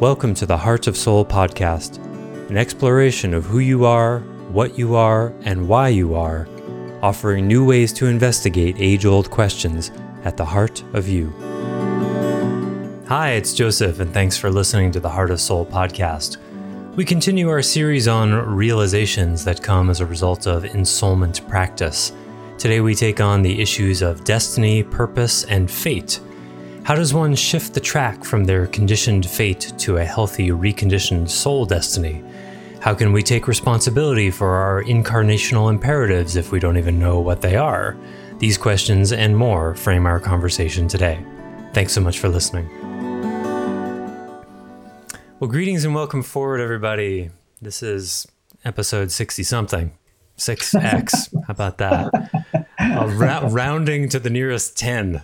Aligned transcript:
Welcome 0.00 0.32
to 0.34 0.46
the 0.46 0.56
Heart 0.56 0.86
of 0.86 0.96
Soul 0.96 1.24
podcast, 1.24 1.98
an 2.50 2.56
exploration 2.56 3.34
of 3.34 3.44
who 3.44 3.58
you 3.58 3.84
are, 3.84 4.20
what 4.52 4.78
you 4.78 4.94
are, 4.94 5.34
and 5.42 5.66
why 5.66 5.88
you 5.88 6.14
are, 6.14 6.46
offering 7.02 7.48
new 7.48 7.66
ways 7.66 7.92
to 7.94 8.06
investigate 8.06 8.76
age 8.78 9.06
old 9.06 9.28
questions 9.28 9.90
at 10.22 10.36
the 10.36 10.44
heart 10.44 10.84
of 10.92 11.08
you. 11.08 11.30
Hi, 13.08 13.30
it's 13.30 13.52
Joseph, 13.52 13.98
and 13.98 14.14
thanks 14.14 14.36
for 14.36 14.50
listening 14.50 14.92
to 14.92 15.00
the 15.00 15.08
Heart 15.08 15.32
of 15.32 15.40
Soul 15.40 15.66
podcast. 15.66 16.36
We 16.94 17.04
continue 17.04 17.48
our 17.48 17.60
series 17.60 18.06
on 18.06 18.32
realizations 18.54 19.42
that 19.46 19.64
come 19.64 19.90
as 19.90 19.98
a 19.98 20.06
result 20.06 20.46
of 20.46 20.62
ensoulment 20.62 21.48
practice. 21.48 22.12
Today, 22.56 22.80
we 22.80 22.94
take 22.94 23.20
on 23.20 23.42
the 23.42 23.60
issues 23.60 24.02
of 24.02 24.22
destiny, 24.22 24.84
purpose, 24.84 25.42
and 25.42 25.68
fate 25.68 26.20
how 26.88 26.94
does 26.94 27.12
one 27.12 27.34
shift 27.34 27.74
the 27.74 27.80
track 27.80 28.24
from 28.24 28.44
their 28.44 28.66
conditioned 28.66 29.28
fate 29.28 29.74
to 29.76 29.98
a 29.98 30.04
healthy, 30.06 30.48
reconditioned 30.48 31.28
soul 31.28 31.66
destiny? 31.66 32.24
How 32.80 32.94
can 32.94 33.12
we 33.12 33.22
take 33.22 33.46
responsibility 33.46 34.30
for 34.30 34.54
our 34.54 34.82
incarnational 34.84 35.68
imperatives 35.68 36.34
if 36.34 36.50
we 36.50 36.58
don't 36.58 36.78
even 36.78 36.98
know 36.98 37.20
what 37.20 37.42
they 37.42 37.56
are? 37.56 37.94
These 38.38 38.56
questions 38.56 39.12
and 39.12 39.36
more 39.36 39.74
frame 39.74 40.06
our 40.06 40.18
conversation 40.18 40.88
today. 40.88 41.22
Thanks 41.74 41.92
so 41.92 42.00
much 42.00 42.20
for 42.20 42.30
listening. 42.30 42.66
Well, 45.40 45.50
greetings 45.50 45.84
and 45.84 45.94
welcome 45.94 46.22
forward, 46.22 46.62
everybody. 46.62 47.28
This 47.60 47.82
is 47.82 48.26
episode 48.64 49.10
60 49.10 49.42
something. 49.42 49.92
6x. 50.38 51.34
How 51.46 51.52
about 51.52 51.76
that? 51.76 52.64
Uh, 52.78 53.12
ra- 53.14 53.46
rounding 53.46 54.08
to 54.08 54.18
the 54.18 54.30
nearest 54.30 54.78
10. 54.78 55.22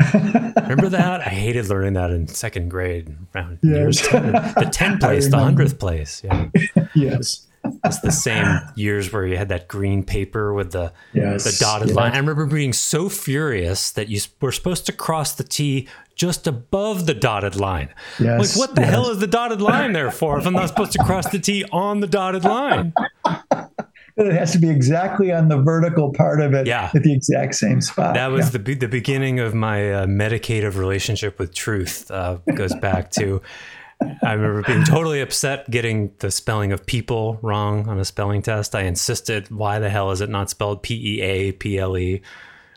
Remember 0.14 0.88
that? 0.88 1.20
I 1.20 1.30
hated 1.30 1.68
learning 1.68 1.94
that 1.94 2.10
in 2.10 2.26
second 2.28 2.70
grade. 2.70 3.14
Around 3.34 3.58
yes. 3.62 4.06
10, 4.08 4.32
the 4.32 4.68
10 4.72 4.98
place, 5.00 5.28
the 5.28 5.36
100th 5.36 5.78
place. 5.78 6.22
Yeah. 6.24 6.48
yes. 6.94 7.46
It's 7.84 8.00
the 8.00 8.10
same 8.10 8.60
years 8.74 9.12
where 9.12 9.24
you 9.24 9.36
had 9.36 9.50
that 9.50 9.68
green 9.68 10.02
paper 10.02 10.52
with 10.52 10.72
the 10.72 10.92
yes, 11.12 11.44
the 11.44 11.64
dotted 11.64 11.88
yes. 11.88 11.96
line. 11.96 12.12
I 12.12 12.16
remember 12.16 12.44
being 12.46 12.72
so 12.72 13.08
furious 13.08 13.92
that 13.92 14.08
you 14.08 14.20
were 14.40 14.50
supposed 14.50 14.84
to 14.86 14.92
cross 14.92 15.34
the 15.34 15.44
T 15.44 15.88
just 16.16 16.46
above 16.46 17.06
the 17.06 17.14
dotted 17.14 17.54
line. 17.54 17.88
Yes, 18.18 18.56
like, 18.56 18.68
what 18.68 18.74
the 18.74 18.82
yes. 18.82 18.90
hell 18.90 19.10
is 19.10 19.18
the 19.18 19.26
dotted 19.28 19.62
line 19.62 19.92
there 19.92 20.10
for 20.10 20.38
if 20.38 20.46
I'm 20.46 20.54
not 20.54 20.68
supposed 20.68 20.92
to 20.92 21.04
cross 21.04 21.30
the 21.30 21.38
T 21.38 21.64
on 21.70 22.00
the 22.00 22.08
dotted 22.08 22.44
line? 22.44 22.92
It 24.16 24.32
has 24.32 24.52
to 24.52 24.58
be 24.58 24.68
exactly 24.68 25.32
on 25.32 25.48
the 25.48 25.58
vertical 25.58 26.12
part 26.12 26.40
of 26.40 26.54
it 26.54 26.66
yeah. 26.66 26.90
at 26.94 27.02
the 27.02 27.14
exact 27.14 27.54
same 27.54 27.80
spot. 27.80 28.14
That 28.14 28.28
was 28.28 28.52
yeah. 28.52 28.58
the 28.58 28.74
the 28.74 28.88
beginning 28.88 29.40
of 29.40 29.54
my 29.54 29.92
uh, 29.92 30.06
medicative 30.06 30.76
relationship 30.76 31.38
with 31.38 31.54
truth. 31.54 32.10
Uh, 32.10 32.38
goes 32.54 32.74
back 32.76 33.10
to 33.12 33.40
I 34.22 34.32
remember 34.32 34.62
being 34.62 34.84
totally 34.84 35.20
upset 35.20 35.70
getting 35.70 36.12
the 36.18 36.30
spelling 36.30 36.72
of 36.72 36.84
people 36.86 37.38
wrong 37.42 37.88
on 37.88 37.98
a 37.98 38.04
spelling 38.04 38.42
test. 38.42 38.74
I 38.74 38.82
insisted, 38.82 39.50
"Why 39.50 39.78
the 39.78 39.90
hell 39.90 40.10
is 40.10 40.20
it 40.20 40.28
not 40.28 40.50
spelled 40.50 40.82
P 40.82 41.18
E 41.18 41.20
A 41.22 41.52
P 41.52 41.78
L 41.78 41.96
E?" 41.96 42.22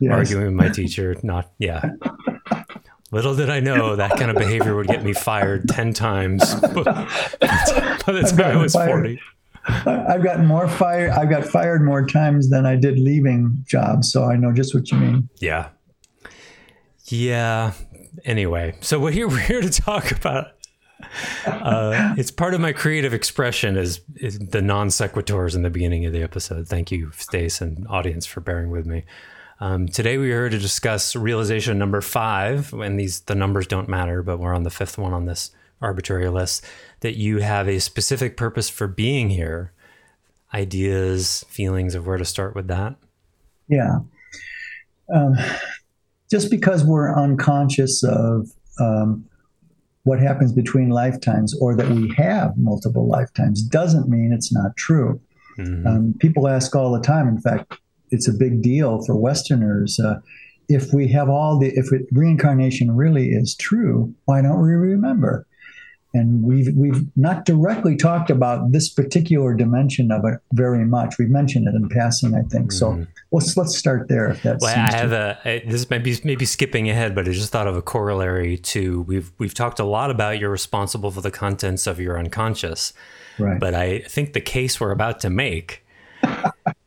Arguing 0.10 0.46
with 0.46 0.54
my 0.54 0.70
teacher, 0.70 1.16
not 1.24 1.52
yeah. 1.58 1.92
Little 3.12 3.36
did 3.36 3.50
I 3.50 3.60
know 3.60 3.96
that 3.96 4.18
kind 4.18 4.30
of 4.30 4.38
behavior 4.38 4.76
would 4.76 4.88
get 4.88 5.04
me 5.04 5.14
fired 5.14 5.70
ten 5.70 5.94
times 5.94 6.54
by 6.56 6.70
the 6.70 8.34
time 8.36 8.58
I 8.58 8.62
was 8.62 8.74
forty. 8.74 9.22
I've 9.86 10.24
gotten 10.24 10.46
more 10.46 10.68
fired. 10.68 11.12
I've 11.12 11.30
got 11.30 11.46
fired 11.46 11.84
more 11.84 12.06
times 12.06 12.50
than 12.50 12.66
I 12.66 12.76
did 12.76 13.00
leaving 13.00 13.64
jobs, 13.66 14.12
so 14.12 14.24
I 14.26 14.36
know 14.36 14.54
just 14.54 14.76
what 14.76 14.92
you 14.92 14.98
mean. 14.98 15.30
Yeah, 15.38 15.70
yeah. 17.06 17.74
Anyway, 18.24 18.76
so 18.82 19.00
we're 19.00 19.12
here. 19.12 19.28
We're 19.36 19.40
here 19.40 19.62
to 19.62 19.70
talk 19.70 20.12
about. 20.12 20.48
Uh, 21.46 22.16
it's 22.18 22.32
part 22.32 22.54
of 22.54 22.62
my 22.62 22.72
creative 22.72 23.14
expression 23.14 23.76
is, 23.76 24.02
is 24.16 24.40
the 24.40 24.62
non 24.62 24.88
sequiturs 24.88 25.56
in 25.56 25.62
the 25.62 25.70
beginning 25.70 26.06
of 26.06 26.14
the 26.14 26.22
episode. 26.22 26.68
Thank 26.68 26.92
you, 26.92 27.12
Stace 27.12 27.62
and 27.62 27.86
audience, 27.88 28.26
for 28.26 28.42
bearing 28.42 28.70
with 28.70 28.86
me. 28.86 29.04
Um, 29.60 29.88
today 29.88 30.18
we 30.18 30.32
are 30.32 30.44
here 30.44 30.50
to 30.50 30.58
discuss 30.60 31.16
realization 31.16 31.78
number 31.78 32.02
five, 32.02 32.74
and 32.74 33.00
these 33.00 33.22
the 33.22 33.36
numbers 33.36 33.68
don't 33.68 33.88
matter, 33.88 34.22
but 34.22 34.38
we're 34.38 34.54
on 34.54 34.64
the 34.64 34.70
fifth 34.70 34.98
one 34.98 35.14
on 35.14 35.26
this 35.26 35.52
arbitrary 35.82 36.30
list 36.30 36.64
that 37.02 37.18
you 37.18 37.40
have 37.40 37.68
a 37.68 37.80
specific 37.80 38.38
purpose 38.38 38.70
for 38.70 38.88
being 38.88 39.30
here, 39.30 39.74
ideas, 40.54 41.46
feelings 41.50 41.96
of 41.96 42.08
where 42.08 42.18
to 42.18 42.26
start 42.26 42.56
with 42.56 42.68
that? 42.68 42.96
Yeah. 43.68 44.00
Um, 45.14 45.36
just 46.32 46.50
because 46.50 46.84
we're 46.84 47.14
unconscious 47.16 48.04
of 48.04 48.48
um, 48.80 49.26
what 50.04 50.20
happens 50.20 50.52
between 50.52 50.90
lifetimes 50.90 51.58
or 51.60 51.76
that 51.76 51.90
we 51.90 52.14
have 52.16 52.58
multiple 52.58 53.08
lifetimes 53.08 53.62
doesn't 53.64 54.08
mean 54.08 54.32
it's 54.34 54.54
not 54.54 54.76
true. 54.78 55.20
Mm-hmm. 55.58 55.88
Um, 55.88 56.16
people 56.20 56.48
ask 56.48 56.76
all 56.76 56.92
the 56.92 57.02
time. 57.02 57.28
In 57.28 57.40
fact, 57.40 57.78
it's 58.12 58.28
a 58.28 58.34
big 58.34 58.62
deal 58.62 59.04
for 59.06 59.16
Westerners. 59.16 60.00
Uh, 60.00 60.16
if 60.70 60.94
we 60.94 61.08
have 61.10 61.30
all 61.30 61.60
the, 61.60 61.68
if 61.76 61.92
it, 61.92 62.08
reincarnation 62.12 62.96
really 62.96 63.30
is 63.30 63.56
true, 63.56 64.14
why 64.26 64.42
don't 64.42 64.62
we 64.62 64.70
remember? 64.70 65.46
And 66.16 66.44
we've 66.44 66.74
we've 66.76 67.06
not 67.18 67.44
directly 67.44 67.98
talked 67.98 68.30
about 68.30 68.72
this 68.72 68.88
particular 68.88 69.54
dimension 69.54 70.12
of 70.12 70.24
it 70.24 70.40
very 70.54 70.86
much. 70.86 71.18
We've 71.20 71.30
mentioned 71.30 71.68
it 71.68 71.76
in 71.76 71.90
passing, 71.90 72.34
I 72.34 72.42
think. 72.44 72.72
Mm-hmm. 72.72 73.02
So 73.04 73.06
let's 73.34 73.58
let's 73.58 73.78
start 73.78 74.08
there. 74.08 74.30
If 74.30 74.42
that's 74.42 74.64
well, 74.64 74.74
I 74.74 74.80
have 74.80 75.10
to... 75.10 75.38
a 75.46 75.66
this 75.68 75.90
might 75.90 76.06
be 76.06 76.18
maybe 76.24 76.46
skipping 76.46 76.90
ahead, 76.90 77.14
but 77.16 77.28
I 77.28 77.32
just 77.32 77.52
thought 77.52 77.68
of 77.68 77.76
a 77.76 77.82
corollary 77.82 78.58
to 78.60 79.02
we've 79.02 79.34
we've 79.38 79.54
talked 79.54 79.80
a 79.80 79.84
lot 79.84 80.10
about 80.10 80.40
you're 80.40 80.50
responsible 80.50 81.12
for 81.12 81.20
the 81.20 81.32
contents 81.32 81.86
of 81.86 82.00
your 82.00 82.18
unconscious, 82.18 82.94
right? 83.38 83.60
But 83.60 83.74
I 83.74 84.00
think 84.00 84.32
the 84.32 84.42
case 84.42 84.80
we're 84.80 84.92
about 84.92 85.20
to 85.22 85.30
make. 85.30 85.86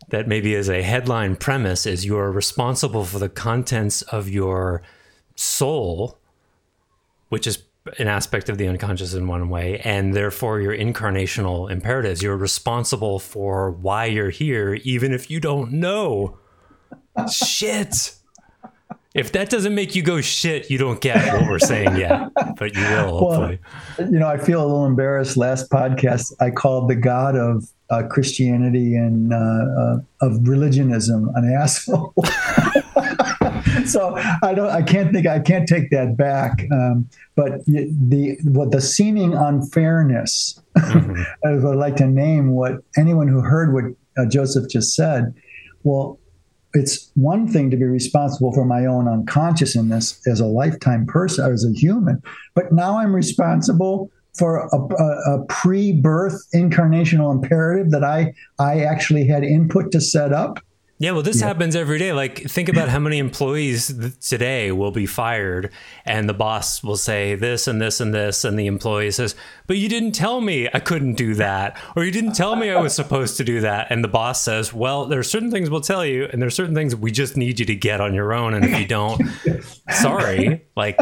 that 0.09 0.27
maybe 0.27 0.55
as 0.55 0.71
a 0.71 0.83
headline 0.83 1.37
premise 1.37 1.85
is 1.85 2.07
you 2.07 2.17
are 2.17 2.33
responsible 2.33 3.05
for 3.05 3.19
the 3.19 3.29
contents 3.29 4.01
of 4.01 4.27
your 4.27 4.81
soul, 5.37 6.17
which 7.29 7.47
is 7.47 7.59
an 7.99 8.09
aspect 8.09 8.49
of 8.49 8.59
the 8.59 8.69
unconscious 8.69 9.15
in 9.15 9.27
one 9.27 9.49
way, 9.49 9.79
and 9.81 10.15
therefore 10.15 10.61
your 10.61 10.77
incarnational 10.77 11.71
imperatives. 11.71 12.23
You're 12.23 12.37
responsible 12.37 13.19
for 13.19 13.71
why 13.71 14.07
you're 14.07 14.31
here, 14.31 14.75
even 14.85 15.13
if 15.13 15.31
you 15.31 15.41
don't 15.41 15.73
know. 15.73 16.39
shit. 17.33 18.15
If 19.15 19.33
that 19.33 19.51
doesn't 19.51 19.75
make 19.75 19.97
you 19.97 20.03
go 20.03 20.21
shit, 20.21 20.71
you 20.71 20.79
don't 20.79 21.01
get 21.01 21.33
what 21.33 21.49
we're 21.49 21.59
saying 21.59 21.97
yet, 21.97 22.31
but 22.57 22.75
you 22.77 22.83
will 22.83 23.19
hopefully. 23.19 23.59
Well, 23.99 24.13
you 24.13 24.19
know, 24.19 24.29
I 24.29 24.37
feel 24.37 24.63
a 24.63 24.67
little 24.67 24.87
embarrassed. 24.87 25.37
Last 25.37 25.71
podcast, 25.71 26.33
I 26.41 26.51
called 26.51 26.89
the 26.89 26.95
God 26.95 27.35
of 27.35 27.65
uh, 27.91 28.03
Christianity 28.09 28.95
and 28.95 29.33
uh, 29.33 29.37
uh, 29.37 29.97
of 30.21 30.47
religionism 30.47 31.31
an 31.35 31.51
asshole. 31.51 32.15
so 33.93 34.17
I 34.43 34.55
don't, 34.55 34.71
I 34.71 34.83
can't 34.83 35.13
think, 35.13 35.27
I 35.27 35.41
can't 35.41 35.69
take 35.69 35.91
that 35.91 36.17
back. 36.17 36.65
Um, 36.73 37.09
but 37.35 37.65
the 37.67 38.37
what 38.45 38.71
the 38.71 38.81
seeming 38.81 39.35
unfairness, 39.35 40.61
mm-hmm. 40.77 41.23
I 41.47 41.53
would 41.53 41.77
like 41.77 41.97
to 41.97 42.07
name 42.07 42.53
what 42.53 42.75
anyone 42.97 43.29
who 43.29 43.41
heard 43.41 43.73
what 43.73 43.85
uh, 44.17 44.29
Joseph 44.29 44.71
just 44.71 44.95
said. 44.95 45.35
Well, 45.85 46.19
it's 46.75 47.11
one 47.15 47.49
thing 47.49 47.71
to 47.71 47.77
be 47.77 47.85
responsible 47.85 48.53
for 48.53 48.65
my 48.65 48.85
own 48.85 49.09
unconsciousness 49.09 50.21
as 50.27 50.41
a 50.41 50.47
lifetime 50.47 51.07
person, 51.07 51.51
as 51.51 51.65
a 51.65 51.73
human, 51.73 52.23
but 52.55 52.73
now 52.73 52.99
I'm 52.99 53.15
responsible 53.15 54.11
for 54.37 54.69
a, 54.73 54.77
a, 54.77 55.35
a, 55.35 55.45
pre-birth 55.47 56.47
incarnational 56.55 57.33
imperative 57.33 57.91
that 57.91 58.05
I 58.05 58.33
I 58.59 58.81
actually 58.81 59.27
had 59.27 59.43
input 59.43 59.91
to 59.93 60.01
set 60.01 60.33
up. 60.33 60.61
Yeah, 61.01 61.13
well, 61.13 61.23
this 61.23 61.41
yeah. 61.41 61.47
happens 61.47 61.77
every 61.77 61.99
day. 61.99 62.13
Like, 62.13 62.43
think 62.51 62.69
about 62.69 62.89
how 62.89 62.99
many 62.99 63.19
employees 63.19 63.95
today 64.21 64.73
will 64.73 64.91
be 64.91 65.07
fired, 65.07 65.71
and 66.05 66.29
the 66.29 66.35
boss 66.35 66.83
will 66.83 66.97
say 66.97 67.37
this 67.37 67.69
and 67.69 67.81
this 67.81 68.01
and 68.01 68.13
this, 68.13 68.45
and 68.45 68.59
the 68.59 68.67
employee 68.67 69.13
says, 69.13 69.37
"But 69.69 69.77
you 69.77 69.89
didn't 69.89 70.13
tell 70.13 70.41
me 70.41 70.69
I 70.75 70.81
couldn't 70.81 71.15
do 71.15 71.35
that, 71.35 71.77
or 71.95 72.05
you 72.05 72.11
didn't 72.11 72.33
tell 72.33 72.57
me 72.57 72.71
I 72.71 72.81
was 72.81 72.97
supposed 72.97 73.37
to 73.37 73.45
do 73.45 73.61
that." 73.61 73.87
And 73.91 74.03
the 74.03 74.09
boss 74.09 74.43
says, 74.43 74.75
"Well, 74.75 75.07
there 75.07 75.21
are 75.21 75.25
certain 75.25 75.53
things 75.53 75.71
we'll 75.71 75.83
tell 75.83 76.05
you, 76.05 76.25
and 76.33 76.43
there 76.43 76.49
are 76.49 76.51
certain 76.51 76.75
things 76.75 76.97
we 76.97 77.13
just 77.13 77.37
need 77.37 77.61
you 77.61 77.67
to 77.67 77.77
get 77.77 78.01
on 78.01 78.13
your 78.13 78.33
own, 78.33 78.55
and 78.55 78.65
if 78.65 78.81
you 78.81 78.87
don't, 78.87 79.23
sorry." 79.91 80.67
Like, 80.77 80.99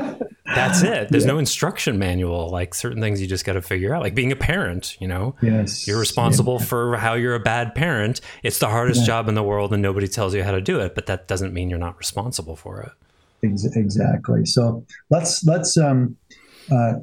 that's 0.54 0.82
it. 0.82 1.08
There's 1.10 1.24
yeah. 1.24 1.32
no 1.32 1.38
instruction 1.38 1.98
manual. 1.98 2.50
Like 2.50 2.74
certain 2.74 3.00
things 3.00 3.20
you 3.20 3.26
just 3.26 3.44
got 3.44 3.54
to 3.54 3.62
figure 3.62 3.94
out. 3.94 4.02
Like 4.02 4.14
being 4.14 4.32
a 4.32 4.36
parent, 4.36 4.96
you 5.00 5.08
know, 5.08 5.34
yes, 5.42 5.86
you're 5.86 5.98
responsible 5.98 6.58
yeah. 6.60 6.66
for 6.66 6.96
how 6.96 7.14
you're 7.14 7.34
a 7.34 7.40
bad 7.40 7.74
parent. 7.74 8.20
It's 8.42 8.58
the 8.58 8.68
hardest 8.68 9.00
yeah. 9.00 9.06
job 9.06 9.28
in 9.28 9.34
the 9.34 9.42
world, 9.42 9.72
and 9.72 9.82
nobody 9.82 10.08
tells 10.08 10.34
you 10.34 10.42
how 10.42 10.52
to 10.52 10.60
do 10.60 10.80
it. 10.80 10.94
But 10.94 11.06
that 11.06 11.28
doesn't 11.28 11.52
mean 11.52 11.70
you're 11.70 11.78
not 11.78 11.98
responsible 11.98 12.56
for 12.56 12.80
it. 12.80 12.92
Exactly. 13.42 14.44
So 14.46 14.84
let's 15.10 15.44
let's 15.44 15.76
um, 15.76 16.16
uh, 16.70 16.94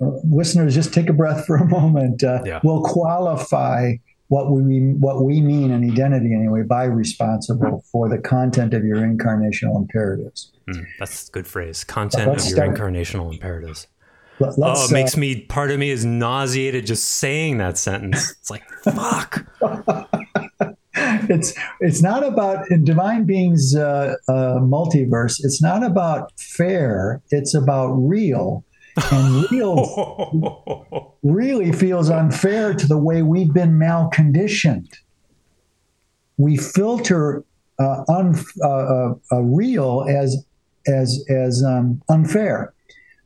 listeners 0.00 0.74
just 0.74 0.92
take 0.92 1.08
a 1.08 1.12
breath 1.12 1.46
for 1.46 1.56
a 1.56 1.64
moment. 1.64 2.22
Uh. 2.24 2.60
We'll 2.62 2.82
qualify 2.82 3.94
what 4.30 4.52
we 4.52 4.78
what 5.00 5.24
we 5.24 5.40
mean 5.40 5.72
in 5.72 5.90
identity 5.90 6.32
anyway 6.32 6.62
by 6.62 6.84
responsible 6.84 7.84
for 7.90 8.08
the 8.08 8.16
content 8.16 8.72
of 8.74 8.84
your 8.84 8.98
incarnational 8.98 9.76
imperatives. 9.76 10.52
Mm, 10.68 10.86
that's 11.00 11.28
a 11.28 11.32
good 11.32 11.48
phrase. 11.48 11.82
Content 11.82 12.28
of 12.28 12.36
your 12.36 12.38
start. 12.38 12.70
incarnational 12.70 13.32
imperatives. 13.32 13.88
Let, 14.38 14.54
oh, 14.58 14.84
it 14.84 14.92
makes 14.92 15.16
uh, 15.16 15.20
me. 15.20 15.40
Part 15.42 15.72
of 15.72 15.80
me 15.80 15.90
is 15.90 16.04
nauseated 16.04 16.86
just 16.86 17.04
saying 17.04 17.58
that 17.58 17.76
sentence. 17.76 18.30
It's 18.30 18.50
like 18.50 18.62
fuck. 18.84 19.44
it's 20.94 21.52
it's 21.80 22.00
not 22.00 22.24
about 22.24 22.70
in 22.70 22.84
divine 22.84 23.24
beings 23.24 23.74
uh, 23.74 24.14
uh, 24.28 24.60
multiverse. 24.60 25.40
It's 25.42 25.60
not 25.60 25.82
about 25.82 26.30
fair. 26.38 27.20
It's 27.30 27.52
about 27.52 27.88
real, 27.94 28.64
and 29.12 29.50
real 29.50 31.16
really 31.22 31.72
feels 31.72 32.10
unfair 32.10 32.74
to 32.74 32.86
the 32.86 32.98
way 32.98 33.22
we've 33.22 33.52
been 33.52 33.78
malconditioned. 33.78 34.98
We 36.36 36.56
filter 36.56 37.44
uh, 37.78 38.04
un, 38.08 38.38
uh, 38.62 38.68
uh, 38.68 39.14
uh, 39.32 39.40
real 39.40 40.06
as 40.08 40.44
as 40.86 41.24
as 41.28 41.62
um, 41.62 42.02
unfair 42.08 42.72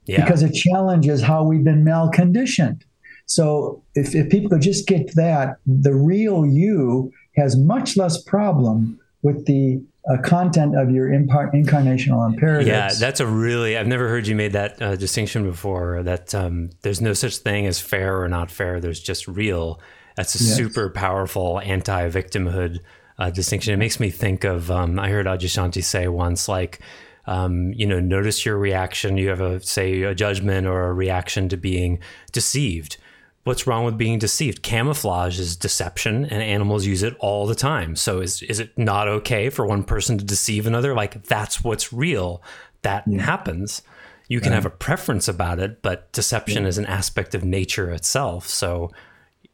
yeah. 0.07 0.23
because 0.23 0.43
it 0.43 0.53
challenges 0.53 1.23
how 1.23 1.45
we've 1.45 1.65
been 1.65 1.85
malconditioned. 1.85 2.83
So 3.27 3.83
if, 3.95 4.15
if 4.15 4.29
people 4.29 4.51
could 4.51 4.61
just 4.61 4.87
get 4.87 5.15
that, 5.15 5.57
the 5.67 5.95
real 5.95 6.45
you 6.45 7.13
has 7.37 7.57
much 7.57 7.97
less 7.97 8.23
problem 8.23 9.01
with 9.23 9.47
the 9.47 9.83
uh, 10.11 10.19
content 10.23 10.77
of 10.77 10.91
your 10.91 11.09
impar- 11.09 11.53
incarnational 11.55 12.27
imperatives. 12.27 12.69
Yeah, 12.69 12.91
that's 12.99 13.21
a 13.21 13.27
really, 13.27 13.77
I've 13.77 13.87
never 13.87 14.09
heard 14.09 14.27
you 14.27 14.35
made 14.35 14.53
that 14.53 14.81
uh, 14.81 14.97
distinction 14.97 15.45
before 15.45 16.03
that 16.03 16.35
um, 16.35 16.71
there's 16.83 17.01
no 17.01 17.15
such 17.15 17.39
thing 17.39 17.67
as 17.67 17.81
fair 17.81 18.21
or 18.21 18.29
not 18.29 18.51
fair. 18.51 18.81
There's 18.81 19.01
just 19.01 19.27
real. 19.27 19.81
That's 20.17 20.39
a 20.39 20.45
yes. 20.45 20.57
super 20.57 20.91
powerful 20.91 21.61
anti 21.61 22.11
victimhood 22.11 22.81
uh, 23.19 23.31
distinction. 23.31 23.73
It 23.73 23.79
makes 23.79 23.99
me 23.99 24.11
think 24.11 24.45
of, 24.45 24.71
um, 24.71 24.99
I 24.99 25.09
heard 25.09 25.27
Adyashanti 25.27 25.83
say 25.83 26.07
once, 26.09 26.49
like, 26.49 26.81
um, 27.27 27.73
you 27.73 27.87
know, 27.87 28.01
notice 28.01 28.45
your 28.45 28.59
reaction. 28.59 29.17
You 29.17 29.31
have 29.31 29.41
a, 29.41 29.61
say, 29.61 30.03
a 30.03 30.15
judgment 30.15 30.67
or 30.67 30.89
a 30.89 30.93
reaction 30.93 31.49
to 31.49 31.57
being 31.57 32.01
deceived 32.33 32.99
what's 33.45 33.67
wrong 33.67 33.85
with 33.85 33.97
being 33.97 34.19
deceived? 34.19 34.63
Camouflage 34.63 35.39
is 35.39 35.57
deception, 35.57 36.25
and 36.25 36.43
animals 36.43 36.87
use 36.87 37.03
it 37.03 37.15
all 37.21 37.47
the 37.47 37.55
time. 37.55 37.95
So 37.95 38.21
is 38.21 38.43
is 38.43 38.59
it 38.59 38.77
not 38.77 39.07
okay 39.07 39.51
for 39.51 39.67
one 39.67 39.85
person 39.85 40.19
to 40.19 40.25
deceive 40.25 40.67
another? 40.67 40.95
Like 40.95 41.25
that's 41.25 41.63
what's 41.63 41.93
real. 41.93 42.43
That 42.83 43.05
yeah. 43.07 43.23
happens. 43.23 43.83
You 44.27 44.41
can 44.41 44.53
have 44.53 44.65
a 44.65 44.71
preference 44.71 45.29
about 45.29 45.59
it, 45.59 45.83
but 45.83 46.11
deception 46.13 46.63
yeah. 46.63 46.71
is 46.71 46.79
an 46.79 46.87
aspect 46.87 47.35
of 47.35 47.45
nature 47.45 47.91
itself. 47.91 48.49
So 48.49 48.91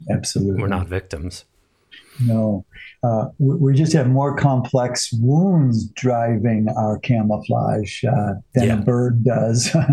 absolutely, 0.08 0.62
we're 0.62 0.68
not 0.68 0.86
victims. 0.86 1.44
No, 2.24 2.64
uh, 3.02 3.26
we 3.38 3.74
just 3.74 3.92
have 3.92 4.08
more 4.08 4.36
complex 4.36 5.12
wounds 5.12 5.88
driving 5.90 6.68
our 6.76 6.98
camouflage 6.98 8.04
uh, 8.04 8.34
than 8.54 8.68
yeah. 8.68 8.78
a 8.78 8.82
bird 8.82 9.24
does. 9.24 9.74
uh, 9.74 9.86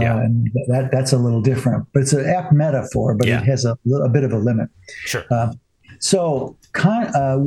yeah. 0.00 0.18
And 0.18 0.50
that, 0.68 0.90
that's 0.92 1.12
a 1.12 1.18
little 1.18 1.42
different, 1.42 1.86
but 1.92 2.02
it's 2.02 2.12
an 2.12 2.26
apt 2.26 2.52
metaphor, 2.52 3.14
but 3.14 3.26
yeah. 3.26 3.40
it 3.40 3.44
has 3.44 3.64
a, 3.64 3.76
a, 4.02 4.08
bit 4.08 4.24
of 4.24 4.32
a 4.32 4.38
limit. 4.38 4.68
Sure. 5.04 5.24
Uh, 5.30 5.52
so, 5.98 6.56
con- 6.72 7.14
uh, 7.14 7.38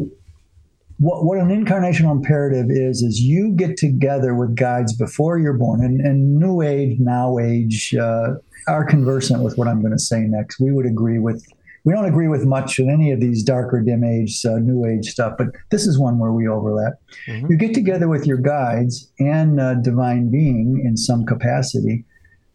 what, 0.99 1.23
what 1.23 1.37
an 1.39 1.49
incarnational 1.49 2.11
imperative 2.11 2.67
is, 2.69 3.01
is 3.01 3.21
you 3.21 3.51
get 3.51 3.77
together 3.77 4.35
with 4.35 4.55
guides 4.55 4.93
before 4.95 5.39
you're 5.39 5.53
born, 5.53 5.83
and, 5.83 6.01
and 6.01 6.39
New 6.39 6.61
Age, 6.61 6.99
Now 6.99 7.39
Age 7.39 7.95
uh, 7.95 8.35
are 8.67 8.85
conversant 8.85 9.43
with 9.43 9.57
what 9.57 9.67
I'm 9.67 9.81
going 9.81 9.93
to 9.93 9.99
say 9.99 10.19
next. 10.21 10.59
We 10.59 10.71
would 10.71 10.85
agree 10.85 11.19
with 11.19 11.45
we 11.85 11.93
don't 11.93 12.05
agree 12.05 12.27
with 12.27 12.45
much 12.45 12.79
in 12.79 12.89
any 12.89 13.11
of 13.11 13.19
these 13.19 13.43
darker 13.43 13.81
dim 13.81 14.03
age 14.03 14.45
uh, 14.45 14.57
new 14.57 14.85
age 14.85 15.07
stuff 15.07 15.33
but 15.37 15.47
this 15.71 15.85
is 15.85 15.99
one 15.99 16.19
where 16.19 16.31
we 16.31 16.47
overlap 16.47 16.93
mm-hmm. 17.27 17.47
you 17.49 17.57
get 17.57 17.73
together 17.73 18.07
with 18.07 18.25
your 18.25 18.37
guides 18.37 19.11
and 19.19 19.59
uh, 19.59 19.75
divine 19.75 20.29
being 20.29 20.81
in 20.85 20.97
some 20.97 21.25
capacity 21.25 22.05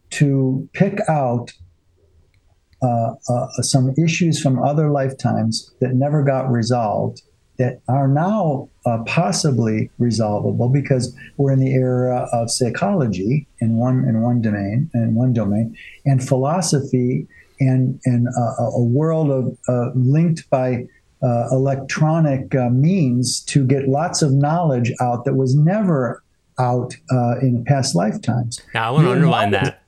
to 0.09 0.67
pick 0.73 0.99
out 1.09 1.51
uh, 2.81 3.13
uh, 3.29 3.47
some 3.61 3.93
issues 3.97 4.41
from 4.41 4.61
other 4.61 4.91
lifetimes 4.91 5.73
that 5.79 5.93
never 5.93 6.23
got 6.23 6.51
resolved 6.51 7.21
that 7.57 7.81
are 7.87 8.07
now 8.07 8.69
uh, 8.85 9.01
possibly 9.05 9.89
resolvable 9.97 10.71
because 10.71 11.15
we're 11.37 11.51
in 11.51 11.59
the 11.59 11.73
era 11.73 12.27
of 12.33 12.51
psychology 12.51 13.47
in 13.59 13.77
one 13.77 14.03
in 14.07 14.21
one 14.21 14.41
domain 14.41 14.89
in 14.93 15.15
one 15.15 15.33
domain 15.33 15.75
and 16.05 16.27
philosophy 16.27 17.27
and 17.59 17.99
and 18.05 18.27
uh, 18.27 18.63
a 18.63 18.83
world 18.83 19.31
of 19.31 19.57
uh, 19.67 19.91
linked 19.95 20.49
by 20.49 20.85
uh, 21.23 21.47
electronic 21.51 22.53
uh, 22.55 22.69
means 22.69 23.41
to 23.41 23.65
get 23.65 23.87
lots 23.87 24.21
of 24.21 24.31
knowledge 24.31 24.91
out 25.01 25.25
that 25.25 25.35
was 25.35 25.55
never 25.55 26.23
out 26.59 26.93
uh, 27.11 27.37
in 27.41 27.63
past 27.65 27.95
lifetimes. 27.95 28.61
Now 28.73 28.89
I 28.89 28.91
want 28.91 29.05
to 29.05 29.11
underline 29.11 29.51
that. 29.51 29.81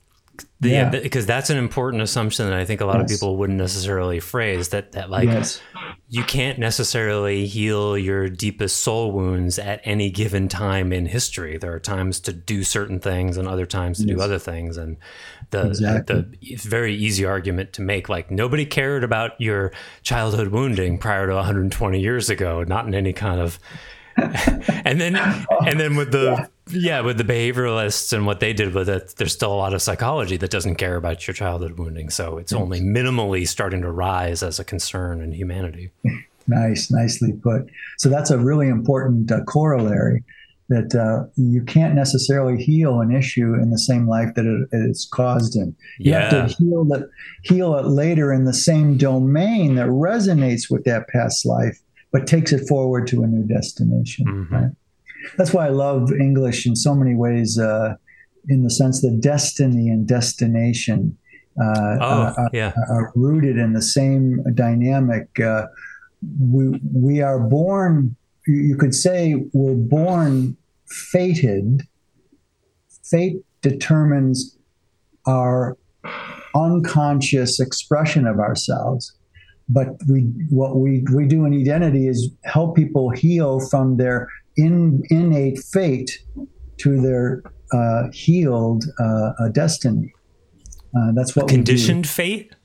The, 0.60 0.70
yeah. 0.70 0.90
because 0.90 1.28
that's 1.28 1.52
an 1.52 1.58
important 1.58 2.02
assumption 2.02 2.48
that 2.48 2.58
I 2.58 2.66
think 2.66 2.82
a 2.82 2.86
lot 2.86 2.96
yes. 2.96 3.04
of 3.04 3.10
people 3.10 3.38
wouldn't 3.38 3.60
necessarily 3.60 4.20
phrase 4.20 4.70
that 4.70 4.94
that 4.94 5.08
like 5.08 5.26
yes. 5.26 5.62
you 6.10 6.24
can't 6.24 6.58
necessarily 6.58 7.46
heal 7.46 7.96
your 7.96 8.28
deepest 8.28 8.78
soul 8.78 9.12
wounds 9.12 9.60
at 9.60 9.82
any 9.84 10.10
given 10.10 10.48
time 10.48 10.92
in 10.92 11.06
history. 11.06 11.60
There 11.60 11.74
are 11.74 11.80
times 11.80 12.20
to 12.22 12.34
do 12.34 12.64
certain 12.64 13.00
things 13.00 13.38
and 13.38 13.48
other 13.48 13.68
times 13.68 14.00
to 14.00 14.08
yes. 14.08 14.16
do 14.16 14.22
other 14.22 14.40
things, 14.40 14.78
and 14.78 14.98
the 15.52 15.68
exactly. 15.68 16.24
the 16.40 16.56
very 16.68 16.96
easy 16.96 17.24
argument 17.24 17.74
to 17.74 17.84
make 17.84 18.10
like 18.10 18.32
nobody 18.32 18.66
cared 18.66 19.04
about 19.04 19.40
your 19.40 19.72
childhood 20.02 20.48
wounding 20.48 20.98
prior 20.98 21.28
to 21.28 21.36
120 21.36 22.00
years 22.00 22.32
ago, 22.32 22.64
not 22.64 22.88
in 22.88 22.96
any 22.96 23.14
kind 23.14 23.40
of 23.40 23.60
and 24.86 25.00
then 25.00 25.16
and 25.66 25.80
then 25.80 25.96
with 25.96 26.12
the 26.12 26.50
yeah. 26.70 26.98
yeah. 26.98 27.02
with 27.02 27.18
the 27.18 27.24
behavioralists 27.24 28.14
and 28.14 28.26
what 28.26 28.40
they 28.40 28.54
did 28.54 28.74
with 28.74 28.90
it 28.90 29.14
there's 29.18 29.34
still 29.34 29.54
a 29.54 29.56
lot 29.56 29.74
of 29.74 29.82
psychology 29.82 30.38
that 30.38 30.50
doesn't 30.50 30.76
care 30.76 30.96
about 30.96 31.28
your 31.28 31.34
childhood 31.34 31.78
wounding 31.78 32.10
so 32.10 32.38
it's 32.38 32.54
only 32.54 32.82
minimally 32.82 33.48
starting 33.48 33.82
to 33.82 33.92
rise 33.92 34.42
as 34.42 34.60
a 34.60 34.64
concern 34.64 35.22
in 35.22 35.32
humanity 35.32 35.92
nice 36.48 36.90
nicely 36.90 37.34
put 37.34 37.70
so 37.98 38.10
that's 38.10 38.32
a 38.32 38.38
really 38.38 38.68
important 38.68 39.32
uh, 39.32 39.44
corollary 39.44 40.24
that 40.70 40.94
uh, 40.96 41.30
you 41.38 41.64
can't 41.64 41.96
necessarily 41.96 42.62
heal 42.62 43.00
an 43.00 43.16
issue 43.16 43.54
in 43.54 43.70
the 43.70 43.80
same 43.80 44.06
life 44.06 44.34
that 44.36 44.46
it, 44.46 44.68
it's 44.74 45.08
caused 45.08 45.56
in. 45.56 45.74
You 45.98 46.12
yeah. 46.12 46.34
have 46.34 46.50
to 46.50 46.56
heal 46.58 46.94
it, 46.94 47.10
heal 47.44 47.76
it 47.78 47.86
later 47.86 48.34
in 48.34 48.44
the 48.44 48.54
same 48.54 48.98
domain 48.98 49.76
that 49.76 49.88
resonates 49.88 50.70
with 50.70 50.84
that 50.84 51.08
past 51.08 51.46
life 51.46 51.80
but 52.12 52.28
takes 52.28 52.52
it 52.52 52.68
forward 52.68 53.08
to 53.08 53.24
a 53.24 53.28
new 53.28 53.44
destination. 53.44 54.26
Mm-hmm. 54.26 54.56
Right? 54.56 54.72
That's 55.38 55.54
why 55.54 55.68
I 55.68 55.70
love 55.70 56.12
English 56.12 56.66
in 56.66 56.76
so 56.76 56.96
many 56.96 57.16
ways, 57.16 57.60
uh, 57.60 57.96
in 58.48 58.64
the 58.64 58.70
sense 58.70 59.02
that 59.02 59.20
destiny 59.22 59.90
and 59.90 60.08
destination 60.08 61.18
uh, 61.60 61.98
oh, 62.00 62.34
are, 62.38 62.50
yeah. 62.54 62.74
are, 62.90 63.12
rooted 63.16 63.58
in 63.58 63.74
the 63.74 63.82
same 63.82 64.44
dynamic. 64.54 65.28
Uh, 65.40 65.66
we 66.40 66.80
we 66.94 67.22
are 67.22 67.40
born. 67.40 68.16
You 68.46 68.78
could 68.78 68.94
say 68.94 69.36
we're 69.54 69.74
born 69.74 70.56
fated. 70.88 71.82
Fate 73.04 73.38
determines 73.62 74.58
our 75.26 75.78
unconscious 76.56 77.60
expression 77.60 78.28
of 78.28 78.40
ourselves 78.40 79.17
but 79.70 79.88
we 80.08 80.22
what 80.50 80.78
we 80.78 81.04
we 81.14 81.26
do 81.26 81.46
in 81.46 81.54
identity 81.54 82.08
is 82.08 82.30
help 82.44 82.76
people 82.76 83.10
heal 83.10 83.60
from 83.70 83.98
their 83.98 84.28
in, 84.56 85.04
innate 85.10 85.60
fate 85.60 86.20
to 86.78 87.02
their 87.02 87.44
uh, 87.74 88.10
healed 88.14 88.86
uh, 89.00 89.32
uh, 89.40 89.50
destiny. 89.50 90.14
Uh, 90.98 91.12
that's 91.14 91.36
what 91.36 91.48
conditioned 91.48 92.08
fate. 92.08 92.56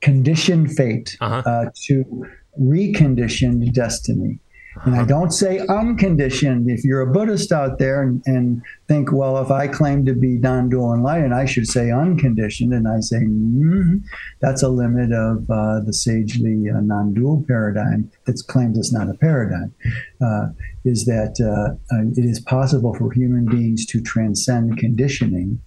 Conditioned 0.00 0.72
fate 0.72 1.16
uh-huh. 1.20 1.42
Uh, 1.44 1.70
to 1.86 2.26
reconditioned 2.60 3.72
destiny. 3.72 4.40
And 4.84 4.94
I 4.94 5.04
don't 5.04 5.30
say 5.32 5.60
unconditioned. 5.68 6.70
If 6.70 6.84
you're 6.84 7.00
a 7.00 7.12
Buddhist 7.12 7.52
out 7.52 7.78
there 7.78 8.02
and, 8.02 8.22
and 8.26 8.62
think, 8.86 9.12
well, 9.12 9.38
if 9.38 9.50
I 9.50 9.68
claim 9.68 10.04
to 10.06 10.14
be 10.14 10.38
non 10.38 10.68
dual 10.68 10.94
enlightened, 10.94 11.34
I 11.34 11.44
should 11.44 11.66
say 11.66 11.90
unconditioned. 11.90 12.72
And 12.72 12.86
I 12.88 13.00
say, 13.00 13.18
mm-hmm, 13.18 13.98
that's 14.40 14.62
a 14.62 14.68
limit 14.68 15.12
of 15.12 15.50
uh, 15.50 15.80
the 15.84 15.92
sagely 15.92 16.68
uh, 16.70 16.80
non 16.80 17.14
dual 17.14 17.44
paradigm 17.46 18.10
that's 18.26 18.42
claimed 18.42 18.76
it's 18.76 18.92
not 18.92 19.08
a 19.08 19.14
paradigm. 19.14 19.74
Uh, 20.20 20.48
is 20.84 21.04
that 21.06 21.36
uh, 21.40 21.74
uh, 21.94 22.02
it 22.16 22.24
is 22.24 22.40
possible 22.40 22.94
for 22.94 23.12
human 23.12 23.46
beings 23.46 23.84
to 23.86 24.00
transcend 24.00 24.78
conditioning, 24.78 25.60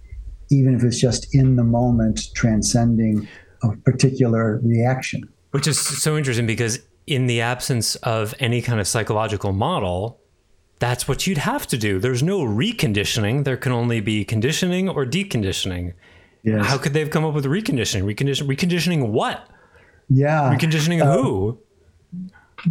even 0.50 0.74
if 0.74 0.82
it's 0.84 1.00
just 1.00 1.34
in 1.34 1.56
the 1.56 1.64
moment 1.64 2.20
transcending 2.34 3.28
a 3.62 3.76
particular 3.78 4.60
reaction. 4.64 5.22
Which 5.52 5.66
is 5.66 5.78
so 5.78 6.16
interesting 6.16 6.46
because 6.46 6.80
in 7.06 7.26
the 7.26 7.40
absence 7.40 7.96
of 7.96 8.34
any 8.38 8.62
kind 8.62 8.80
of 8.80 8.86
psychological 8.86 9.52
model, 9.52 10.20
that's 10.78 11.06
what 11.06 11.26
you'd 11.26 11.38
have 11.38 11.66
to 11.68 11.78
do. 11.78 11.98
There's 11.98 12.22
no 12.22 12.40
reconditioning. 12.40 13.44
There 13.44 13.56
can 13.56 13.72
only 13.72 14.00
be 14.00 14.24
conditioning 14.24 14.88
or 14.88 15.06
deconditioning. 15.06 15.94
Yes. 16.42 16.66
How 16.66 16.78
could 16.78 16.92
they 16.92 17.00
have 17.00 17.10
come 17.10 17.24
up 17.24 17.34
with 17.34 17.44
reconditioning? 17.44 18.02
Recondition, 18.02 18.48
reconditioning 18.48 19.10
what? 19.10 19.48
Yeah. 20.08 20.52
Reconditioning 20.54 21.02
uh, 21.02 21.12
who? 21.12 21.58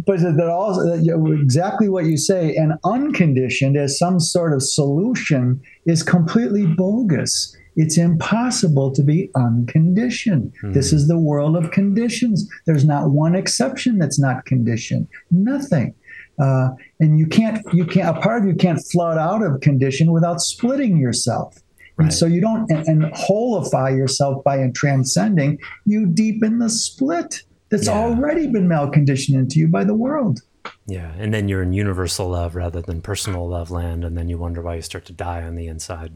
But 0.06 0.20
that 0.20 0.48
also 0.48 0.92
exactly 1.32 1.88
what 1.88 2.06
you 2.06 2.16
say, 2.16 2.54
and 2.54 2.74
unconditioned 2.84 3.76
as 3.76 3.98
some 3.98 4.20
sort 4.20 4.54
of 4.54 4.62
solution 4.62 5.60
is 5.84 6.02
completely 6.02 6.66
bogus. 6.66 7.54
It's 7.76 7.96
impossible 7.96 8.90
to 8.92 9.02
be 9.02 9.30
unconditioned. 9.34 10.52
Hmm. 10.60 10.72
This 10.72 10.92
is 10.92 11.08
the 11.08 11.18
world 11.18 11.56
of 11.56 11.70
conditions. 11.70 12.48
There's 12.66 12.84
not 12.84 13.10
one 13.10 13.34
exception 13.34 13.98
that's 13.98 14.18
not 14.20 14.44
conditioned. 14.46 15.08
Nothing. 15.30 15.94
Uh, 16.38 16.70
and 17.00 17.18
you 17.18 17.26
can't, 17.26 17.60
you 17.72 17.84
can't, 17.84 18.16
a 18.16 18.20
part 18.20 18.42
of 18.42 18.48
you 18.48 18.54
can't 18.54 18.80
flood 18.90 19.18
out 19.18 19.42
of 19.42 19.60
condition 19.60 20.12
without 20.12 20.40
splitting 20.40 20.96
yourself. 20.96 21.58
And 21.98 22.12
so 22.12 22.26
you 22.26 22.40
don't, 22.40 22.68
and, 22.70 22.88
and 22.88 23.02
holify 23.14 23.96
yourself 23.96 24.42
by 24.42 24.68
transcending, 24.74 25.58
you 25.84 26.06
deepen 26.06 26.58
the 26.58 26.68
split 26.70 27.42
that's 27.68 27.86
Yeah. 27.86 27.92
already 27.92 28.48
been 28.48 28.66
malconditioned 28.66 29.34
into 29.34 29.60
you 29.60 29.68
by 29.68 29.84
the 29.84 29.94
world. 29.94 30.40
Yeah. 30.86 31.12
And 31.18 31.32
then 31.32 31.48
you're 31.48 31.62
in 31.62 31.72
universal 31.72 32.28
love 32.30 32.56
rather 32.56 32.80
than 32.80 33.02
personal 33.02 33.48
love 33.48 33.70
land. 33.70 34.04
And 34.04 34.16
then 34.16 34.28
you 34.28 34.36
wonder 34.36 34.62
why 34.62 34.76
you 34.76 34.82
start 34.82 35.04
to 35.06 35.12
die 35.12 35.42
on 35.42 35.54
the 35.54 35.68
inside. 35.68 36.14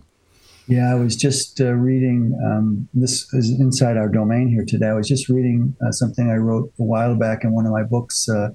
Yeah, 0.68 0.90
I 0.90 0.94
was 0.94 1.14
just 1.16 1.61
uh, 1.61 1.73
reading. 1.75 2.37
Um, 2.44 2.88
this 2.92 3.32
is 3.35 3.50
inside 3.61 3.96
our 3.96 4.08
domain 4.08 4.49
here 4.49 4.64
today. 4.66 4.88
I 4.88 4.94
was 4.94 5.06
just 5.08 5.28
reading 5.28 5.76
uh, 5.87 5.92
something 5.92 6.28
I 6.28 6.37
wrote 6.37 6.73
a 6.80 6.82
while 6.82 7.14
back 7.14 7.44
in 7.44 7.52
one 7.52 7.66
of 7.66 7.73
my 7.73 7.85
books 7.85 8.28
uh, 8.28 8.49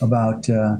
about 0.00 0.48
uh, 0.48 0.76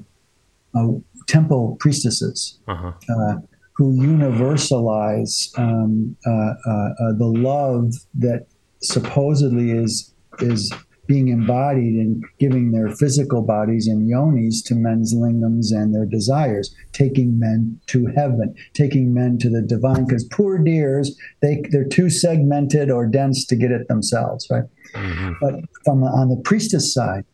uh, 0.75 0.89
temple 1.27 1.77
priestesses 1.81 2.61
Uh 2.69 2.77
huh. 2.77 2.93
uh, 3.11 3.35
who 3.77 3.93
universalize 3.95 5.57
um, 5.59 6.17
uh, 6.27 6.31
uh, 6.31 6.71
uh, 6.71 7.13
the 7.19 7.27
love 7.27 7.93
that 8.15 8.47
supposedly 8.81 9.73
is 9.73 10.15
is 10.41 10.73
being 11.09 11.29
embodied 11.29 11.95
and 11.95 12.23
giving 12.39 12.71
their 12.71 12.95
physical 12.95 13.43
bodies 13.43 13.89
and 13.89 14.09
yonis 14.09 14.63
to 14.67 14.75
men's 14.75 15.15
lingams 15.15 15.73
and 15.73 15.95
their 15.95 16.05
desires, 16.05 16.73
taking 16.93 17.39
men 17.39 17.81
to 17.87 18.07
heaven, 18.15 18.55
taking 18.75 19.13
men 19.15 19.39
to 19.39 19.49
the 19.49 19.63
divine. 19.63 20.05
Because 20.05 20.25
poor 20.25 20.59
dears, 20.59 21.19
they 21.41 21.65
they're 21.71 21.89
too 21.89 22.11
segmented 22.11 22.91
or 22.91 23.07
dense 23.07 23.47
to 23.47 23.57
get 23.57 23.73
it 23.73 23.89
themselves, 23.89 24.47
right? 24.51 24.65
hmm 24.95 25.33
But 25.41 25.55
from 25.85 26.05
on 26.05 26.29
the 26.29 26.37
priestess 26.37 26.93
side, 26.95 27.25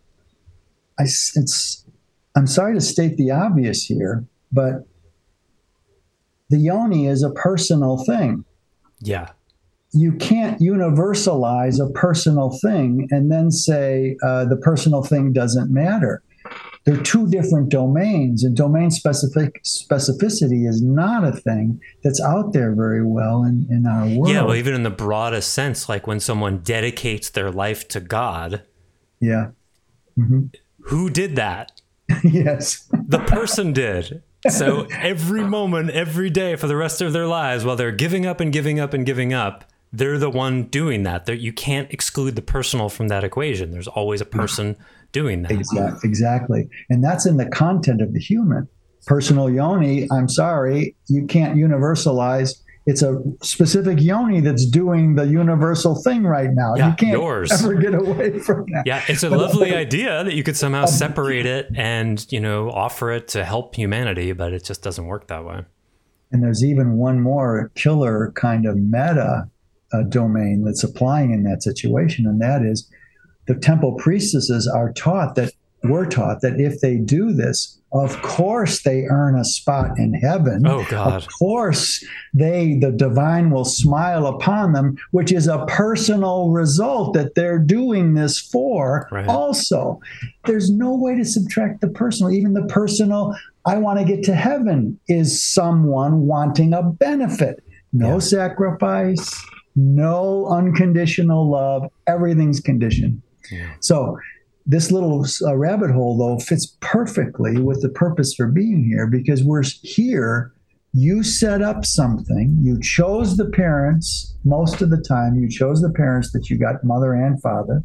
I 0.99 1.03
it's 1.03 1.85
I'm 2.37 2.47
sorry 2.47 2.75
to 2.75 2.81
state 2.81 3.17
the 3.17 3.33
obvious 3.33 3.85
here, 3.85 4.25
but 4.53 4.87
the 6.49 6.59
yoni 6.59 7.09
is 7.09 7.25
a 7.25 7.31
personal 7.31 8.05
thing. 8.05 8.45
Yeah. 9.01 9.31
You 9.95 10.13
can't 10.13 10.61
universalize 10.61 11.85
a 11.85 11.91
personal 11.93 12.51
thing 12.51 13.09
and 13.11 13.31
then 13.31 13.51
say 13.51 14.17
uh, 14.25 14.45
the 14.45 14.57
personal 14.57 15.03
thing 15.03 15.33
doesn't 15.33 15.73
matter. 15.73 16.23
They're 16.85 17.03
two 17.03 17.27
different 17.29 17.71
domains, 17.71 18.45
and 18.45 18.55
domain 18.55 18.91
specific 18.91 19.63
specificity 19.65 20.69
is 20.69 20.83
not 20.83 21.25
a 21.25 21.33
thing 21.33 21.81
that's 22.03 22.21
out 22.21 22.53
there 22.53 22.75
very 22.75 23.03
well 23.03 23.43
in, 23.45 23.67
in 23.71 23.87
our 23.87 24.07
world. 24.07 24.29
Yeah. 24.29 24.43
Well, 24.43 24.55
even 24.55 24.75
in 24.75 24.83
the 24.83 24.91
broadest 24.91 25.55
sense, 25.55 25.89
like 25.89 26.07
when 26.07 26.21
someone 26.21 26.59
dedicates 26.59 27.31
their 27.31 27.51
life 27.51 27.89
to 27.89 28.01
God, 28.01 28.65
yeah. 29.19 29.51
Mhm. 30.19 30.55
who 30.81 31.09
did 31.09 31.37
that? 31.37 31.81
yes. 32.23 32.87
The 32.93 33.21
person 33.21 33.73
did. 33.73 34.23
So 34.51 34.87
every 34.93 35.43
moment, 35.43 35.89
every 35.91 36.29
day 36.29 36.55
for 36.57 36.67
the 36.67 36.77
rest 36.77 37.01
of 37.01 37.15
their 37.15 37.27
lives, 37.27 37.65
while 37.65 37.77
they're 37.77 37.93
giving 37.93 38.27
up 38.27 38.41
and 38.41 38.53
giving 38.53 38.79
up 38.79 38.93
and 38.93 39.07
giving 39.07 39.33
up, 39.33 39.65
they're 39.97 40.19
the 40.19 40.31
one 40.31 40.65
doing 40.65 41.05
that. 41.05 41.27
They're, 41.27 41.35
you 41.35 41.53
can't 41.53 41.91
exclude 41.93 42.37
the 42.37 42.43
personal 42.43 42.89
from 42.89 43.09
that 43.09 43.25
equation. 43.25 43.71
There's 43.71 43.89
always 43.89 44.21
a 44.21 44.25
person 44.27 44.77
doing 45.13 45.43
that. 45.43 45.53
Exactly. 45.53 46.09
Exactly. 46.09 46.69
And 46.91 47.03
that's 47.03 47.27
in 47.27 47.37
the 47.37 47.47
content 47.47 48.03
of 48.03 48.13
the 48.13 48.21
human. 48.21 48.69
Personal 49.07 49.51
yoni, 49.51 50.09
I'm 50.11 50.29
sorry, 50.29 50.97
you 51.09 51.27
can't 51.27 51.57
universalize. 51.57 52.55
It's 52.87 53.03
a 53.03 53.23
specific 53.43 54.01
yoni 54.01 54.41
that's 54.41 54.67
doing 54.67 55.15
the 55.15 55.25
universal 55.27 55.95
thing 56.03 56.25
right 56.25 56.51
now. 56.53 56.75
Yeah, 56.77 56.91
you 56.91 56.97
can't 56.97 57.13
yours. 57.13 57.53
ever 57.53 57.75
get 57.75 57.95
away 57.95 58.39
from 58.41 58.67
that. 58.73 58.83
Yeah, 58.87 59.03
it's 59.09 59.23
a 59.23 59.31
But- 59.31 59.39
lovely 59.39 59.75
idea 59.85 60.25
that 60.25 60.35
you 60.35 60.43
could 60.43 60.57
somehow 60.57 60.87
separate 60.87 61.47
it 61.47 61.69
and, 61.77 62.27
you 62.31 62.41
know, 62.41 62.71
offer 62.71 63.11
it 63.11 63.29
to 63.29 63.45
help 63.45 63.75
humanity, 63.75 64.33
but 64.33 64.53
it 64.53 64.65
just 64.65 64.83
doesn't 64.83 65.07
work 65.07 65.29
that 65.29 65.45
way. 65.45 65.65
And 66.33 66.43
there's 66.43 66.65
even 66.65 66.97
one 66.97 67.21
more 67.21 67.71
killer 67.75 68.33
kind 68.35 68.67
of 68.67 68.77
meta 68.77 69.49
uh, 69.95 70.03
domain 70.03 70.65
that's 70.65 70.85
applying 70.85 71.33
in 71.33 71.45
that 71.45 71.63
situation, 71.63 72.27
and 72.27 72.41
that 72.41 72.63
is 72.63 72.91
the 73.47 73.55
temple 73.55 73.95
priestesses 73.95 74.67
are 74.67 74.93
taught 74.93 75.35
that 75.37 75.53
we're 75.85 76.07
taught 76.07 76.41
that 76.41 76.59
if 76.59 76.81
they 76.81 76.97
do 76.97 77.33
this, 77.35 77.79
of 77.93 78.21
course 78.23 78.83
they 78.85 79.05
earn 79.11 79.39
a 79.39 79.45
spot 79.45 79.99
in 79.99 80.15
heaven. 80.15 80.67
Oh, 80.67 80.83
God. 80.89 81.13
Of 81.13 81.29
course, 81.39 82.03
they, 82.33 82.79
the 82.81 82.91
divine, 82.91 83.51
will 83.51 83.67
smile 83.67 84.27
upon 84.27 84.73
them, 84.73 84.97
which 85.11 85.31
is 85.31 85.47
a 85.47 85.67
personal 85.67 86.51
result 86.51 87.13
that 87.13 87.35
they're 87.35 87.59
doing 87.59 88.15
this 88.15 88.41
for. 88.41 89.07
Right. 89.13 89.29
Also, 89.29 90.01
there's 90.47 90.71
no 90.71 90.97
way 90.97 91.17
to 91.17 91.25
subtract 91.25 91.83
the 91.83 91.89
personal. 91.89 92.33
Even 92.33 92.55
the 92.55 92.65
personal, 92.65 93.37
I 93.67 93.77
want 93.77 93.99
to 93.99 94.07
get 94.07 94.25
to 94.25 94.35
heaven, 94.35 94.99
is 95.07 95.45
someone 95.45 96.27
wanting 96.27 96.73
a 96.73 96.83
benefit. 96.83 97.63
No 97.93 98.15
Yeah. 98.15 98.19
sacrifice, 98.21 99.45
no 99.77 100.47
unconditional 100.47 101.51
love. 101.51 101.91
Everything's 102.07 102.61
conditioned. 102.61 103.23
Yeah. 103.51 103.75
So, 103.81 104.17
this 104.67 104.91
little 104.91 105.27
uh, 105.43 105.57
rabbit 105.57 105.91
hole, 105.91 106.17
though, 106.17 106.39
fits 106.39 106.77
perfectly 106.81 107.61
with 107.61 107.83
the 107.83 107.91
purpose 107.91 108.35
for 108.35 108.47
being 108.47 108.85
here 108.85 109.07
because 109.07 109.43
we're 109.43 109.63
here. 109.83 110.53
You 110.95 111.23
set 111.23 111.61
up 111.61 111.85
something. 111.85 112.57
You 112.63 112.81
chose 112.81 113.37
the 113.37 113.51
parents 113.51 114.35
most 114.45 114.81
of 114.81 114.91
the 114.91 115.05
time. 115.07 115.35
You 115.35 115.51
chose 115.51 115.83
the 115.83 115.91
parents 115.91 116.33
that 116.33 116.49
you 116.49 116.57
got, 116.57 116.85
mother 116.85 117.13
and 117.13 117.43
father. 117.43 117.83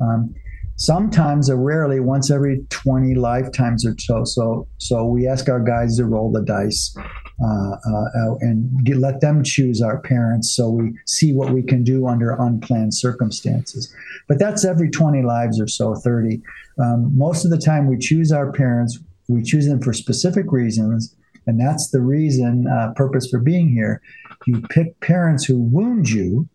Um, 0.00 0.34
sometimes, 0.76 1.48
or 1.48 1.56
rarely, 1.56 2.00
once 2.00 2.30
every 2.30 2.66
20 2.68 3.14
lifetimes 3.14 3.86
or 3.86 3.94
so. 3.98 4.24
So, 4.24 4.68
so 4.78 5.06
we 5.06 5.26
ask 5.26 5.48
our 5.48 5.60
guides 5.60 5.96
to 5.98 6.04
roll 6.04 6.32
the 6.32 6.42
dice 6.42 6.94
and 7.40 8.84
get, 8.84 8.96
let 8.96 9.20
them 9.20 9.42
choose 9.42 9.80
our 9.80 10.00
parents 10.00 10.50
so 10.50 10.70
we 10.70 10.98
see 11.06 11.32
what 11.32 11.52
we 11.52 11.62
can 11.62 11.84
do 11.84 12.06
under 12.06 12.32
unplanned 12.32 12.94
circumstances. 12.94 13.94
But 14.26 14.38
that's 14.38 14.64
every 14.64 14.90
20 14.90 15.22
lives 15.22 15.60
or 15.60 15.68
so, 15.68 15.94
30. 15.94 16.42
Um, 16.78 17.16
most 17.16 17.44
of 17.44 17.50
the 17.50 17.58
time, 17.58 17.86
we 17.86 17.98
choose 17.98 18.32
our 18.32 18.52
parents, 18.52 18.98
we 19.28 19.42
choose 19.42 19.66
them 19.66 19.80
for 19.80 19.92
specific 19.92 20.50
reasons. 20.52 21.14
And 21.46 21.58
that's 21.58 21.90
the 21.90 22.00
reason, 22.00 22.66
uh, 22.66 22.92
purpose 22.94 23.28
for 23.30 23.38
being 23.38 23.70
here. 23.70 24.02
You 24.46 24.60
pick 24.68 25.00
parents 25.00 25.44
who 25.44 25.58
wound 25.58 26.10
you 26.10 26.48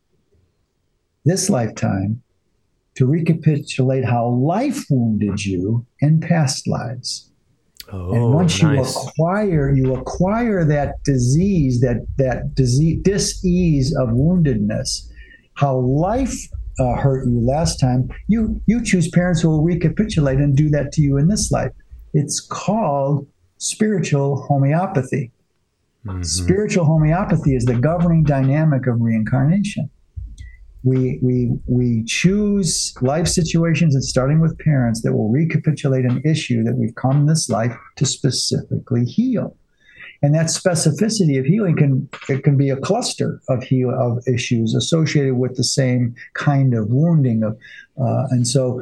this 1.25 1.49
lifetime 1.49 2.21
to 2.95 3.05
recapitulate 3.07 4.05
how 4.05 4.27
life 4.27 4.85
wounded 4.89 5.43
you 5.43 5.85
in 5.99 6.19
past 6.19 6.67
lives. 6.67 7.31
Oh, 7.95 8.11
And 8.11 8.33
once 8.33 8.59
you 8.59 8.69
nice. 8.69 8.95
acquire, 9.07 9.71
you 9.71 9.93
acquire 9.95 10.65
that 10.65 11.03
disease, 11.03 11.79
that 11.81 11.97
that 12.17 12.55
disease, 12.55 12.99
dis-ease 13.03 13.95
of 13.95 14.09
woundedness, 14.09 15.07
how 15.53 15.77
life 15.77 16.35
uh, 16.79 16.95
hurt 16.95 17.27
you 17.27 17.39
last 17.39 17.79
time. 17.79 18.09
You 18.27 18.59
you 18.65 18.83
choose 18.83 19.09
parents 19.09 19.41
who 19.41 19.49
will 19.49 19.63
recapitulate 19.63 20.39
and 20.39 20.55
do 20.55 20.69
that 20.71 20.91
to 20.93 21.01
you 21.03 21.17
in 21.17 21.27
this 21.27 21.51
life. 21.51 21.71
It's 22.15 22.39
called 22.41 23.27
spiritual 23.59 24.41
homeopathy. 24.47 25.31
Mhm. 26.07 26.25
Spiritual 26.25 26.85
homeopathy 26.85 27.55
is 27.55 27.63
the 27.65 27.75
governing 27.75 28.23
dynamic 28.23 28.87
of 28.87 28.99
reincarnation. 29.01 29.89
We, 30.83 31.19
we, 31.21 31.51
we 31.65 32.03
choose 32.05 32.93
life 33.01 33.27
situations 33.27 33.95
and 33.95 34.03
starting 34.03 34.41
with 34.41 34.57
parents 34.59 35.01
that 35.03 35.13
will 35.13 35.29
recapitulate 35.29 36.05
an 36.05 36.21
issue 36.25 36.63
that 36.63 36.75
we've 36.75 36.95
come 36.95 37.25
this 37.25 37.49
life 37.49 37.75
to 37.95 38.05
specifically 38.05 39.05
heal. 39.05 39.55
And 40.21 40.33
that 40.35 40.45
specificity 40.45 41.37
of 41.37 41.45
healing 41.45 41.75
can 41.75 42.09
it 42.29 42.45
can 42.45 42.55
be 42.55 42.69
a 42.69 42.77
cluster 42.77 43.41
of 43.49 43.61
heal 43.61 43.89
of 43.89 44.25
issues 44.25 44.73
associated 44.73 45.35
with 45.35 45.57
the 45.57 45.65
same 45.65 46.15
kind 46.33 46.73
of 46.73 46.87
wounding 46.87 47.43
of, 47.43 47.57
uh, 48.01 48.27
and 48.29 48.47
so 48.47 48.81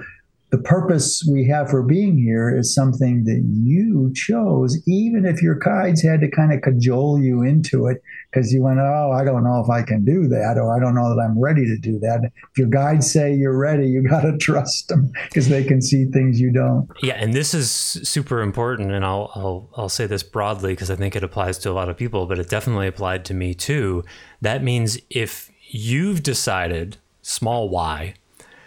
the 0.52 0.58
purpose 0.58 1.26
we 1.32 1.48
have 1.48 1.70
for 1.70 1.82
being 1.82 2.18
here 2.18 2.56
is 2.56 2.76
something 2.76 3.24
that 3.24 3.42
you 3.54 4.12
chose, 4.14 4.78
even 4.86 5.26
if 5.26 5.42
your 5.42 5.56
guides 5.56 6.04
had 6.04 6.20
to 6.20 6.30
kind 6.30 6.52
of 6.52 6.62
cajole 6.62 7.22
you 7.22 7.42
into 7.42 7.88
it 7.88 8.04
because 8.30 8.52
you 8.52 8.62
went, 8.62 8.80
Oh, 8.80 9.12
I 9.14 9.24
don't 9.24 9.46
know 9.46 9.62
if 9.62 9.70
I 9.70 9.82
can 9.82 10.04
do 10.04 10.28
that, 10.28 10.58
or 10.58 10.76
I 10.76 10.80
don't 10.80 10.94
know 10.94 11.16
that 11.16 11.22
I'm 11.22 11.40
ready 11.40 11.66
to 11.66 11.78
do 11.78 12.00
that. 12.00 12.20
If 12.26 12.58
your 12.58 12.68
guides 12.68 13.10
say 13.10 13.34
you're 13.34 13.58
ready, 13.58 13.88
you 13.88 14.04
got 14.10 14.22
to 14.22 14.38
trust 14.38 14.90
them 14.90 15.14
because 15.30 15.48
they 15.48 15.64
can 15.64 15.82
see 15.82 16.06
things 16.06 16.42
you 16.42 16.52
don't. 16.52 16.90
Yeah, 17.02 17.14
and 17.14 17.34
this 17.34 17.54
is 17.54 17.72
super 17.72 18.42
important, 18.42 18.92
and 18.92 19.06
I'll 19.06 19.32
I'll 19.34 19.70
I'll 19.78 19.90
say 19.90 20.06
this 20.06 20.22
broadly 20.22 20.74
because 20.74 20.92
I 20.92 20.98
think 20.98 21.16
it 21.16 21.24
applies 21.24 21.60
to 21.60 21.72
a 21.72 21.74
lot 21.74 21.88
of 21.88 21.96
people, 21.96 22.26
but 22.26 22.40
it 22.40 22.50
definitely 22.50 22.88
applied 22.88 23.24
to 23.26 23.34
me 23.34 23.54
too. 23.54 24.04
That 24.42 24.64
means 24.64 25.00
if 25.10 25.50
you've 25.70 26.24
decided, 26.24 26.98
small 27.22 27.70
y, 27.70 28.16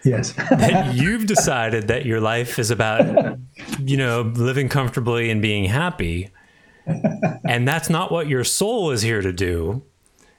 Yes. 0.04 0.32
that 0.50 0.94
you've 0.94 1.26
decided 1.26 1.88
that 1.88 2.04
your 2.04 2.20
life 2.20 2.58
is 2.58 2.70
about, 2.70 3.38
you 3.80 3.96
know, 3.96 4.22
living 4.22 4.68
comfortably 4.68 5.30
and 5.30 5.40
being 5.40 5.64
happy, 5.64 6.30
and 6.86 7.66
that's 7.66 7.88
not 7.88 8.12
what 8.12 8.28
your 8.28 8.44
soul 8.44 8.90
is 8.90 9.02
here 9.02 9.22
to 9.22 9.32
do, 9.32 9.82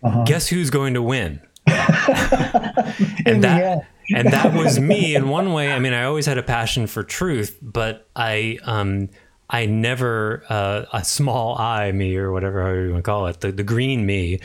uh-huh. 0.03 0.23
guess 0.25 0.47
who's 0.47 0.69
going 0.69 0.93
to 0.93 1.01
win? 1.01 1.41
and 1.67 3.43
that 3.43 3.87
and 4.13 4.27
that 4.31 4.53
was 4.53 4.79
me 4.79 5.15
in 5.15 5.29
one 5.29 5.51
way. 5.53 5.71
I 5.71 5.79
mean, 5.79 5.93
I 5.93 6.03
always 6.03 6.27
had 6.27 6.37
a 6.37 6.43
passion 6.43 6.85
for 6.85 7.03
truth, 7.03 7.57
but 7.61 8.07
I 8.15 8.59
um, 8.63 9.09
I 9.49 9.65
never 9.65 10.43
uh, 10.49 10.85
a 10.93 11.03
small 11.03 11.57
I 11.57 11.91
me 11.91 12.15
or 12.15 12.31
whatever 12.31 12.85
you 12.85 12.91
want 12.91 13.03
to 13.03 13.09
call 13.09 13.27
it, 13.27 13.41
the, 13.41 13.51
the 13.51 13.63
green 13.63 14.05
me, 14.05 14.39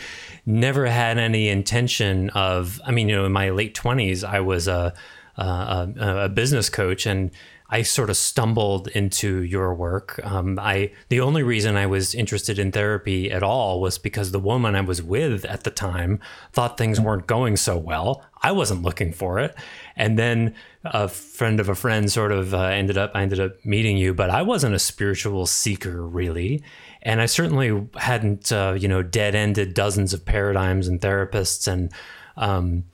never 0.46 0.86
had 0.86 1.18
any 1.18 1.48
intention 1.48 2.30
of. 2.30 2.80
I 2.86 2.90
mean, 2.90 3.08
you 3.08 3.16
know, 3.16 3.26
in 3.26 3.32
my 3.32 3.50
late 3.50 3.74
twenties, 3.74 4.24
I 4.24 4.40
was 4.40 4.68
a, 4.68 4.92
a, 5.36 5.88
a 5.98 6.28
business 6.28 6.68
coach, 6.68 7.06
and 7.06 7.30
I 7.72 7.82
sort 7.82 8.10
of 8.10 8.16
stumbled 8.16 8.88
into 8.88 9.42
your 9.42 9.72
work. 9.74 10.18
Um, 10.24 10.58
I 10.58 10.90
the 11.08 11.20
only 11.20 11.44
reason 11.44 11.76
I 11.76 11.86
was 11.86 12.14
interested 12.14 12.58
in 12.58 12.72
therapy 12.72 13.30
at 13.30 13.44
all 13.44 13.80
was 13.80 13.96
because 13.96 14.32
the 14.32 14.40
woman 14.40 14.74
I 14.74 14.80
was 14.80 15.02
with 15.02 15.44
at 15.44 15.62
the 15.62 15.70
time 15.70 16.18
thought 16.52 16.76
things 16.76 17.00
weren't 17.00 17.28
going 17.28 17.56
so 17.56 17.78
well. 17.78 18.24
I 18.42 18.52
wasn't 18.52 18.82
looking 18.82 19.12
for 19.12 19.38
it, 19.38 19.54
and 19.94 20.18
then 20.18 20.54
a 20.84 21.06
friend 21.08 21.60
of 21.60 21.68
a 21.68 21.74
friend 21.76 22.10
sort 22.10 22.32
of 22.32 22.54
uh, 22.54 22.58
ended 22.58 22.98
up. 22.98 23.12
I 23.14 23.22
ended 23.22 23.38
up 23.38 23.64
meeting 23.64 23.96
you, 23.96 24.14
but 24.14 24.30
I 24.30 24.42
wasn't 24.42 24.74
a 24.74 24.80
spiritual 24.80 25.46
seeker 25.46 26.04
really, 26.04 26.64
and 27.02 27.20
I 27.20 27.26
certainly 27.26 27.86
hadn't 27.96 28.52
uh, 28.52 28.76
you 28.78 28.88
know 28.88 29.02
dead 29.02 29.34
ended 29.34 29.74
dozens 29.74 30.12
of 30.12 30.24
paradigms 30.24 30.88
and 30.88 31.00
therapists 31.00 31.68
and. 31.68 31.92
Um, 32.36 32.84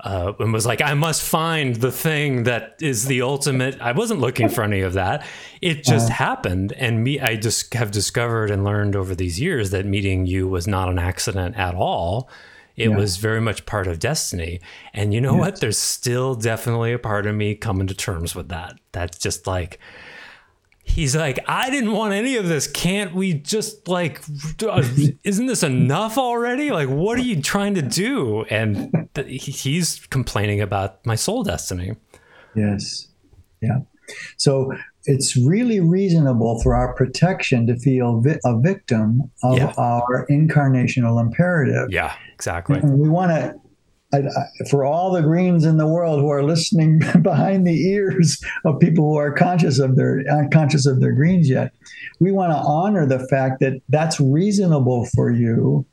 uh, 0.00 0.34
and 0.38 0.52
was 0.52 0.66
like, 0.66 0.82
I 0.82 0.92
must 0.92 1.22
find 1.22 1.76
the 1.76 1.90
thing 1.90 2.42
that 2.42 2.76
is 2.82 3.06
the 3.06 3.22
ultimate. 3.22 3.80
I 3.80 3.92
wasn't 3.92 4.20
looking 4.20 4.50
for 4.50 4.62
any 4.62 4.82
of 4.82 4.92
that. 4.92 5.24
It 5.62 5.82
just 5.84 6.10
uh, 6.10 6.14
happened, 6.14 6.74
and 6.74 7.02
me. 7.02 7.18
I 7.18 7.36
just 7.36 7.72
have 7.72 7.92
discovered 7.92 8.50
and 8.50 8.62
learned 8.62 8.94
over 8.94 9.14
these 9.14 9.40
years 9.40 9.70
that 9.70 9.86
meeting 9.86 10.26
you 10.26 10.48
was 10.48 10.68
not 10.68 10.90
an 10.90 10.98
accident 10.98 11.56
at 11.56 11.74
all. 11.74 12.28
It 12.76 12.90
yeah. 12.90 12.96
was 12.96 13.16
very 13.16 13.40
much 13.40 13.64
part 13.64 13.86
of 13.86 13.98
destiny. 13.98 14.60
And 14.92 15.14
you 15.14 15.20
know 15.20 15.32
yes. 15.32 15.40
what? 15.40 15.60
There's 15.60 15.78
still 15.78 16.34
definitely 16.34 16.92
a 16.92 16.98
part 16.98 17.26
of 17.26 17.34
me 17.34 17.54
coming 17.54 17.86
to 17.86 17.94
terms 17.94 18.34
with 18.34 18.48
that. 18.50 18.78
That's 18.92 19.18
just 19.18 19.46
like, 19.46 19.80
he's 20.86 21.14
like, 21.14 21.38
I 21.46 21.68
didn't 21.70 21.92
want 21.92 22.14
any 22.14 22.36
of 22.36 22.48
this. 22.48 22.66
Can't 22.66 23.14
we 23.14 23.34
just 23.34 23.86
like, 23.88 24.22
uh, 24.66 24.82
isn't 25.24 25.46
this 25.46 25.62
enough 25.62 26.16
already? 26.16 26.70
Like, 26.70 26.88
what 26.88 27.18
are 27.18 27.22
you 27.22 27.42
trying 27.42 27.74
to 27.74 27.82
do? 27.82 28.44
And 28.44 29.08
he's 29.26 30.06
complaining 30.06 30.60
about 30.60 31.04
my 31.04 31.14
soul 31.14 31.42
destiny. 31.42 31.96
Yes. 32.54 33.08
Yeah. 33.60 33.80
So 34.36 34.72
it's 35.04 35.36
really 35.36 35.80
reasonable 35.80 36.60
for 36.62 36.74
our 36.74 36.94
protection 36.94 37.66
to 37.66 37.76
feel 37.76 38.20
vi- 38.20 38.38
a 38.44 38.58
victim 38.60 39.30
of 39.42 39.58
yeah. 39.58 39.74
our 39.76 40.26
incarnational 40.30 41.20
imperative. 41.20 41.90
Yeah, 41.90 42.14
exactly. 42.34 42.78
And 42.78 42.98
we 42.98 43.08
want 43.08 43.32
to 43.32 43.54
I, 44.12 44.18
I, 44.18 44.68
for 44.70 44.84
all 44.84 45.12
the 45.12 45.22
greens 45.22 45.64
in 45.64 45.78
the 45.78 45.86
world 45.86 46.20
who 46.20 46.28
are 46.28 46.42
listening 46.42 47.00
behind 47.22 47.66
the 47.66 47.88
ears 47.88 48.40
of 48.64 48.78
people 48.78 49.04
who 49.04 49.16
are 49.16 49.32
conscious 49.32 49.78
of 49.78 49.96
their 49.96 50.22
unconscious 50.30 50.86
of 50.86 51.00
their 51.00 51.12
greens 51.12 51.48
yet, 51.48 51.72
we 52.20 52.32
want 52.32 52.52
to 52.52 52.56
honor 52.56 53.06
the 53.06 53.26
fact 53.28 53.60
that 53.60 53.80
that's 53.88 54.20
reasonable 54.20 55.06
for 55.14 55.30
you. 55.30 55.84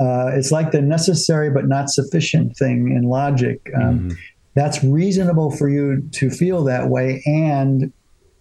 Uh, 0.00 0.30
it's 0.34 0.50
like 0.50 0.70
the 0.70 0.82
necessary 0.82 1.50
but 1.50 1.68
not 1.68 1.90
sufficient 1.90 2.56
thing 2.56 2.92
in 2.96 3.04
logic. 3.04 3.60
Um, 3.76 3.82
mm-hmm. 3.82 4.10
That's 4.54 4.82
reasonable 4.84 5.50
for 5.50 5.68
you 5.68 6.02
to 6.12 6.30
feel 6.30 6.62
that 6.64 6.88
way, 6.88 7.22
and 7.24 7.90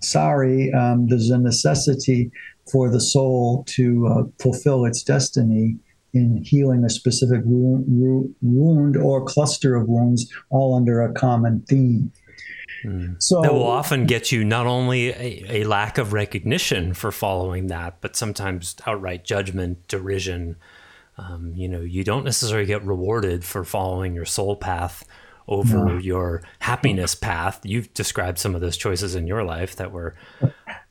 sorry, 0.01 0.72
um, 0.74 1.08
there's 1.08 1.29
a 1.29 1.38
necessity 1.38 2.31
for 2.70 2.89
the 2.89 3.00
soul 3.00 3.63
to 3.67 4.08
uh, 4.08 4.24
fulfill 4.39 4.86
its 4.86 5.03
destiny 5.03 5.77
in 6.13 6.44
healing 6.44 6.84
a 6.84 6.89
specific 6.89 7.41
wound, 7.46 8.36
wound 8.41 8.98
or 8.98 9.24
cluster 9.24 9.75
of 9.75 9.88
wounds, 9.88 10.31
all 10.50 10.75
under 10.75 11.01
a 11.01 11.14
common 11.14 11.62
theme. 11.68 12.12
Mm. 12.83 13.22
So 13.22 13.42
that 13.42 13.53
will 13.53 13.68
often 13.68 14.05
get 14.05 14.31
you 14.31 14.44
not 14.44 14.66
only 14.66 15.09
a, 15.09 15.62
a, 15.62 15.64
lack 15.66 15.98
of 15.98 16.14
recognition 16.14 16.94
for 16.94 17.12
following 17.12 17.68
that, 17.68 18.01
but 18.01 18.16
sometimes 18.16 18.75
outright 18.85 19.24
judgment, 19.24 19.88
derision. 19.88 20.57
Um, 21.18 21.53
you 21.55 21.68
know, 21.68 21.81
you 21.81 22.03
don't 22.03 22.24
necessarily 22.24 22.66
get 22.66 22.83
rewarded 22.83 23.44
for 23.44 23.64
following 23.64 24.16
your 24.16 24.25
soul 24.25 24.55
path 24.55 25.05
over 25.48 25.85
no. 25.85 25.98
your 25.98 26.42
happiness 26.59 27.14
path. 27.14 27.59
You've 27.64 27.94
described 27.94 28.40
some 28.40 28.55
of 28.55 28.62
those 28.62 28.77
choices 28.77 29.16
in 29.16 29.27
your 29.27 29.44
life 29.44 29.75
that 29.75 29.92
were. 29.92 30.16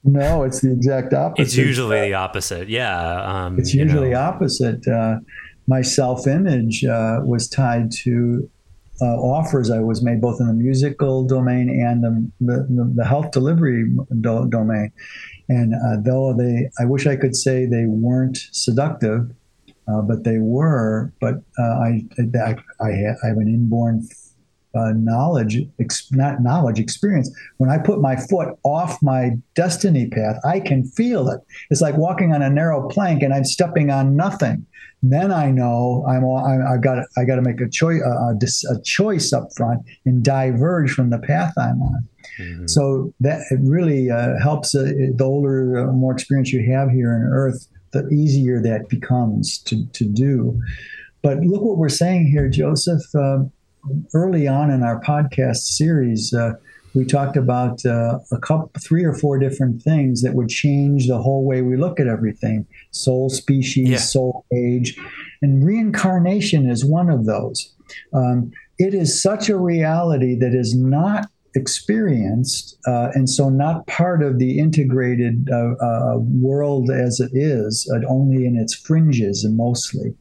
No, 0.03 0.45
it's 0.45 0.61
the 0.61 0.73
exact 0.73 1.13
opposite. 1.13 1.43
It's 1.43 1.57
usually 1.57 2.01
the 2.01 2.15
opposite. 2.15 2.69
Yeah. 2.69 3.23
Um, 3.23 3.59
it's 3.59 3.75
usually 3.75 4.11
know. 4.11 4.21
opposite. 4.21 4.87
Uh, 4.89 5.17
my 5.67 5.83
self 5.83 6.27
image 6.27 6.85
uh, 6.85 7.21
was 7.23 7.49
tied 7.49 7.93
to 8.03 8.49
uh, 9.03 9.17
offers 9.17 9.71
I 9.71 9.81
was 9.81 10.03
made 10.03 10.21
both 10.21 10.41
in 10.41 10.47
the 10.47 10.53
musical 10.53 11.25
domain 11.27 11.71
and 11.71 12.05
the, 12.05 12.29
the, 12.41 12.93
the 12.97 13.05
health 13.05 13.31
delivery 13.31 13.91
do- 14.21 14.47
domain. 14.49 14.93
And 15.49 15.75
uh, 15.75 16.01
though 16.03 16.35
they, 16.35 16.71
I 16.79 16.85
wish 16.85 17.07
I 17.07 17.17
could 17.17 17.35
say 17.35 17.67
they 17.67 17.87
weren't 17.87 18.39
seductive, 18.53 19.31
uh, 19.89 20.03
but 20.03 20.25
they 20.25 20.39
were. 20.39 21.13
But 21.21 21.37
uh, 21.59 21.63
I, 21.63 22.05
I, 22.19 22.57
I, 22.81 22.91
have 22.91 23.37
an 23.39 23.49
inborn 23.49 24.07
uh, 24.75 24.93
knowledge, 24.97 25.59
ex- 25.81 26.11
not 26.13 26.43
knowledge, 26.43 26.79
experience. 26.79 27.31
When 27.57 27.71
I 27.71 27.79
put 27.79 28.01
my 28.01 28.17
foot 28.17 28.57
off 28.63 29.03
my 29.03 29.33
destiny 29.55 30.09
path, 30.09 30.37
I 30.45 30.61
can 30.61 30.85
feel 30.85 31.29
it. 31.29 31.41
It's 31.71 31.81
like 31.81 31.97
walking 31.97 32.33
on 32.33 32.43
a 32.43 32.51
narrow 32.51 32.89
plank 32.89 33.23
and 33.23 33.35
I'm 33.35 33.45
stepping 33.45 33.91
on 33.91 34.17
nothing. 34.17 34.67
Then 35.03 35.33
I 35.33 35.51
know 35.51 36.05
I'm. 36.07 36.25
I, 36.25 36.75
I 36.75 36.77
got. 36.77 37.07
I 37.17 37.25
got 37.25 37.37
to 37.37 37.43
make 37.43 37.59
a 37.61 37.69
choice. 37.69 38.03
A, 38.03 38.35
a, 38.35 38.83
choice 38.83 39.33
up 39.33 39.49
front 39.57 39.81
and 40.05 40.23
diverge 40.23 40.93
from 40.93 41.09
the 41.09 41.19
path 41.19 41.55
I'm 41.57 41.81
on. 41.81 42.09
Mm-hmm. 42.39 42.67
So 42.67 43.15
that 43.21 43.41
it 43.51 43.61
really 43.63 44.11
uh, 44.11 44.39
helps. 44.43 44.75
Uh, 44.75 44.93
the 45.15 45.25
older, 45.25 45.89
uh, 45.89 45.93
more 45.93 46.13
experience 46.13 46.53
you 46.53 46.71
have 46.71 46.91
here 46.91 47.15
on 47.15 47.23
Earth, 47.23 47.67
the 47.93 48.07
easier 48.09 48.61
that 48.63 48.91
becomes 48.91 49.59
to 49.61 49.87
to 49.87 50.05
do. 50.05 50.61
But 51.23 51.39
look 51.39 51.63
what 51.63 51.79
we're 51.79 51.89
saying 51.89 52.27
here, 52.27 52.51
Joseph 52.51 53.03
uh, 53.15 53.39
early 54.15 54.47
on 54.47 54.71
in 54.71 54.83
our 54.83 55.01
podcast 55.01 55.57
series, 55.57 56.33
uh, 56.35 56.53
we 56.95 57.05
talked 57.05 57.37
about 57.37 57.85
uh, 57.87 58.19
a 58.33 58.39
couple, 58.39 58.71
three 58.81 59.05
or 59.05 59.15
four 59.15 59.39
different 59.39 59.83
things 59.83 60.23
that 60.23 60.35
would 60.35 60.49
change 60.49 61.07
the 61.07 61.19
whole 61.19 61.45
way 61.45 61.63
we 61.63 61.77
look 61.77 62.01
at 62.01 62.09
everything 62.09 62.67
soul 62.91 63.31
species, 63.31 63.89
yeah. 63.89 63.97
soul 63.99 64.45
age, 64.53 64.97
and 65.43 65.65
reincarnation 65.65 66.69
is 66.69 66.85
one 66.85 67.09
of 67.09 67.27
those. 67.27 67.73
Um, 68.13 68.51
it 68.79 68.95
is 68.95 69.21
such 69.23 69.49
a 69.49 69.59
reality 69.59 70.37
that 70.37 70.55
is 70.55 70.75
not 70.75 71.29
experienced 71.55 72.79
uh, 72.87 73.09
and 73.15 73.29
so 73.29 73.49
not 73.49 73.87
part 73.87 74.23
of 74.23 74.39
the 74.39 74.59
integrated 74.59 75.49
uh, 75.53 75.73
uh, 75.85 76.17
world 76.19 76.91
as 76.91 77.21
it 77.21 77.31
is, 77.35 77.91
uh, 77.95 78.07
only 78.09 78.47
in 78.47 78.57
its 78.57 78.75
fringes 78.75 79.45
and 79.45 79.57
mostly. 79.57 80.15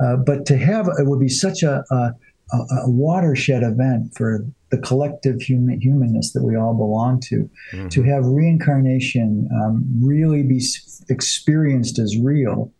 Uh, 0.00 0.16
but 0.16 0.46
to 0.46 0.56
have 0.56 0.88
it 0.98 1.06
would 1.06 1.20
be 1.20 1.28
such 1.28 1.62
a, 1.62 1.84
a 1.90 2.12
a, 2.52 2.56
a 2.56 2.90
watershed 2.90 3.62
event 3.62 4.12
for 4.16 4.44
the 4.70 4.78
collective 4.78 5.40
human 5.40 5.80
humanness 5.80 6.32
that 6.32 6.42
we 6.42 6.56
all 6.56 6.74
belong 6.74 7.20
to. 7.20 7.48
Mm-hmm. 7.72 7.88
To 7.88 8.02
have 8.04 8.24
reincarnation 8.26 9.48
um, 9.52 9.84
really 10.00 10.42
be 10.42 10.62
experienced 11.08 11.98
as 11.98 12.16
real. 12.18 12.72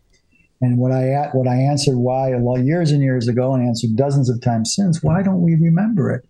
And 0.61 0.77
what 0.77 0.91
I 0.91 1.29
what 1.33 1.47
I 1.47 1.55
answered 1.55 1.97
why 1.97 2.33
well 2.35 2.59
years 2.59 2.91
and 2.91 3.03
years 3.03 3.27
ago 3.27 3.53
and 3.53 3.65
answered 3.65 3.95
dozens 3.95 4.29
of 4.29 4.41
times 4.41 4.73
since 4.75 5.03
why 5.03 5.21
don't 5.21 5.41
we 5.41 5.55
remember 5.55 6.11
it? 6.11 6.25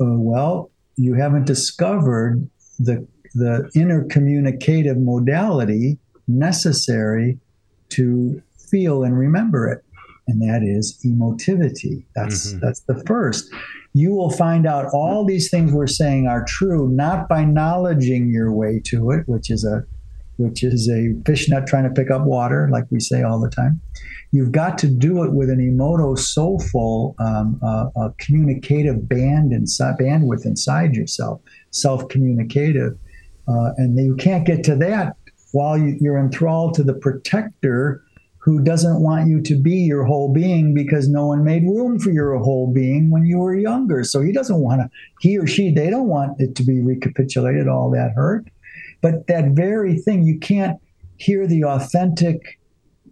Uh, 0.00 0.18
well, 0.18 0.70
you 0.96 1.14
haven't 1.14 1.46
discovered 1.46 2.48
the 2.78 3.06
the 3.34 3.68
intercommunicative 3.74 5.02
modality 5.02 5.98
necessary 6.28 7.38
to 7.88 8.40
feel 8.70 9.02
and 9.02 9.18
remember 9.18 9.68
it 9.68 9.84
and 10.28 10.40
that 10.42 10.62
is 10.62 10.98
emotivity. 11.04 12.04
That's 12.14 12.48
mm-hmm. 12.48 12.60
that's 12.60 12.80
the 12.80 13.02
first. 13.06 13.52
You 13.94 14.14
will 14.14 14.30
find 14.30 14.66
out 14.66 14.86
all 14.92 15.24
these 15.24 15.50
things 15.50 15.72
we're 15.72 15.86
saying 15.86 16.26
are 16.26 16.44
true 16.44 16.88
not 16.88 17.28
by 17.28 17.44
knowledging 17.44 18.30
your 18.30 18.52
way 18.52 18.80
to 18.86 19.10
it, 19.10 19.28
which 19.28 19.50
is 19.50 19.64
a 19.64 19.84
which 20.36 20.62
is 20.62 20.88
a 20.88 21.14
fishnet 21.26 21.66
trying 21.66 21.84
to 21.84 21.90
pick 21.90 22.10
up 22.10 22.22
water, 22.22 22.68
like 22.70 22.84
we 22.90 22.98
say 22.98 23.22
all 23.22 23.38
the 23.38 23.50
time. 23.50 23.80
You've 24.32 24.52
got 24.52 24.78
to 24.78 24.88
do 24.88 25.22
it 25.24 25.32
with 25.32 25.50
an 25.50 25.58
emoto 25.58 26.18
soulful, 26.18 27.14
um, 27.18 27.60
uh, 27.62 27.90
a 27.96 28.10
communicative 28.18 29.08
band 29.08 29.52
inside, 29.52 29.96
bandwidth 29.98 30.46
inside 30.46 30.94
yourself, 30.94 31.40
self 31.70 32.08
communicative. 32.08 32.98
Uh, 33.46 33.72
and 33.76 33.98
you 33.98 34.16
can't 34.16 34.46
get 34.46 34.64
to 34.64 34.76
that 34.76 35.16
while 35.52 35.76
you, 35.76 35.98
you're 36.00 36.18
enthralled 36.18 36.74
to 36.74 36.82
the 36.82 36.94
protector 36.94 38.02
who 38.42 38.60
doesn't 38.60 39.00
want 39.00 39.28
you 39.28 39.40
to 39.40 39.54
be 39.54 39.76
your 39.76 40.04
whole 40.04 40.32
being 40.32 40.74
because 40.74 41.08
no 41.08 41.26
one 41.26 41.44
made 41.44 41.62
room 41.62 41.96
for 41.96 42.10
your 42.10 42.36
whole 42.38 42.72
being 42.72 43.08
when 43.08 43.24
you 43.24 43.38
were 43.38 43.54
younger. 43.54 44.02
So 44.02 44.20
he 44.20 44.32
doesn't 44.32 44.58
want 44.58 44.80
to, 44.80 44.90
he 45.20 45.38
or 45.38 45.46
she, 45.46 45.70
they 45.70 45.90
don't 45.90 46.08
want 46.08 46.40
it 46.40 46.56
to 46.56 46.64
be 46.64 46.80
recapitulated, 46.80 47.68
all 47.68 47.88
that 47.92 48.14
hurt. 48.16 48.46
But 49.00 49.28
that 49.28 49.50
very 49.50 49.96
thing, 49.96 50.24
you 50.24 50.40
can't 50.40 50.80
hear 51.18 51.46
the 51.46 51.64
authentic 51.64 52.58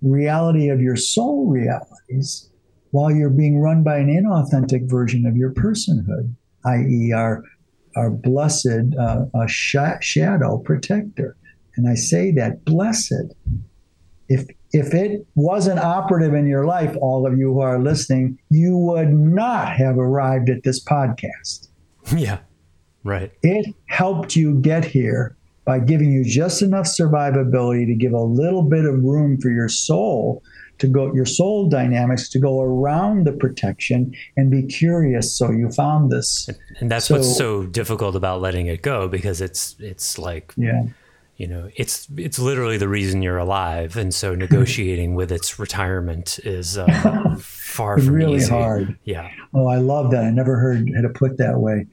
reality 0.02 0.68
of 0.68 0.80
your 0.80 0.96
soul 0.96 1.46
realities 1.46 2.50
while 2.90 3.12
you're 3.12 3.30
being 3.30 3.60
run 3.60 3.84
by 3.84 3.98
an 3.98 4.08
inauthentic 4.08 4.90
version 4.90 5.26
of 5.26 5.36
your 5.36 5.52
personhood, 5.52 6.34
i.e., 6.64 7.12
our, 7.12 7.44
our 7.94 8.10
blessed 8.10 8.96
uh, 8.98 9.26
sh- 9.46 9.76
shadow 10.00 10.58
protector. 10.58 11.36
And 11.76 11.88
I 11.88 11.94
say 11.94 12.32
that 12.32 12.64
blessed. 12.64 13.32
If, 14.28 14.48
if 14.72 14.94
it 14.94 15.26
wasn't 15.34 15.80
operative 15.80 16.34
in 16.34 16.46
your 16.46 16.64
life, 16.64 16.96
all 17.00 17.26
of 17.26 17.38
you 17.38 17.52
who 17.52 17.60
are 17.60 17.78
listening, 17.78 18.38
you 18.50 18.76
would 18.76 19.12
not 19.12 19.72
have 19.72 19.98
arrived 19.98 20.50
at 20.50 20.62
this 20.62 20.82
podcast. 20.82 21.68
Yeah, 22.16 22.38
right. 23.04 23.30
It 23.42 23.72
helped 23.86 24.34
you 24.34 24.58
get 24.60 24.84
here 24.84 25.36
by 25.64 25.78
giving 25.78 26.10
you 26.10 26.24
just 26.24 26.62
enough 26.62 26.86
survivability 26.86 27.86
to 27.86 27.94
give 27.94 28.12
a 28.12 28.20
little 28.20 28.62
bit 28.62 28.84
of 28.84 29.04
room 29.04 29.38
for 29.40 29.50
your 29.50 29.68
soul 29.68 30.42
to 30.78 30.88
go 30.88 31.14
your 31.14 31.26
soul 31.26 31.68
dynamics 31.68 32.28
to 32.30 32.38
go 32.38 32.62
around 32.62 33.26
the 33.26 33.32
protection 33.32 34.12
and 34.36 34.50
be 34.50 34.62
curious 34.62 35.36
so 35.36 35.50
you 35.50 35.70
found 35.70 36.10
this 36.10 36.48
and 36.80 36.90
that's 36.90 37.06
so, 37.06 37.16
what's 37.16 37.36
so 37.36 37.66
difficult 37.66 38.16
about 38.16 38.40
letting 38.40 38.66
it 38.66 38.82
go 38.82 39.06
because 39.06 39.40
it's 39.40 39.76
it's 39.78 40.18
like 40.18 40.52
yeah 40.56 40.82
you 41.40 41.46
know 41.46 41.70
it's 41.74 42.06
it's 42.18 42.38
literally 42.38 42.76
the 42.76 42.86
reason 42.86 43.22
you're 43.22 43.38
alive. 43.38 43.96
And 43.96 44.14
so 44.14 44.34
negotiating 44.34 45.14
with 45.14 45.32
its 45.32 45.58
retirement 45.58 46.38
is 46.44 46.76
uh, 46.76 47.34
far 47.40 47.96
from 47.96 48.12
really 48.12 48.36
easy. 48.36 48.50
hard. 48.50 48.98
Yeah. 49.04 49.30
Oh 49.54 49.66
i 49.66 49.78
love 49.78 50.10
that. 50.10 50.22
I 50.24 50.30
never 50.30 50.58
heard 50.58 50.86
it 50.86 51.14
put 51.14 51.38
that 51.38 51.58
way. 51.58 51.86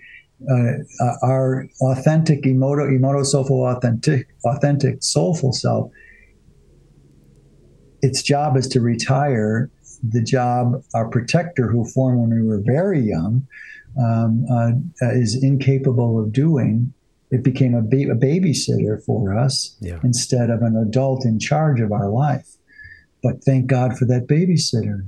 Uh, 0.51 0.83
uh, 1.01 1.13
our 1.23 1.65
authentic 1.81 2.43
emoto 2.43 2.91
emoto 2.91 3.25
soulful 3.25 3.65
authentic 3.65 4.27
authentic 4.45 5.01
soulful 5.01 5.53
self 5.53 5.89
its 8.03 8.21
job 8.21 8.55
is 8.55 8.67
to 8.67 8.79
retire 8.81 9.71
the 10.07 10.21
job 10.21 10.83
our 10.93 11.07
protector 11.10 11.67
who 11.67 11.83
formed 11.86 12.19
when 12.19 12.29
we 12.29 12.47
were 12.47 12.62
very 12.63 12.99
young 12.99 13.47
um, 13.99 14.45
uh, 14.51 14.73
is 15.13 15.41
incapable 15.41 16.19
of 16.21 16.31
doing 16.31 16.93
it 17.29 17.43
became 17.43 17.75
a, 17.75 17.81
ba- 17.81 18.11
a 18.11 18.15
babysitter 18.15 19.03
for 19.03 19.37
us 19.37 19.75
yeah. 19.81 19.99
instead 20.03 20.49
of 20.49 20.61
an 20.61 20.77
adult 20.77 21.25
in 21.25 21.39
charge 21.39 21.79
of 21.81 21.91
our 21.91 22.09
life 22.09 22.55
but 23.23 23.43
thank 23.43 23.67
god 23.67 23.97
for 23.97 24.05
that 24.05 24.27
babysitter 24.27 25.05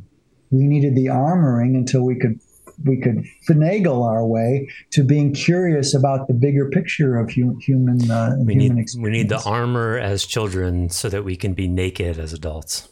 we 0.52 0.66
needed 0.66 0.96
the 0.96 1.06
armoring 1.06 1.76
until 1.76 2.04
we 2.04 2.16
could 2.16 2.40
we 2.86 2.98
could 2.98 3.26
finagle 3.48 4.08
our 4.08 4.26
way 4.26 4.70
to 4.92 5.04
being 5.04 5.34
curious 5.34 5.94
about 5.94 6.28
the 6.28 6.34
bigger 6.34 6.70
picture 6.70 7.18
of 7.18 7.32
hu- 7.32 7.58
human 7.58 8.10
uh, 8.10 8.36
we 8.40 8.54
human 8.54 8.76
need 8.76 8.82
experience. 8.82 8.96
we 8.96 9.10
need 9.12 9.30
the 9.30 9.42
armor 9.44 9.98
as 9.98 10.26
children 10.26 10.90
so 10.90 11.10
that 11.10 11.24
we 11.24 11.36
can 11.36 11.54
be 11.54 11.68
naked 11.68 12.18
as 12.18 12.34
adults. 12.34 12.88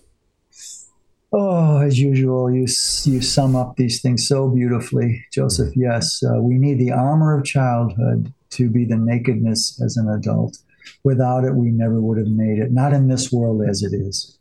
Oh, 1.33 1.81
as 1.81 1.99
usual, 1.99 2.49
you 2.49 2.67
you 3.03 3.21
sum 3.21 3.55
up 3.55 3.75
these 3.75 4.01
things 4.01 4.27
so 4.27 4.49
beautifully, 4.49 5.25
Joseph. 5.33 5.69
Mm-hmm. 5.71 5.81
Yes, 5.81 6.23
uh, 6.23 6.41
we 6.41 6.57
need 6.57 6.79
the 6.79 6.91
armor 6.91 7.37
of 7.37 7.43
childhood 7.43 8.33
to 8.51 8.69
be 8.69 8.85
the 8.85 8.97
nakedness 8.97 9.81
as 9.81 9.97
an 9.97 10.09
adult. 10.09 10.57
Without 11.03 11.43
it, 11.43 11.55
we 11.55 11.69
never 11.69 11.99
would 11.99 12.17
have 12.17 12.27
made 12.27 12.59
it. 12.59 12.71
Not 12.71 12.93
in 12.93 13.07
this 13.07 13.31
world 13.31 13.61
as 13.67 13.83
it 13.83 13.93
is. 13.93 14.37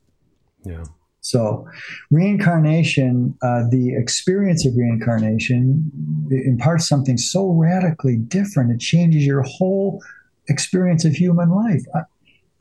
Yeah. 0.65 0.85
So, 1.21 1.67
reincarnation, 2.13 3.37
uh, 3.43 3.65
the 3.69 3.97
experience 3.97 4.65
of 4.65 4.77
reincarnation 4.77 5.91
imparts 6.31 6.89
something 6.89 7.19
so 7.19 7.51
radically 7.51 8.17
different. 8.17 8.71
It 8.71 8.79
changes 8.79 9.27
your 9.27 9.43
whole 9.43 10.01
experience 10.49 11.05
of 11.05 11.15
human 11.15 11.51
life. 11.51 11.83
I, 11.97 12.03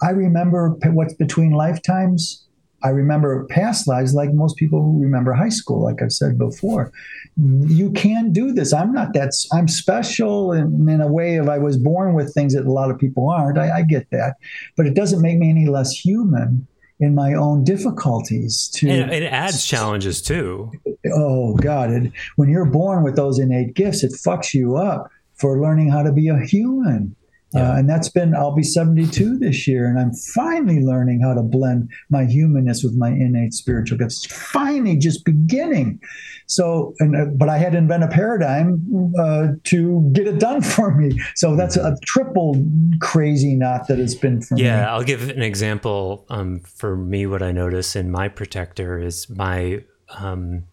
I 0.02 0.10
remember 0.10 0.70
what's 0.86 1.14
between 1.14 1.52
lifetimes. 1.52 2.44
I 2.84 2.90
remember 2.90 3.46
past 3.48 3.88
lives 3.88 4.14
like 4.14 4.34
most 4.34 4.58
people 4.58 4.82
who 4.82 5.02
remember 5.02 5.34
high 5.34 5.50
school, 5.50 5.84
like 5.84 6.02
I've 6.02 6.12
said 6.12 6.38
before. 6.38 6.92
You 7.38 7.92
can 7.92 8.32
do 8.32 8.54
this. 8.54 8.74
I'm 8.74 8.94
not 8.94 9.14
that, 9.14 9.32
I'm 9.52 9.68
special 9.68 10.52
in, 10.52 10.88
in 10.88 11.02
a 11.02 11.12
way 11.12 11.38
of 11.38 11.50
I 11.50 11.58
was 11.58 11.78
born 11.78 12.14
with 12.14 12.34
things 12.34 12.54
that 12.54 12.66
a 12.66 12.72
lot 12.72 12.92
of 12.92 13.00
people 13.00 13.30
aren't. 13.30 13.58
I, 13.58 13.78
I 13.78 13.82
get 13.82 14.10
that. 14.12 14.36
But 14.78 14.86
it 14.86 14.94
doesn't 14.94 15.22
make 15.22 15.38
me 15.38 15.50
any 15.50 15.68
less 15.68 15.92
human 15.92 16.68
in 17.00 17.14
my 17.14 17.34
own 17.34 17.64
difficulties 17.64 18.70
to 18.70 18.90
and 18.90 19.12
it 19.12 19.24
adds 19.24 19.66
challenges 19.66 20.22
too 20.22 20.72
oh 21.12 21.54
god 21.56 21.92
it, 21.92 22.12
when 22.38 22.48
you're 22.48 22.66
born 22.66 23.04
with 23.04 23.18
those 23.18 23.38
innate 23.38 23.74
gifts 23.74 24.02
it 24.02 24.14
fucks 24.14 24.54
you 24.54 24.78
up 24.78 25.10
for 25.34 25.60
learning 25.60 25.90
how 25.90 26.02
to 26.02 26.14
be 26.14 26.30
a 26.30 26.40
human 26.40 27.14
yeah. 27.56 27.72
uh, 27.72 27.78
and 27.78 27.90
that's 27.90 28.10
been 28.10 28.36
i'll 28.36 28.56
be 28.56 28.64
72 28.64 29.38
this 29.40 29.68
year 29.68 29.88
and 29.88 30.00
i'm 30.00 30.14
finally 30.14 30.82
learning 30.82 31.22
how 31.22 31.34
to 31.34 31.42
blend 31.42 31.90
my 32.10 32.26
humanness 32.26 32.84
with 32.84 32.96
my 32.96 33.10
innate 33.10 33.54
spiritual 33.54 33.98
gifts. 33.98 34.26
Finally 34.26 34.98
just 34.98 35.26
beginning. 35.26 36.00
So 36.48 36.94
and 37.00 37.16
uh, 37.16 37.26
but 37.36 37.50
i 37.50 37.58
had 37.58 37.72
to 37.72 37.78
invent 37.78 38.04
a 38.04 38.08
paradigm 38.08 39.14
uh, 39.20 39.48
to 39.66 40.10
get 40.14 40.28
it 40.28 40.40
done 40.40 40.62
for 40.76 40.94
me. 40.96 41.20
So 41.36 41.56
that's 41.56 41.78
a 41.78 41.96
triple 42.06 42.64
crazy 43.02 43.56
knot 43.56 43.88
that 43.88 43.98
has 43.98 44.16
been 44.16 44.42
for 44.42 44.56
yeah, 44.58 44.64
me. 44.64 44.68
Yeah 44.82 44.94
i'll 44.94 45.04
give 45.04 45.30
an 45.30 45.42
example 45.42 46.26
um, 46.30 46.60
for 46.60 46.96
me 46.96 47.26
what 47.26 47.42
i 47.42 47.52
notice 47.52 47.96
in 47.96 48.12
my 48.12 48.28
protector 48.28 49.00
is 49.00 49.30
my 49.30 49.84
um, 50.18 50.64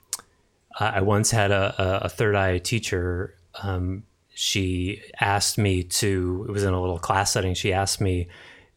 i 0.79 1.01
once 1.01 1.31
had 1.31 1.51
a, 1.51 1.75
a, 2.05 2.09
third 2.09 2.35
eye 2.35 2.59
teacher 2.59 3.35
um, 3.63 4.05
she 4.35 5.03
asked 5.21 5.59
me 5.59 5.83
to 5.83 6.45
it 6.49 6.53
was 6.53 6.65
in 6.65 6.73
a 6.73 6.81
little 6.81 6.99
class 6.99 7.33
setting 7.33 7.55
she 7.55 7.73
asked 7.73 8.01
me 8.01 8.29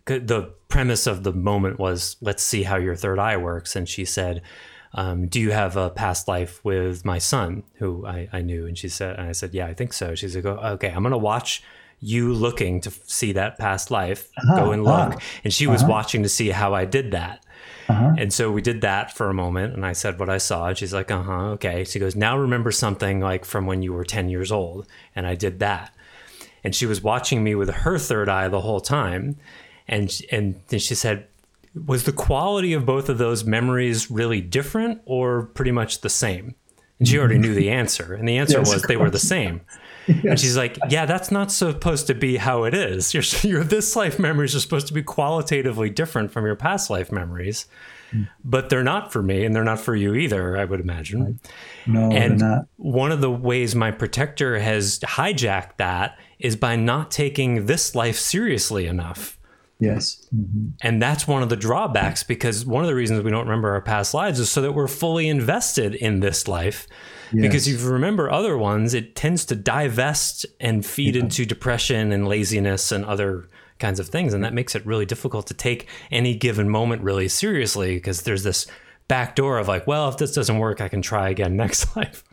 the 0.05 0.53
premise 0.67 1.07
of 1.07 1.23
the 1.23 1.33
moment 1.33 1.79
was 1.79 2.15
let's 2.21 2.43
see 2.43 2.63
how 2.63 2.77
your 2.77 2.95
third 2.95 3.19
eye 3.19 3.37
works. 3.37 3.75
And 3.75 3.87
she 3.87 4.05
said 4.05 4.41
um, 4.93 5.27
do 5.27 5.41
you 5.41 5.51
have 5.51 5.75
a 5.75 5.89
past 5.89 6.27
life 6.29 6.63
with 6.63 7.03
my 7.03 7.17
son 7.17 7.63
who 7.75 8.05
I, 8.05 8.29
I 8.31 8.41
knew? 8.41 8.65
And 8.65 8.77
she 8.77 8.87
said 8.87 9.17
and 9.17 9.27
i 9.27 9.31
said 9.31 9.53
yeah 9.53 9.67
i 9.67 9.73
think 9.73 9.93
so. 9.93 10.15
She's 10.15 10.35
like 10.35 10.45
okay 10.45 10.89
i'm 10.89 11.03
going 11.03 11.11
to 11.11 11.17
watch 11.17 11.63
you 11.99 12.33
looking 12.33 12.81
to 12.81 12.91
see 12.91 13.31
that 13.33 13.57
past 13.57 13.89
life. 13.89 14.29
Uh-huh, 14.37 14.55
go 14.57 14.71
and 14.71 14.83
look. 14.83 14.93
uh-huh, 14.93 15.19
and 15.43 15.53
she 15.53 15.65
was 15.65 15.81
uh-huh. 15.81 15.91
watching 15.91 16.23
to 16.23 16.29
see 16.29 16.49
how 16.49 16.73
i 16.73 16.85
did 16.85 17.11
that 17.11 17.44
uh-huh. 17.87 18.15
And 18.17 18.33
so 18.33 18.51
we 18.51 18.61
did 18.61 18.81
that 18.81 19.15
for 19.15 19.29
a 19.29 19.33
moment, 19.33 19.73
and 19.73 19.85
I 19.85 19.93
said 19.93 20.19
what 20.19 20.29
I 20.29 20.37
saw. 20.37 20.67
And 20.67 20.77
she's 20.77 20.93
like, 20.93 21.11
"Uh 21.11 21.21
huh, 21.21 21.45
okay." 21.51 21.83
She 21.83 21.99
goes, 21.99 22.15
"Now 22.15 22.37
remember 22.37 22.71
something 22.71 23.19
like 23.19 23.45
from 23.45 23.65
when 23.65 23.81
you 23.81 23.93
were 23.93 24.03
ten 24.03 24.29
years 24.29 24.51
old," 24.51 24.87
and 25.15 25.27
I 25.27 25.35
did 25.35 25.59
that. 25.59 25.93
And 26.63 26.73
she 26.75 26.85
was 26.85 27.01
watching 27.01 27.43
me 27.43 27.53
with 27.53 27.69
her 27.69 27.99
third 27.99 28.27
eye 28.27 28.47
the 28.47 28.61
whole 28.61 28.81
time, 28.81 29.37
and 29.87 30.11
and 30.31 30.59
then 30.69 30.79
she 30.79 30.95
said, 30.95 31.27
"Was 31.85 32.05
the 32.05 32.11
quality 32.11 32.73
of 32.73 32.85
both 32.85 33.07
of 33.07 33.17
those 33.17 33.43
memories 33.43 34.09
really 34.09 34.41
different, 34.41 35.01
or 35.05 35.43
pretty 35.43 35.71
much 35.71 36.01
the 36.01 36.09
same?" 36.09 36.55
And 36.97 37.07
she 37.07 37.19
already 37.19 37.37
knew 37.37 37.53
the 37.53 37.69
answer, 37.81 38.13
and 38.13 38.27
the 38.27 38.37
answer 38.37 38.59
yes, 38.59 38.73
was 38.73 38.83
they 38.83 38.97
were 38.97 39.11
the 39.11 39.19
same. 39.19 39.61
And 40.23 40.39
she's 40.39 40.57
like, 40.57 40.77
"Yeah, 40.89 41.05
that's 41.05 41.31
not 41.31 41.51
supposed 41.51 42.07
to 42.07 42.13
be 42.13 42.37
how 42.37 42.63
it 42.63 42.73
is. 42.73 43.13
Your, 43.13 43.23
your 43.41 43.63
this 43.63 43.95
life 43.95 44.19
memories 44.19 44.55
are 44.55 44.59
supposed 44.59 44.87
to 44.87 44.93
be 44.93 45.03
qualitatively 45.03 45.89
different 45.89 46.31
from 46.31 46.45
your 46.45 46.55
past 46.55 46.89
life 46.89 47.11
memories, 47.11 47.67
mm. 48.11 48.27
but 48.43 48.69
they're 48.69 48.83
not 48.83 49.11
for 49.11 49.23
me, 49.23 49.45
and 49.45 49.55
they're 49.55 49.63
not 49.63 49.79
for 49.79 49.95
you 49.95 50.13
either. 50.13 50.57
I 50.57 50.65
would 50.65 50.79
imagine. 50.79 51.39
No, 51.87 52.11
and 52.11 52.39
they're 52.39 52.49
not. 52.49 52.67
one 52.77 53.11
of 53.11 53.21
the 53.21 53.31
ways 53.31 53.75
my 53.75 53.91
protector 53.91 54.59
has 54.59 54.99
hijacked 54.99 55.77
that 55.77 56.17
is 56.39 56.55
by 56.55 56.75
not 56.75 57.11
taking 57.11 57.65
this 57.65 57.95
life 57.95 58.17
seriously 58.17 58.85
enough. 58.85 59.39
Yes. 59.79 60.27
Mm-hmm. 60.33 60.69
And 60.81 61.01
that's 61.01 61.27
one 61.27 61.43
of 61.43 61.49
the 61.49 61.55
drawbacks 61.55 62.23
because 62.23 62.65
one 62.65 62.83
of 62.83 62.87
the 62.87 62.95
reasons 62.95 63.23
we 63.23 63.31
don't 63.31 63.45
remember 63.45 63.71
our 63.71 63.81
past 63.81 64.13
lives 64.13 64.39
is 64.39 64.49
so 64.49 64.61
that 64.61 64.71
we're 64.71 64.87
fully 64.87 65.27
invested 65.27 65.95
in 65.95 66.21
this 66.21 66.47
life 66.47 66.87
Because 67.31 67.67
if 67.67 67.81
you 67.81 67.89
remember 67.89 68.29
other 68.29 68.57
ones, 68.57 68.93
it 68.93 69.15
tends 69.15 69.45
to 69.45 69.55
divest 69.55 70.45
and 70.59 70.85
feed 70.85 71.15
yeah. 71.15 71.23
into 71.23 71.45
depression 71.45 72.11
and 72.11 72.27
laziness 72.27 72.91
and 72.91 73.05
other 73.05 73.47
kinds 73.79 73.99
of 73.99 74.07
things. 74.07 74.33
And 74.33 74.43
that 74.43 74.53
makes 74.53 74.75
it 74.75 74.85
really 74.85 75.05
difficult 75.05 75.47
to 75.47 75.53
take 75.53 75.87
any 76.11 76.35
given 76.35 76.69
moment 76.69 77.01
really 77.01 77.27
seriously 77.27 77.95
because 77.95 78.23
there's 78.23 78.43
this 78.43 78.67
back 79.07 79.35
door 79.35 79.57
of 79.57 79.67
like, 79.67 79.85
well, 79.85 80.09
if 80.09 80.17
this 80.17 80.33
doesn't 80.33 80.57
work, 80.57 80.81
I 80.81 80.87
can 80.87 81.01
try 81.01 81.29
again 81.29 81.55
next 81.57 81.95
life. 81.95 82.23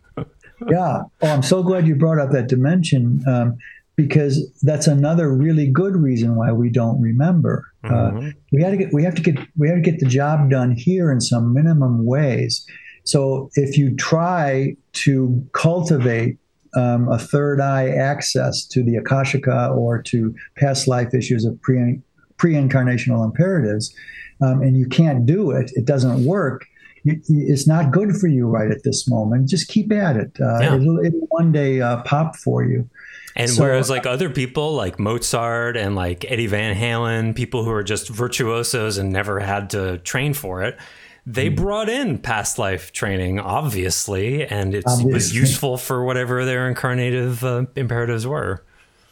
yeah. 0.68 1.02
Oh, 1.22 1.28
I'm 1.28 1.42
so 1.42 1.62
glad 1.62 1.87
you 1.87 1.94
brought 1.94 2.18
up 2.18 2.31
that 2.33 2.48
dimension. 2.48 3.22
Um, 3.26 3.59
because 3.94 4.50
that's 4.62 4.87
another 4.87 5.33
really 5.35 5.70
good 5.70 5.94
reason 5.96 6.35
why 6.35 6.50
we 6.52 6.70
don't 6.70 7.00
remember. 7.00 7.66
Uh, 7.85 7.88
mm-hmm. 7.88 8.26
Uh, 8.28 8.31
we 8.50 8.62
had 8.62 8.70
to 8.70 8.76
get 8.76 8.92
we 8.92 9.05
have 9.05 9.14
to 9.14 9.22
get 9.22 9.38
we 9.57 9.68
have 9.68 9.76
to 9.76 9.83
get 9.83 10.00
the 10.00 10.07
job 10.07 10.50
done 10.50 10.72
here 10.72 11.11
in 11.12 11.20
some 11.20 11.52
minimum 11.52 12.05
ways. 12.07 12.66
So 13.05 13.51
if 13.55 13.77
you 13.77 13.95
try 13.97 14.77
to 14.93 15.47
cultivate 15.53 16.38
um, 16.77 17.09
a 17.11 17.19
third 17.19 17.61
eye 17.61 17.88
access 17.91 18.65
to 18.67 18.83
the 18.83 18.97
Akashika 18.97 19.77
or 19.77 20.01
to 20.03 20.35
past 20.57 20.88
life 20.88 21.15
issues 21.15 21.45
of 21.45 21.61
pre 21.61 22.01
pre-incarnational 22.38 23.25
imperatives, 23.25 23.95
um, 24.41 24.62
and 24.62 24.77
you 24.77 24.87
can't 24.88 25.27
do 25.27 25.53
it, 25.53 25.71
it 25.75 25.85
doesn't 25.85 26.25
work. 26.25 26.67
It's 27.05 27.67
not 27.67 27.93
good 27.93 28.17
for 28.17 28.27
you 28.27 28.49
right 28.49 28.71
at 28.71 28.85
this 28.85 29.09
moment. 29.09 29.49
Just 29.49 29.69
keep 29.69 29.93
at 29.93 30.17
it. 30.17 30.37
Uh, 30.41 30.59
yeah. 30.61 30.75
it'll, 30.77 30.99
it'll, 31.05 31.27
one 31.29 31.53
day 31.53 31.81
uh, 31.81 32.03
pop 32.03 32.37
for 32.37 32.65
you. 32.65 32.88
And 33.35 33.51
so, 33.51 33.62
whereas 33.62 33.91
like 33.91 34.07
other 34.07 34.29
people 34.29 34.75
like 34.75 34.99
Mozart 34.99 35.77
and 35.77 35.95
like 35.95 36.25
Eddie 36.31 36.47
Van 36.47 36.77
Halen, 36.77 37.35
people 37.35 37.65
who 37.65 37.71
are 37.71 37.83
just 37.83 38.09
virtuosos 38.09 38.99
and 38.99 39.12
never 39.12 39.41
had 39.41 39.71
to 39.71 39.99
train 39.99 40.35
for 40.35 40.62
it, 40.62 40.79
they 41.26 41.50
mm. 41.50 41.56
brought 41.56 41.88
in 41.88 42.18
past 42.18 42.58
life 42.58 42.92
training, 42.92 43.38
obviously, 43.38 44.44
and 44.46 44.74
it 44.74 44.85
was 45.04 45.35
useful 45.35 45.76
for 45.76 46.04
whatever 46.04 46.44
their 46.44 46.72
incarnative 46.72 47.42
uh, 47.42 47.66
imperatives 47.76 48.26
were. 48.26 48.64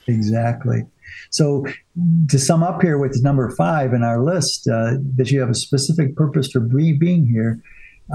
Exactly. 0.06 0.84
So, 1.30 1.66
to 2.28 2.38
sum 2.38 2.62
up 2.62 2.82
here 2.82 2.98
with 2.98 3.22
number 3.22 3.50
five 3.50 3.92
in 3.92 4.02
our 4.02 4.22
list, 4.22 4.66
uh, 4.68 4.94
that 5.16 5.30
you 5.30 5.40
have 5.40 5.50
a 5.50 5.54
specific 5.54 6.16
purpose 6.16 6.50
for 6.50 6.60
being 6.60 7.26
here, 7.26 7.62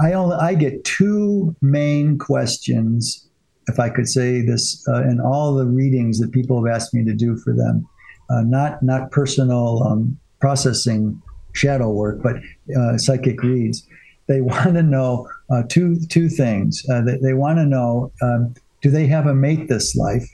I 0.02 0.12
only 0.12 0.36
I 0.36 0.54
get 0.54 0.84
two 0.84 1.56
main 1.62 2.18
questions, 2.18 3.26
if 3.68 3.78
I 3.80 3.88
could 3.88 4.08
say 4.08 4.42
this, 4.42 4.86
uh, 4.88 5.02
in 5.04 5.20
all 5.20 5.54
the 5.54 5.66
readings 5.66 6.18
that 6.20 6.32
people 6.32 6.62
have 6.62 6.74
asked 6.74 6.92
me 6.92 7.04
to 7.04 7.14
do 7.14 7.36
for 7.38 7.54
them, 7.54 7.86
uh, 8.28 8.42
not 8.42 8.82
not 8.82 9.10
personal 9.10 9.82
um, 9.84 10.18
processing 10.40 11.20
shadow 11.56 11.90
work, 11.90 12.22
but 12.22 12.36
uh, 12.76 12.98
psychic 12.98 13.42
reads. 13.42 13.86
They 14.28 14.40
want 14.40 14.74
to 14.74 14.82
know 14.82 15.28
uh, 15.50 15.62
two 15.68 15.98
two 16.08 16.28
things. 16.28 16.84
Uh, 16.90 17.02
they, 17.02 17.18
they 17.18 17.34
want 17.34 17.58
to 17.58 17.66
know 17.66 18.12
um, 18.22 18.54
do 18.82 18.90
they 18.90 19.06
have 19.06 19.26
a 19.26 19.34
mate 19.34 19.68
this 19.68 19.96
life, 19.96 20.28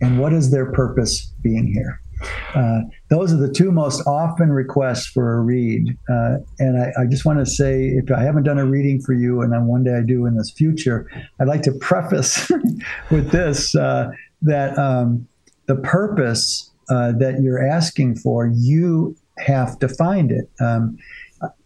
and 0.00 0.18
what 0.18 0.32
is 0.32 0.50
their 0.50 0.72
purpose 0.72 1.32
being 1.42 1.66
here. 1.66 2.00
Uh, 2.54 2.80
those 3.08 3.32
are 3.32 3.38
the 3.38 3.50
two 3.50 3.72
most 3.72 4.06
often 4.06 4.50
requests 4.50 5.06
for 5.06 5.38
a 5.38 5.40
read. 5.40 5.96
Uh, 6.06 6.36
and 6.58 6.78
I, 6.78 6.92
I, 7.00 7.06
just 7.06 7.24
want 7.24 7.38
to 7.38 7.46
say, 7.46 7.86
if 7.86 8.12
I 8.12 8.22
haven't 8.22 8.42
done 8.42 8.58
a 8.58 8.66
reading 8.66 9.00
for 9.00 9.14
you, 9.14 9.40
and 9.40 9.66
one 9.66 9.84
day 9.84 9.94
I 9.94 10.02
do 10.02 10.26
in 10.26 10.36
this 10.36 10.50
future, 10.50 11.10
I'd 11.40 11.48
like 11.48 11.62
to 11.62 11.72
preface 11.72 12.50
with 13.10 13.30
this 13.30 13.72
that 13.72 14.78
um, 14.78 15.26
the 15.66 15.76
purpose 15.76 16.70
uh, 16.88 17.12
that 17.12 17.40
you're 17.40 17.64
asking 17.64 18.16
for, 18.16 18.50
you 18.52 19.16
have 19.44 19.78
defined 19.78 20.30
it. 20.30 20.50
Um, 20.60 20.98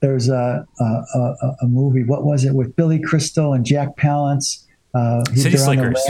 there's 0.01 0.29
a, 0.29 0.67
a, 0.81 0.85
a, 0.85 1.57
a, 1.63 1.67
movie, 1.67 2.05
what 2.05 2.25
was 2.25 2.45
it, 2.45 2.55
with 2.55 2.77
Billy 2.77 3.01
Crystal 3.01 3.53
and 3.53 3.65
Jack 3.65 3.97
Palance? 3.97 4.65
Uh, 4.95 5.25
City 5.35 5.57
Slickers. 5.57 6.01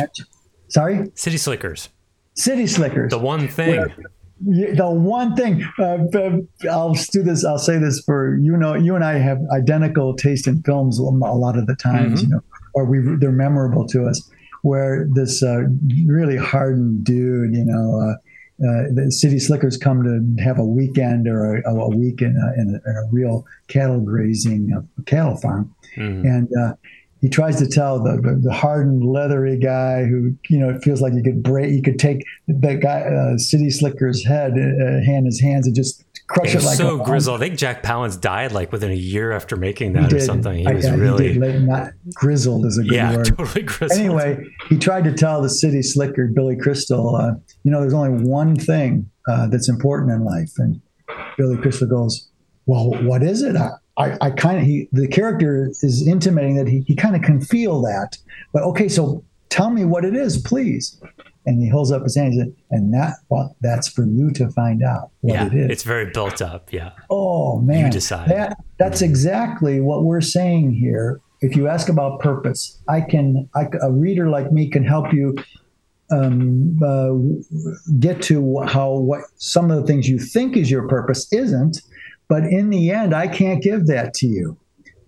Sorry? 0.69 1.11
City 1.15 1.39
Slickers. 1.39 1.89
City 2.35 2.67
Slickers. 2.67 3.11
The 3.11 3.19
one 3.19 3.49
thing. 3.49 3.77
Where, 3.77 3.97
the 4.41 4.91
one 4.91 5.37
thing 5.37 5.65
uh, 5.79 5.99
I'll 6.71 6.95
do 7.13 7.23
this, 7.23 7.45
I'll 7.45 7.59
say 7.59 7.79
this 7.79 8.01
for 8.01 8.37
you 8.37 8.57
know, 8.57 8.75
you 8.75 8.95
and 8.95 9.05
I 9.05 9.15
have 9.15 9.39
identical 9.55 10.15
taste 10.15 10.47
in 10.47 10.63
films 10.63 10.99
a 10.99 11.03
lot 11.05 11.57
of 11.57 11.67
the 11.67 11.77
times, 11.77 12.21
mm-hmm. 12.21 12.31
you 12.31 12.37
know, 12.37 12.43
or 12.75 12.85
we 12.85 12.99
they're 13.17 13.33
memorable 13.33 13.87
to 13.89 14.07
us. 14.07 14.29
Where 14.63 15.07
this 15.13 15.43
uh, 15.43 15.65
really 16.07 16.37
hardened 16.37 17.05
dude, 17.05 17.55
you 17.55 17.65
know, 17.65 18.17
uh, 18.61 18.87
the 18.95 19.11
city 19.11 19.41
slickers 19.41 19.77
come 19.77 20.05
to 20.05 20.43
have 20.43 20.59
a 20.59 20.65
weekend 20.65 21.27
or 21.27 21.57
a, 21.57 21.75
a 21.75 21.89
week 21.89 22.23
in 22.23 22.37
a, 22.37 22.61
in 22.61 22.81
a, 22.87 22.91
in 22.91 22.97
a 22.97 23.05
real 23.11 23.45
cattle 23.67 24.01
grazing 24.01 24.73
uh, 24.73 25.03
cattle 25.07 25.37
farm, 25.37 25.75
mm-hmm. 25.97 26.25
and 26.25 26.49
uh, 26.57 26.75
he 27.21 27.29
tries 27.29 27.57
to 27.59 27.67
tell 27.67 28.01
the, 28.01 28.21
the, 28.21 28.41
the 28.45 28.53
hardened, 28.53 29.03
leathery 29.05 29.59
guy 29.59 30.05
who 30.05 30.37
you 30.49 30.59
know 30.59 30.69
it 30.69 30.85
feels 30.85 31.01
like 31.01 31.15
you 31.15 31.23
could 31.23 31.43
break, 31.43 31.73
you 31.73 31.83
could 31.83 31.99
take 31.99 32.25
that 32.47 32.81
guy 32.81 33.01
uh, 33.01 33.39
City 33.39 33.71
Slicker's 33.71 34.25
head, 34.25 34.53
uh, 34.53 35.05
hand 35.05 35.27
his 35.27 35.41
hands, 35.41 35.67
and 35.67 35.75
just 35.75 36.04
crush 36.35 36.55
it, 36.55 36.63
it 36.63 36.65
like 36.65 36.77
so 36.77 36.99
grizzled. 36.99 37.41
I 37.41 37.47
think 37.47 37.59
Jack 37.59 37.83
Palance 37.83 38.21
died 38.21 38.53
like 38.53 38.73
within 38.73 38.91
a 38.91 38.97
year 38.97 39.33
after 39.33 39.57
making 39.57 39.93
that 39.95 40.13
or 40.13 40.21
something. 40.21 40.67
He 40.67 40.75
was 40.75 40.91
really 40.91 41.35
he 41.35 41.39
did, 41.39 41.63
not 41.63 41.93
grizzled 42.13 42.67
is 42.67 42.79
a 42.79 42.83
good 42.83 42.93
yeah, 42.93 43.17
word. 43.17 43.27
totally 43.27 43.63
grizzled. 43.63 44.01
Anyway, 44.01 44.45
he 44.69 44.79
tried 44.79 45.05
to 45.05 45.13
tell 45.13 45.41
the 45.41 45.49
City 45.49 45.83
Slicker 45.83 46.27
Billy 46.35 46.57
Crystal, 46.57 47.17
uh, 47.17 47.33
you 47.63 47.71
know, 47.71 47.81
there's 47.81 47.95
only 47.95 48.25
one 48.25 48.57
thing 48.57 49.11
uh, 49.29 49.47
that's 49.49 49.69
important 49.69 50.11
in 50.13 50.25
life, 50.25 50.53
and 50.59 50.81
Billy 51.39 51.57
Crystal 51.57 51.89
goes, 51.89 52.29
"Well, 52.67 52.91
what 53.05 53.23
is 53.23 53.43
it?" 53.43 53.57
I, 53.57 53.71
I, 53.97 54.17
I 54.21 54.31
kind 54.31 54.59
of 54.59 54.65
he 54.65 54.89
the 54.93 55.09
character 55.09 55.69
is 55.83 56.07
intimating 56.07 56.57
that 56.57 56.67
he, 56.67 56.81
he 56.81 56.95
kind 56.95 57.17
of 57.17 57.23
can 57.23 57.41
feel 57.41 57.81
that. 57.83 58.19
But 58.53 58.65
okay, 58.65 58.89
so 58.89 59.25
tell 59.51 59.71
me 59.71 59.85
what 59.85 60.05
it 60.05 60.15
is, 60.15 60.39
please. 60.39 61.01
And 61.47 61.61
he 61.61 61.69
holds 61.69 61.93
up 61.93 62.03
his 62.03 62.17
hand 62.17 62.33
and 62.35 62.47
says, 62.47 62.65
and 62.71 62.95
that 62.95 63.17
well, 63.29 63.55
that's 63.61 63.89
for 63.89 64.07
you 64.07 64.31
to 64.33 64.51
find 64.51 64.83
out 64.83 65.11
what 65.21 65.35
yeah, 65.35 65.47
it 65.47 65.55
is. 65.55 65.71
It's 65.71 65.83
very 65.83 66.11
built 66.11 66.41
up, 66.41 66.73
yeah. 66.73 66.93
Oh 67.11 67.61
man. 67.61 67.87
You 67.87 67.91
decide. 67.91 68.29
That 68.29 68.57
that's 68.79 69.03
exactly 69.03 69.81
what 69.81 70.05
we're 70.05 70.21
saying 70.21 70.73
here. 70.73 71.21
If 71.41 71.57
you 71.57 71.69
ask 71.69 71.89
about 71.89 72.21
purpose, 72.21 72.81
I 72.89 73.03
can 73.03 73.49
I, 73.55 73.67
a 73.83 73.93
reader 73.93 74.31
like 74.31 74.53
me 74.53 74.71
can 74.71 74.85
help 74.85 75.13
you 75.13 75.37
um, 76.11 76.79
uh, 76.83 77.15
get 77.99 78.23
to 78.23 78.61
how 78.67 78.93
what 78.93 79.23
some 79.37 79.71
of 79.71 79.81
the 79.81 79.87
things 79.87 80.09
you 80.09 80.19
think 80.19 80.57
is 80.57 80.71
your 80.71 80.89
purpose 80.89 81.31
isn't 81.33 81.81
but 82.29 82.45
in 82.45 82.71
the 82.71 82.91
end, 82.91 83.15
I 83.15 83.29
can't 83.29 83.63
give 83.63 83.87
that 83.87 84.15
to 84.15 84.27
you. 84.27 84.57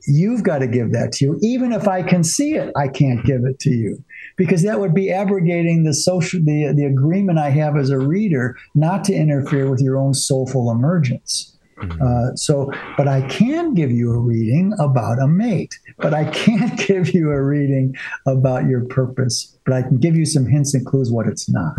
You've 0.07 0.43
got 0.43 0.59
to 0.59 0.67
give 0.67 0.93
that 0.93 1.13
to 1.13 1.25
you. 1.25 1.39
Even 1.43 1.73
if 1.73 1.89
I 1.89 2.03
can 2.03 2.23
see 2.23 2.55
it, 2.55 2.73
I 2.77 2.89
can't 2.89 3.25
give 3.25 3.45
it 3.45 3.59
to 3.61 3.71
you 3.71 4.05
because 4.37 4.63
that 4.63 4.81
would 4.81 4.95
be 4.95 5.11
abrogating 5.11 5.85
the 5.85 5.95
social 5.95 6.41
the, 6.43 6.73
the 6.75 6.85
agreement 6.85 7.39
I 7.39 7.51
have 7.51 7.77
as 7.77 7.91
a 7.91 7.99
reader 7.99 8.57
not 8.75 9.05
to 9.05 9.15
interfere 9.15 9.71
with 9.71 9.81
your 9.81 9.97
own 9.97 10.15
soulful 10.15 10.71
emergence. 10.71 11.57
Mm-hmm. 11.79 12.03
Uh, 12.03 12.35
so, 12.37 12.73
but 12.97 13.07
I 13.07 13.23
can 13.29 13.75
give 13.75 13.91
you 13.91 14.11
a 14.11 14.19
reading 14.19 14.73
about 14.79 15.19
a 15.21 15.27
mate, 15.27 15.79
but 15.99 16.15
I 16.15 16.31
can't 16.31 16.79
give 16.87 17.13
you 17.13 17.31
a 17.31 17.43
reading 17.43 17.95
about 18.27 18.67
your 18.67 18.85
purpose, 18.87 19.57
but 19.65 19.75
I 19.75 19.83
can 19.83 19.99
give 19.99 20.17
you 20.17 20.25
some 20.25 20.47
hints 20.47 20.73
and 20.75 20.87
clues 20.87 21.11
what 21.11 21.27
it's 21.27 21.51
not. 21.51 21.77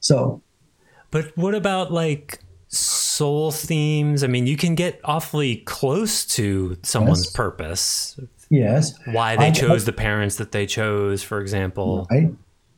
So, 0.00 0.42
but 1.10 1.36
what 1.36 1.54
about 1.54 1.92
like 1.92 2.40
soul 2.68 3.50
themes. 3.50 4.22
I 4.22 4.26
mean, 4.26 4.46
you 4.46 4.56
can 4.56 4.74
get 4.74 5.00
awfully 5.04 5.56
close 5.56 6.24
to 6.26 6.76
someone's 6.82 7.24
yes. 7.24 7.32
purpose. 7.32 8.20
Yes. 8.50 8.94
Why 9.06 9.36
they 9.36 9.46
I, 9.46 9.50
chose 9.50 9.82
I, 9.82 9.86
the 9.86 9.92
parents 9.92 10.36
that 10.36 10.52
they 10.52 10.66
chose, 10.66 11.22
for 11.22 11.40
example. 11.40 12.06
Right. 12.10 12.30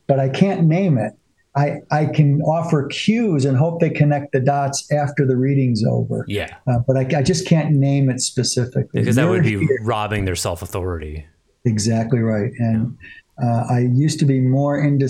But 0.07 0.19
I 0.19 0.29
can't 0.29 0.65
name 0.65 0.97
it. 0.97 1.13
I, 1.55 1.79
I 1.91 2.05
can 2.05 2.41
offer 2.43 2.87
cues 2.87 3.43
and 3.43 3.57
hope 3.57 3.81
they 3.81 3.89
connect 3.89 4.31
the 4.31 4.39
dots 4.39 4.89
after 4.91 5.25
the 5.25 5.35
reading's 5.35 5.83
over. 5.85 6.23
Yeah. 6.27 6.55
Uh, 6.65 6.79
but 6.87 6.95
I, 6.95 7.19
I, 7.19 7.23
just 7.23 7.45
can't 7.45 7.71
name 7.71 8.09
it 8.09 8.21
specifically. 8.21 9.01
Because 9.01 9.17
that 9.17 9.27
would 9.27 9.43
be 9.43 9.59
here. 9.59 9.79
robbing 9.83 10.23
their 10.23 10.37
self 10.37 10.61
authority. 10.61 11.25
Exactly 11.65 12.19
right. 12.19 12.51
And 12.57 12.97
uh, 13.43 13.65
I 13.69 13.79
used 13.79 14.17
to 14.19 14.25
be 14.25 14.39
more 14.39 14.81
into 14.81 15.09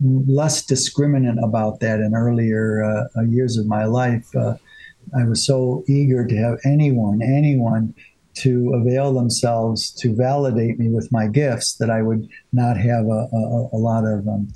less 0.00 0.66
discriminant 0.66 1.42
about 1.42 1.78
that 1.80 2.00
in 2.00 2.14
earlier 2.14 2.82
uh, 2.82 3.20
uh, 3.20 3.22
years 3.24 3.56
of 3.56 3.66
my 3.66 3.84
life. 3.84 4.26
Uh, 4.34 4.54
I 5.16 5.24
was 5.24 5.46
so 5.46 5.84
eager 5.88 6.26
to 6.26 6.36
have 6.36 6.58
anyone, 6.64 7.22
anyone 7.22 7.94
to 8.34 8.72
avail 8.74 9.12
themselves 9.12 9.90
to 9.90 10.14
validate 10.14 10.78
me 10.78 10.88
with 10.88 11.10
my 11.12 11.26
gifts 11.26 11.74
that 11.76 11.90
I 11.90 12.02
would 12.02 12.28
not 12.52 12.76
have 12.76 13.06
a, 13.06 13.28
a, 13.32 13.68
a 13.72 13.78
lot 13.78 14.04
of 14.04 14.26
um, 14.26 14.48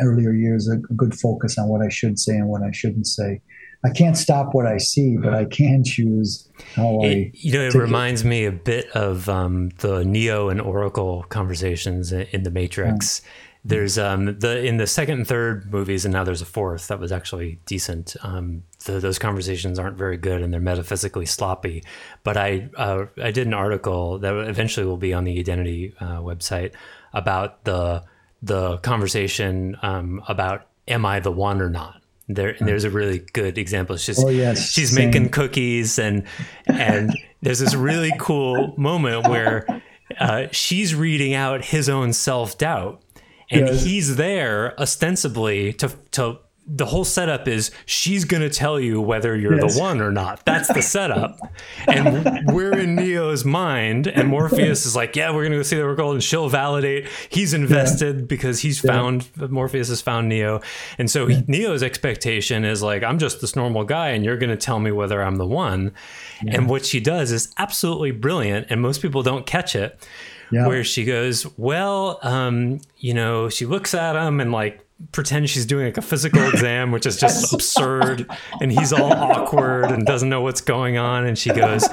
earlier 0.00 0.32
years 0.32 0.68
a 0.68 0.76
good 0.94 1.14
focus 1.14 1.58
on 1.58 1.68
what 1.68 1.82
I 1.82 1.88
should 1.88 2.18
say 2.18 2.36
and 2.36 2.48
what 2.48 2.62
I 2.62 2.70
shouldn't 2.72 3.06
say. 3.06 3.40
I 3.82 3.88
can't 3.90 4.16
stop 4.16 4.48
what 4.52 4.66
I 4.66 4.76
see, 4.76 5.16
but 5.16 5.32
I 5.32 5.46
can 5.46 5.82
choose 5.84 6.46
how 6.74 7.00
it, 7.02 7.08
I. 7.08 7.30
You 7.32 7.52
know, 7.54 7.66
it 7.66 7.74
reminds 7.74 8.22
it. 8.22 8.26
me 8.26 8.44
a 8.44 8.52
bit 8.52 8.90
of 8.90 9.26
um, 9.30 9.70
the 9.78 10.04
Neo 10.04 10.50
and 10.50 10.60
Oracle 10.60 11.24
conversations 11.30 12.12
in 12.12 12.42
the 12.42 12.50
Matrix. 12.50 13.22
Yeah 13.24 13.30
there's 13.64 13.98
um 13.98 14.38
the 14.38 14.64
in 14.64 14.78
the 14.78 14.86
second 14.86 15.18
and 15.18 15.26
third 15.26 15.70
movies, 15.70 16.04
and 16.04 16.12
now 16.12 16.24
there's 16.24 16.40
a 16.40 16.46
fourth 16.46 16.88
that 16.88 16.98
was 16.98 17.12
actually 17.12 17.60
decent. 17.66 18.16
Um, 18.22 18.62
the, 18.86 19.00
those 19.00 19.18
conversations 19.18 19.78
aren't 19.78 19.98
very 19.98 20.16
good, 20.16 20.40
and 20.40 20.52
they're 20.52 20.60
metaphysically 20.60 21.26
sloppy. 21.26 21.84
But 22.24 22.36
I 22.36 22.70
uh, 22.76 23.06
I 23.22 23.30
did 23.30 23.46
an 23.46 23.54
article 23.54 24.18
that 24.18 24.34
eventually 24.34 24.86
will 24.86 24.96
be 24.96 25.12
on 25.12 25.24
the 25.24 25.38
Identity 25.38 25.94
uh, 26.00 26.18
website 26.18 26.72
about 27.12 27.64
the 27.64 28.02
the 28.42 28.78
conversation 28.78 29.76
um, 29.82 30.22
about 30.26 30.66
am 30.88 31.04
I 31.04 31.20
the 31.20 31.32
one 31.32 31.60
or 31.60 31.68
not. 31.68 31.96
There, 32.28 32.50
and 32.50 32.66
there's 32.66 32.84
a 32.84 32.90
really 32.90 33.18
good 33.32 33.58
example. 33.58 33.96
She's, 33.96 34.22
oh, 34.22 34.28
yes. 34.28 34.70
she's 34.70 34.94
Same. 34.94 35.06
making 35.06 35.30
cookies, 35.30 35.98
and 35.98 36.24
and 36.66 37.12
there's 37.42 37.58
this 37.58 37.74
really 37.74 38.12
cool 38.18 38.72
moment 38.76 39.26
where 39.28 39.66
uh, 40.18 40.46
she's 40.52 40.94
reading 40.94 41.34
out 41.34 41.64
his 41.64 41.88
own 41.88 42.12
self 42.12 42.56
doubt 42.56 43.02
and 43.50 43.66
yes. 43.66 43.84
he's 43.84 44.16
there 44.16 44.78
ostensibly 44.80 45.72
to 45.74 45.88
to 46.12 46.38
the 46.72 46.86
whole 46.86 47.04
setup 47.04 47.48
is 47.48 47.72
she's 47.84 48.24
going 48.24 48.42
to 48.42 48.50
tell 48.50 48.78
you 48.78 49.00
whether 49.00 49.36
you're 49.36 49.60
yes. 49.60 49.74
the 49.74 49.80
one 49.80 50.00
or 50.00 50.12
not. 50.12 50.44
That's 50.44 50.72
the 50.72 50.82
setup. 50.82 51.40
and 51.88 52.46
we're 52.54 52.78
in 52.78 52.94
Neo's 52.94 53.44
mind, 53.44 54.06
and 54.06 54.28
Morpheus 54.28 54.86
is 54.86 54.94
like, 54.94 55.16
Yeah, 55.16 55.30
we're 55.30 55.42
going 55.42 55.52
to 55.52 55.58
go 55.58 55.62
see 55.62 55.76
the 55.76 55.84
world, 55.84 56.14
and 56.14 56.22
she'll 56.22 56.48
validate. 56.48 57.08
He's 57.28 57.54
invested 57.54 58.16
yeah. 58.16 58.24
because 58.26 58.60
he's 58.60 58.84
yeah. 58.84 58.92
found, 58.92 59.50
Morpheus 59.50 59.88
has 59.88 60.00
found 60.00 60.28
Neo. 60.28 60.60
And 60.96 61.10
so 61.10 61.26
he, 61.26 61.42
Neo's 61.48 61.82
expectation 61.82 62.64
is 62.64 62.82
like, 62.82 63.02
I'm 63.02 63.18
just 63.18 63.40
this 63.40 63.56
normal 63.56 63.84
guy, 63.84 64.10
and 64.10 64.24
you're 64.24 64.38
going 64.38 64.50
to 64.50 64.56
tell 64.56 64.78
me 64.78 64.92
whether 64.92 65.22
I'm 65.22 65.36
the 65.36 65.46
one. 65.46 65.92
Yeah. 66.42 66.54
And 66.54 66.68
what 66.68 66.86
she 66.86 67.00
does 67.00 67.32
is 67.32 67.52
absolutely 67.58 68.12
brilliant, 68.12 68.68
and 68.70 68.80
most 68.80 69.02
people 69.02 69.22
don't 69.24 69.44
catch 69.44 69.74
it 69.74 69.98
yeah. 70.50 70.66
where 70.66 70.84
she 70.84 71.04
goes, 71.04 71.46
Well, 71.58 72.18
um, 72.22 72.80
you 72.98 73.14
know, 73.14 73.48
she 73.48 73.66
looks 73.66 73.94
at 73.94 74.16
him 74.16 74.40
and 74.40 74.52
like 74.52 74.86
pretends 75.12 75.50
she's 75.50 75.66
doing 75.66 75.86
like 75.86 75.96
a 75.96 76.02
physical 76.02 76.42
exam, 76.48 76.92
which 76.92 77.06
is 77.06 77.18
just 77.18 77.52
absurd. 77.52 78.28
And 78.60 78.72
he's 78.72 78.92
all 78.92 79.12
awkward 79.12 79.90
and 79.90 80.04
doesn't 80.04 80.28
know 80.28 80.40
what's 80.40 80.60
going 80.60 80.98
on. 80.98 81.26
And 81.26 81.38
she 81.38 81.50
goes, 81.50 81.88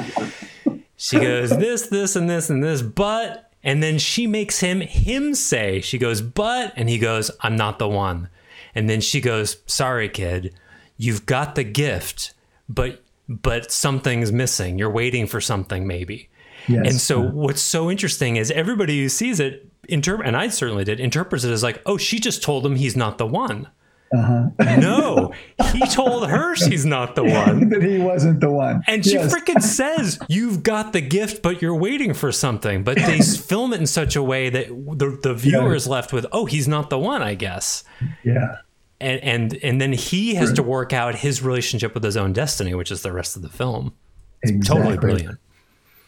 she 0.96 1.20
goes 1.20 1.50
this, 1.52 1.88
this, 1.88 2.16
and 2.16 2.30
this, 2.30 2.50
and 2.50 2.64
this, 2.64 2.82
but, 2.82 3.52
and 3.64 3.82
then 3.82 3.98
she 3.98 4.28
makes 4.28 4.60
him 4.60 4.82
him 4.82 5.36
say, 5.36 5.82
she 5.82 5.98
goes, 5.98 6.22
but, 6.22 6.74
and 6.76 6.90
he 6.90 6.98
goes, 6.98 7.32
I'm 7.42 7.56
not 7.56 7.80
the 7.80 7.88
one. 7.88 8.30
And 8.76 8.90
then 8.90 9.02
she 9.02 9.22
goes, 9.22 9.58
sorry, 9.66 10.10
kid, 10.10 10.54
you've 10.98 11.26
got 11.26 11.56
the 11.56 11.64
gift, 11.64 12.34
but 12.70 13.04
but 13.30 13.72
something's 13.72 14.32
missing. 14.32 14.80
You're 14.80 14.90
waiting 14.90 15.28
for 15.28 15.42
something, 15.42 15.86
maybe. 15.86 16.30
Yes. 16.68 16.88
And 16.88 17.02
so, 17.02 17.22
what's 17.22 17.62
so 17.62 17.90
interesting 17.90 18.36
is 18.36 18.52
everybody 18.52 19.00
who 19.02 19.10
sees 19.10 19.40
it, 19.40 19.72
interpret, 19.88 20.28
and 20.28 20.36
I 20.36 20.50
certainly 20.50 20.84
did, 20.84 21.00
interprets 21.00 21.44
it 21.44 21.52
as 21.52 21.64
like, 21.64 21.82
oh, 21.86 21.98
she 21.98 22.20
just 22.20 22.44
told 22.44 22.66
him 22.66 22.76
he's 22.76 22.96
not 22.96 23.18
the 23.18 23.26
one. 23.26 23.70
Uh-huh. 24.14 24.50
no, 24.78 25.34
he 25.74 25.86
told 25.88 26.30
her 26.30 26.56
she's 26.56 26.86
not 26.86 27.16
the 27.16 27.24
one. 27.26 27.68
that 27.70 27.84
he 27.84 27.98
wasn't 27.98 28.40
the 28.40 28.50
one. 28.50 28.82
And 28.88 29.06
she 29.06 29.14
yes. 29.14 29.34
freaking 29.34 29.62
says, 29.62 30.18
You've 30.30 30.64
got 30.64 30.94
the 30.94 31.02
gift, 31.02 31.42
but 31.42 31.62
you're 31.62 31.76
waiting 31.76 32.14
for 32.14 32.32
something. 32.32 32.84
But 32.84 32.96
they 32.96 33.20
film 33.22 33.74
it 33.74 33.82
in 33.82 33.88
such 33.88 34.16
a 34.16 34.24
way 34.24 34.50
that 34.50 34.68
the, 34.70 35.20
the 35.22 35.34
viewer 35.34 35.76
is 35.76 35.88
left 35.88 36.14
with, 36.14 36.26
Oh, 36.32 36.46
he's 36.46 36.70
not 36.70 36.90
the 36.90 36.98
one, 36.98 37.22
I 37.22 37.36
guess. 37.36 37.84
Yeah. 38.24 38.58
And, 39.00 39.22
and 39.24 39.54
and 39.62 39.82
then 39.82 39.94
he 39.94 40.36
has 40.36 40.54
to 40.54 40.64
work 40.64 40.92
out 40.92 41.14
his 41.16 41.44
relationship 41.44 41.94
with 41.94 42.04
his 42.04 42.18
own 42.18 42.34
destiny, 42.34 42.74
which 42.74 42.92
is 42.92 43.04
the 43.04 43.12
rest 43.12 43.36
of 43.36 43.42
the 43.42 43.50
film. 43.50 43.94
Exactly. 44.42 44.76
totally 44.76 44.98
brilliant. 44.98 45.38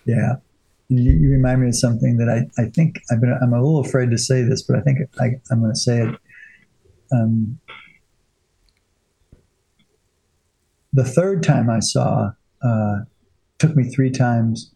Yeah. 0.05 0.37
You, 0.89 1.11
you, 1.11 1.29
remind 1.29 1.61
me 1.61 1.67
of 1.67 1.75
something 1.75 2.17
that 2.17 2.29
I, 2.29 2.61
I 2.61 2.65
think 2.65 2.99
I've 3.11 3.21
been, 3.21 3.37
I'm 3.41 3.53
a 3.53 3.61
little 3.61 3.79
afraid 3.79 4.09
to 4.09 4.17
say 4.17 4.41
this, 4.41 4.63
but 4.63 4.75
I 4.75 4.81
think 4.81 4.99
I, 5.19 5.35
am 5.51 5.61
going 5.61 5.71
to 5.71 5.79
say 5.79 6.01
it. 6.01 6.15
Um, 7.11 7.59
the 10.91 11.03
third 11.03 11.43
time 11.43 11.69
I 11.69 11.79
saw 11.79 12.31
uh, 12.63 12.95
took 13.59 13.75
me 13.75 13.83
three 13.83 14.09
times, 14.09 14.73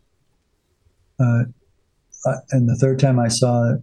uh, 1.19 1.45
uh, 2.26 2.36
and 2.52 2.69
the 2.69 2.76
third 2.76 2.99
time 2.99 3.19
I 3.19 3.28
saw 3.28 3.73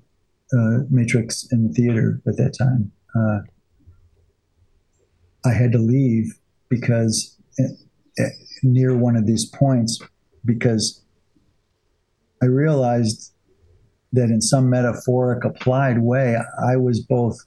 uh, 0.53 0.79
Matrix 0.89 1.47
in 1.51 1.67
the 1.67 1.73
theater 1.73 2.21
at 2.27 2.37
that 2.37 2.57
time, 2.57 2.93
uh, 3.15 3.41
I 5.45 5.53
had 5.53 5.73
to 5.73 5.79
leave 5.79 6.39
because 6.69 7.37
uh, 7.59 8.25
near 8.63 8.97
one 8.97 9.17
of 9.17 9.27
these 9.27 9.45
points 9.45 10.01
because 10.45 11.03
I 12.43 12.47
realized 12.47 13.33
that 14.13 14.31
in 14.31 14.41
some 14.41 14.69
metaphoric 14.69 15.45
applied 15.45 16.01
way, 16.01 16.37
I 16.63 16.77
was 16.77 17.01
both 17.01 17.39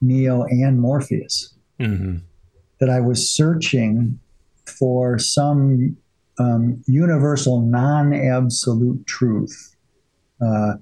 Neo 0.00 0.44
and 0.44 0.80
Morpheus. 0.80 1.54
Mm-hmm 1.80 2.18
that 2.80 2.88
I 2.88 3.00
was 3.00 3.32
searching 3.32 4.18
for 4.66 5.18
some 5.18 5.96
um, 6.38 6.82
universal, 6.86 7.60
non 7.60 8.12
absolute 8.14 9.06
truth. 9.06 9.76
Uh, 10.42 10.74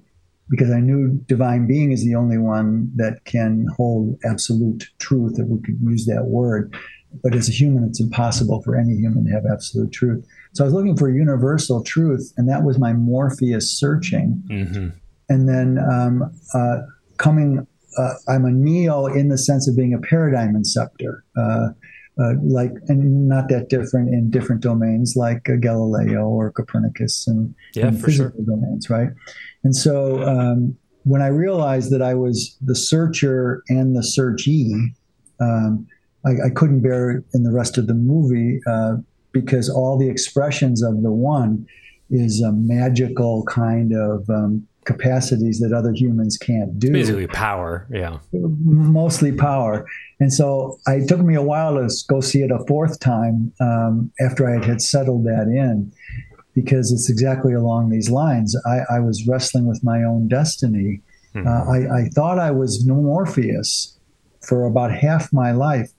because 0.49 0.71
I 0.71 0.79
knew 0.79 1.09
divine 1.27 1.67
being 1.67 1.91
is 1.91 2.03
the 2.03 2.15
only 2.15 2.39
one 2.39 2.91
that 2.95 3.23
can 3.25 3.67
hold 3.75 4.17
absolute 4.25 4.89
truth, 4.97 5.37
if 5.37 5.45
we 5.47 5.61
could 5.61 5.77
use 5.81 6.07
that 6.07 6.25
word. 6.25 6.75
But 7.23 7.35
as 7.35 7.49
a 7.49 7.51
human, 7.51 7.83
it's 7.83 7.99
impossible 7.99 8.61
for 8.61 8.75
any 8.75 8.95
human 8.95 9.25
to 9.25 9.31
have 9.31 9.43
absolute 9.51 9.91
truth. 9.91 10.25
So 10.53 10.63
I 10.63 10.65
was 10.65 10.73
looking 10.73 10.95
for 10.95 11.09
universal 11.09 11.83
truth, 11.83 12.33
and 12.37 12.47
that 12.49 12.63
was 12.63 12.77
my 12.77 12.93
Morpheus 12.93 13.77
searching. 13.79 14.43
Mm-hmm. 14.49 14.89
And 15.29 15.49
then 15.49 15.79
um, 15.91 16.31
uh, 16.53 16.77
coming, 17.17 17.65
uh, 17.97 18.13
I'm 18.27 18.45
a 18.45 18.51
neo 18.51 19.07
in 19.07 19.29
the 19.29 19.37
sense 19.37 19.67
of 19.67 19.75
being 19.75 19.93
a 19.93 19.99
paradigm 19.99 20.55
inceptor. 20.55 21.21
Uh, 21.37 21.69
uh, 22.21 22.33
like 22.43 22.71
and 22.89 23.29
not 23.29 23.47
that 23.47 23.69
different 23.69 24.09
in 24.09 24.29
different 24.29 24.61
domains 24.61 25.15
like 25.15 25.49
uh, 25.49 25.55
Galileo 25.55 26.27
or 26.27 26.51
Copernicus 26.51 27.25
and, 27.27 27.55
yeah, 27.75 27.87
and 27.87 28.03
physical 28.03 28.43
sure. 28.45 28.55
domains, 28.55 28.89
right? 28.89 29.09
And 29.63 29.73
so 29.73 30.21
um, 30.23 30.77
when 31.03 31.21
I 31.21 31.27
realized 31.27 31.91
that 31.91 32.01
I 32.01 32.15
was 32.15 32.57
the 32.61 32.75
searcher 32.75 33.63
and 33.69 33.95
the 33.95 34.01
searchee, 34.01 34.93
um, 35.39 35.87
I, 36.25 36.47
I, 36.47 36.49
couldn't 36.53 36.81
bear 36.81 37.11
it 37.11 37.23
in 37.33 37.43
the 37.43 37.51
rest 37.51 37.77
of 37.77 37.87
the 37.87 37.93
movie 37.93 38.59
uh, 38.67 38.97
because 39.31 39.69
all 39.69 39.97
the 39.97 40.09
expressions 40.09 40.83
of 40.83 41.01
the 41.01 41.11
one 41.11 41.65
is 42.09 42.41
a 42.41 42.51
magical 42.51 43.43
kind 43.43 43.93
of 43.93 44.29
um, 44.29 44.67
capacities 44.85 45.59
that 45.59 45.71
other 45.71 45.93
humans 45.93 46.37
can't 46.37 46.79
do. 46.79 46.91
Basically, 46.91 47.27
power. 47.27 47.87
Yeah. 47.91 48.17
Mostly 48.33 49.31
power. 49.31 49.85
And 50.19 50.33
so 50.33 50.79
it 50.87 51.07
took 51.07 51.19
me 51.19 51.35
a 51.35 51.41
while 51.41 51.75
to 51.75 51.89
go 52.07 52.21
see 52.21 52.41
it 52.41 52.51
a 52.51 52.65
fourth 52.67 52.99
time 52.99 53.53
um, 53.61 54.11
after 54.19 54.49
I 54.49 54.65
had 54.65 54.81
settled 54.81 55.25
that 55.25 55.43
in, 55.43 55.93
because 56.53 56.91
it's 56.91 57.09
exactly 57.09 57.53
along 57.53 57.89
these 57.89 58.09
lines. 58.09 58.55
I, 58.65 58.95
I 58.95 58.99
was 58.99 59.27
wrestling 59.27 59.67
with 59.67 59.81
my 59.83 60.03
own 60.03 60.27
destiny. 60.27 61.01
Mm-hmm. 61.35 61.47
Uh, 61.47 61.95
I, 61.95 62.01
I 62.01 62.09
thought 62.09 62.39
I 62.39 62.51
was 62.51 62.85
Morpheus 62.87 63.97
for 64.41 64.65
about 64.65 64.91
half 64.91 65.31
my 65.31 65.51
life. 65.51 65.91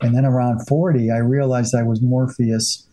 And 0.00 0.14
then 0.14 0.24
around 0.24 0.66
40, 0.66 1.10
I 1.10 1.18
realized 1.18 1.74
I 1.74 1.82
was 1.82 2.02
Morpheus 2.02 2.86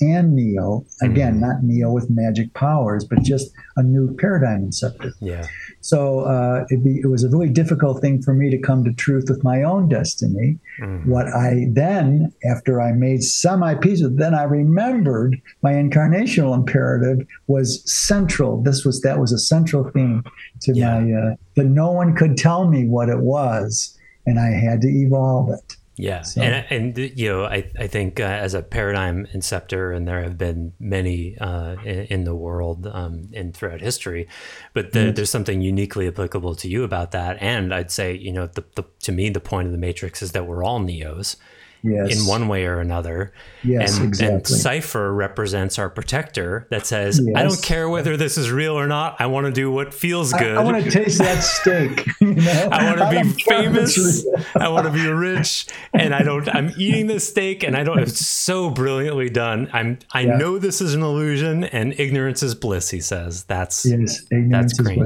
and 0.00 0.34
Neo. 0.34 0.84
Again, 1.02 1.34
mm-hmm. 1.34 1.40
not 1.40 1.62
Neo 1.62 1.90
with 1.90 2.10
magic 2.10 2.52
powers, 2.54 3.04
but 3.04 3.22
just 3.22 3.50
a 3.76 3.82
new 3.82 4.14
paradigm 4.16 4.70
inceptor. 4.70 5.12
Yeah. 5.20 5.46
So 5.80 6.20
uh, 6.20 6.64
be, 6.82 7.00
it 7.02 7.08
was 7.08 7.24
a 7.24 7.28
really 7.28 7.48
difficult 7.48 8.00
thing 8.00 8.20
for 8.20 8.34
me 8.34 8.50
to 8.50 8.58
come 8.58 8.84
to 8.84 8.92
truth 8.92 9.26
with 9.28 9.42
my 9.44 9.62
own 9.62 9.88
destiny. 9.88 10.58
Mm-hmm. 10.80 11.10
What 11.10 11.28
I 11.28 11.66
then, 11.70 12.32
after 12.50 12.80
I 12.80 12.92
made 12.92 13.22
semi 13.22 13.74
peace 13.76 14.02
with, 14.02 14.18
then 14.18 14.34
I 14.34 14.42
remembered 14.44 15.40
my 15.62 15.72
incarnational 15.72 16.54
imperative 16.54 17.26
was 17.46 17.90
central. 17.90 18.62
This 18.62 18.84
was 18.84 19.00
that 19.02 19.18
was 19.18 19.32
a 19.32 19.38
central 19.38 19.90
theme 19.90 20.24
to 20.62 20.74
yeah. 20.74 21.00
my 21.00 21.12
uh, 21.12 21.34
that 21.54 21.66
no 21.66 21.90
one 21.90 22.14
could 22.14 22.36
tell 22.36 22.68
me 22.68 22.86
what 22.86 23.08
it 23.08 23.20
was, 23.20 23.96
and 24.26 24.38
I 24.38 24.50
had 24.50 24.80
to 24.82 24.88
evolve 24.88 25.50
it. 25.50 25.75
Yeah, 25.98 26.22
so. 26.22 26.42
and 26.42 26.66
and 26.68 27.18
you 27.18 27.28
know, 27.28 27.44
I 27.44 27.70
I 27.78 27.86
think 27.86 28.20
uh, 28.20 28.24
as 28.24 28.52
a 28.52 28.62
paradigm 28.62 29.26
inceptor, 29.34 29.96
and 29.96 30.06
there 30.06 30.22
have 30.22 30.36
been 30.36 30.74
many 30.78 31.38
uh, 31.38 31.76
in, 31.84 31.98
in, 32.06 32.24
the 32.24 32.34
world 32.34 32.86
um, 32.86 33.30
and 33.32 33.56
throughout 33.56 33.80
history, 33.80 34.28
but 34.74 34.92
the, 34.92 34.98
mm. 34.98 35.14
there's 35.16 35.30
something 35.30 35.62
uniquely 35.62 36.06
applicable 36.06 36.54
to 36.56 36.68
you 36.68 36.84
about 36.84 37.12
that. 37.12 37.38
And 37.40 37.72
I'd 37.72 37.90
say, 37.90 38.14
you 38.14 38.30
know, 38.30 38.46
the, 38.46 38.64
the 38.74 38.84
to 39.00 39.12
me, 39.12 39.30
the 39.30 39.40
point 39.40 39.66
of 39.66 39.72
the 39.72 39.78
Matrix 39.78 40.20
is 40.20 40.32
that 40.32 40.46
we're 40.46 40.62
all 40.62 40.80
neos, 40.80 41.36
yes. 41.82 42.18
in 42.18 42.26
one 42.26 42.48
way 42.48 42.66
or 42.66 42.80
another. 42.80 43.32
Yes, 43.62 43.98
and, 43.98 44.08
exactly. 44.08 44.36
and 44.36 44.46
Cypher 44.46 45.12
represents 45.12 45.78
our 45.78 45.90
protector 45.90 46.66
that 46.70 46.86
says, 46.86 47.20
yes. 47.22 47.36
I 47.36 47.42
don't 47.42 47.62
care 47.62 47.88
whether 47.88 48.16
this 48.16 48.38
is 48.38 48.50
real 48.50 48.78
or 48.78 48.86
not. 48.86 49.20
I 49.20 49.26
want 49.26 49.46
to 49.46 49.52
do 49.52 49.70
what 49.70 49.92
feels 49.92 50.32
good. 50.32 50.56
I, 50.56 50.60
I 50.60 50.64
want 50.64 50.82
to 50.84 50.90
taste 50.90 51.18
that 51.18 51.42
steak. 51.42 52.06
You 52.20 52.34
know? 52.34 52.68
I 52.72 52.84
want 52.84 52.98
to 52.98 53.22
be 53.22 53.42
famous. 53.42 54.26
I 54.56 54.68
want 54.68 54.86
to 54.86 54.92
be 54.92 55.06
rich. 55.06 55.66
And 55.92 56.14
I 56.14 56.22
don't, 56.22 56.48
I'm 56.48 56.72
eating 56.76 57.06
this 57.06 57.28
steak 57.28 57.62
and 57.62 57.76
I 57.76 57.84
don't, 57.84 57.98
it's 57.98 58.24
so 58.26 58.70
brilliantly 58.70 59.30
done. 59.30 59.68
I'm, 59.72 59.98
I 60.12 60.22
yeah. 60.22 60.36
know 60.36 60.58
this 60.58 60.80
is 60.80 60.94
an 60.94 61.02
illusion 61.02 61.64
and 61.64 61.98
ignorance 62.00 62.42
is 62.42 62.54
bliss, 62.54 62.90
he 62.90 63.00
says. 63.00 63.44
That's, 63.44 63.84
yes, 63.84 64.26
that's 64.30 64.78
great 64.80 65.00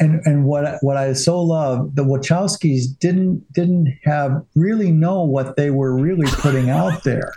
and 0.00 0.20
and 0.24 0.44
what 0.44 0.78
what 0.80 0.96
I 0.96 1.12
so 1.12 1.40
love 1.40 1.94
the 1.94 2.02
Wachowskis 2.02 2.98
didn't 2.98 3.44
didn't 3.52 3.96
have 4.04 4.44
really 4.56 4.90
know 4.90 5.22
what 5.22 5.56
they 5.56 5.70
were 5.70 5.96
really 5.96 6.26
putting 6.32 6.70
out 6.70 7.04
there. 7.04 7.32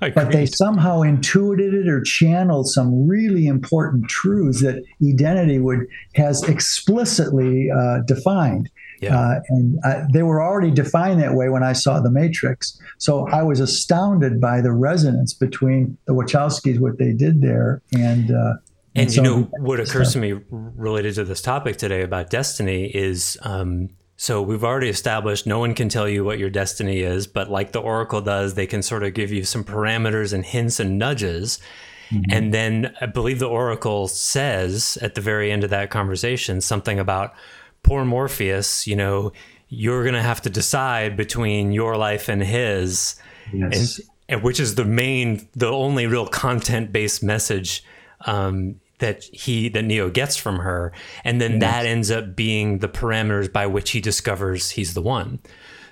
but 0.00 0.32
they 0.32 0.46
somehow 0.46 1.02
intuited 1.02 1.74
it 1.74 1.88
or 1.88 2.02
channeled 2.02 2.68
some 2.68 3.06
really 3.08 3.46
important 3.46 4.08
truths 4.08 4.60
that 4.60 4.82
identity 5.02 5.58
would 5.58 5.86
has 6.14 6.42
explicitly 6.44 7.70
uh, 7.70 8.00
defined. 8.06 8.68
Yeah. 9.00 9.18
Uh, 9.18 9.40
and 9.48 9.78
I, 9.84 10.04
they 10.12 10.22
were 10.22 10.40
already 10.40 10.70
defined 10.70 11.20
that 11.20 11.34
way 11.34 11.48
when 11.48 11.64
I 11.64 11.72
saw 11.72 12.00
The 12.00 12.10
Matrix. 12.10 12.78
So 12.98 13.28
I 13.28 13.42
was 13.42 13.58
astounded 13.58 14.40
by 14.40 14.60
the 14.60 14.72
resonance 14.72 15.34
between 15.34 15.98
the 16.06 16.14
Wachowskis, 16.14 16.78
what 16.78 16.98
they 16.98 17.12
did 17.12 17.40
there, 17.40 17.82
and 17.92 18.30
uh, 18.30 18.54
and, 18.94 19.06
and 19.06 19.16
you 19.16 19.22
know 19.22 19.50
what 19.58 19.80
occurs 19.80 20.10
stuff. 20.10 20.12
to 20.12 20.18
me 20.18 20.40
related 20.50 21.14
to 21.14 21.24
this 21.24 21.40
topic 21.40 21.76
today 21.76 22.02
about 22.02 22.30
destiny 22.30 22.86
is 22.86 23.38
um, 23.42 23.90
so 24.16 24.40
we've 24.40 24.62
already 24.62 24.88
established 24.88 25.48
no 25.48 25.58
one 25.58 25.74
can 25.74 25.88
tell 25.88 26.08
you 26.08 26.24
what 26.24 26.38
your 26.38 26.48
destiny 26.48 27.00
is, 27.00 27.26
but 27.26 27.50
like 27.50 27.72
the 27.72 27.80
oracle 27.80 28.20
does, 28.20 28.54
they 28.54 28.68
can 28.68 28.80
sort 28.80 29.02
of 29.02 29.14
give 29.14 29.32
you 29.32 29.42
some 29.42 29.64
parameters 29.64 30.32
and 30.32 30.44
hints 30.44 30.78
and 30.78 30.96
nudges. 30.96 31.58
Mm-hmm. 32.10 32.30
And 32.30 32.54
then 32.54 32.94
I 33.00 33.06
believe 33.06 33.40
the 33.40 33.48
oracle 33.48 34.06
says 34.06 34.96
at 35.02 35.16
the 35.16 35.20
very 35.20 35.50
end 35.50 35.64
of 35.64 35.70
that 35.70 35.90
conversation 35.90 36.60
something 36.60 37.00
about 37.00 37.34
poor 37.82 38.04
Morpheus, 38.04 38.86
you 38.86 38.94
know, 38.94 39.32
you're 39.68 40.02
going 40.04 40.14
to 40.14 40.22
have 40.22 40.42
to 40.42 40.50
decide 40.50 41.16
between 41.16 41.72
your 41.72 41.96
life 41.96 42.28
and 42.28 42.42
his. 42.42 43.16
Yes. 43.52 43.98
And, 43.98 44.08
and 44.28 44.42
which 44.44 44.60
is 44.60 44.76
the 44.76 44.84
main, 44.84 45.48
the 45.54 45.66
only 45.66 46.06
real 46.06 46.28
content 46.28 46.92
based 46.92 47.24
message 47.24 47.82
um, 48.26 48.80
that 48.98 49.24
he 49.24 49.68
that 49.70 49.82
Neo 49.82 50.10
gets 50.10 50.36
from 50.36 50.60
her, 50.60 50.92
and 51.24 51.40
then 51.40 51.52
yes. 51.52 51.60
that 51.60 51.86
ends 51.86 52.10
up 52.10 52.36
being 52.36 52.78
the 52.78 52.88
parameters 52.88 53.52
by 53.52 53.66
which 53.66 53.90
he 53.90 54.00
discovers 54.00 54.70
he's 54.70 54.94
the 54.94 55.02
one. 55.02 55.40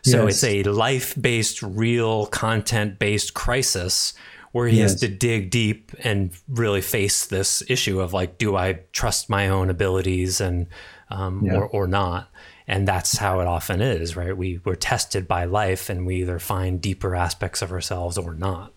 So 0.02 0.26
yes. 0.26 0.42
it's 0.42 0.44
a 0.44 0.70
life-based, 0.70 1.62
real 1.62 2.26
content-based 2.26 3.34
crisis 3.34 4.14
where 4.52 4.66
he 4.66 4.78
yes. 4.78 4.92
has 4.92 5.00
to 5.00 5.08
dig 5.08 5.50
deep 5.50 5.92
and 6.02 6.32
really 6.48 6.80
face 6.80 7.26
this 7.26 7.62
issue 7.68 8.00
of 8.00 8.12
like, 8.12 8.38
do 8.38 8.56
I 8.56 8.80
trust 8.92 9.28
my 9.28 9.48
own 9.48 9.70
abilities 9.70 10.40
and 10.40 10.66
um, 11.10 11.44
yeah. 11.44 11.56
or 11.56 11.68
or 11.68 11.86
not? 11.86 12.30
And 12.66 12.86
that's 12.86 13.18
how 13.18 13.40
it 13.40 13.48
often 13.48 13.80
is, 13.80 14.16
right? 14.16 14.36
We 14.36 14.60
we're 14.64 14.76
tested 14.76 15.26
by 15.26 15.44
life, 15.44 15.90
and 15.90 16.06
we 16.06 16.16
either 16.20 16.38
find 16.38 16.80
deeper 16.80 17.16
aspects 17.16 17.62
of 17.62 17.72
ourselves 17.72 18.16
or 18.16 18.34
not. 18.34 18.72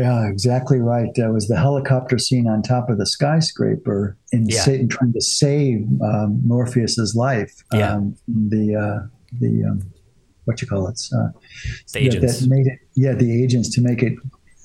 Yeah, 0.00 0.28
exactly 0.28 0.78
right. 0.78 1.08
That 1.14 1.32
was 1.32 1.48
the 1.48 1.56
helicopter 1.56 2.18
scene 2.18 2.48
on 2.48 2.62
top 2.62 2.90
of 2.90 2.98
the 2.98 3.06
skyscraper 3.06 4.16
in 4.32 4.46
yeah. 4.48 4.62
Satan 4.62 4.88
trying 4.88 5.12
to 5.12 5.20
save 5.20 5.86
um, 6.02 6.40
Morpheus's 6.46 7.14
life. 7.14 7.52
Yeah. 7.72 7.94
Um, 7.94 8.16
the 8.28 8.74
uh, 8.74 9.06
the 9.40 9.64
um, 9.64 9.92
what 10.44 10.60
you 10.60 10.68
call 10.68 10.88
it? 10.88 11.00
Uh, 11.16 11.28
the 11.92 12.00
agents. 12.00 12.40
That 12.40 12.48
made 12.48 12.66
it. 12.66 12.78
Yeah, 12.94 13.14
the 13.14 13.42
agents 13.42 13.74
to 13.74 13.80
make 13.80 14.02
it 14.02 14.14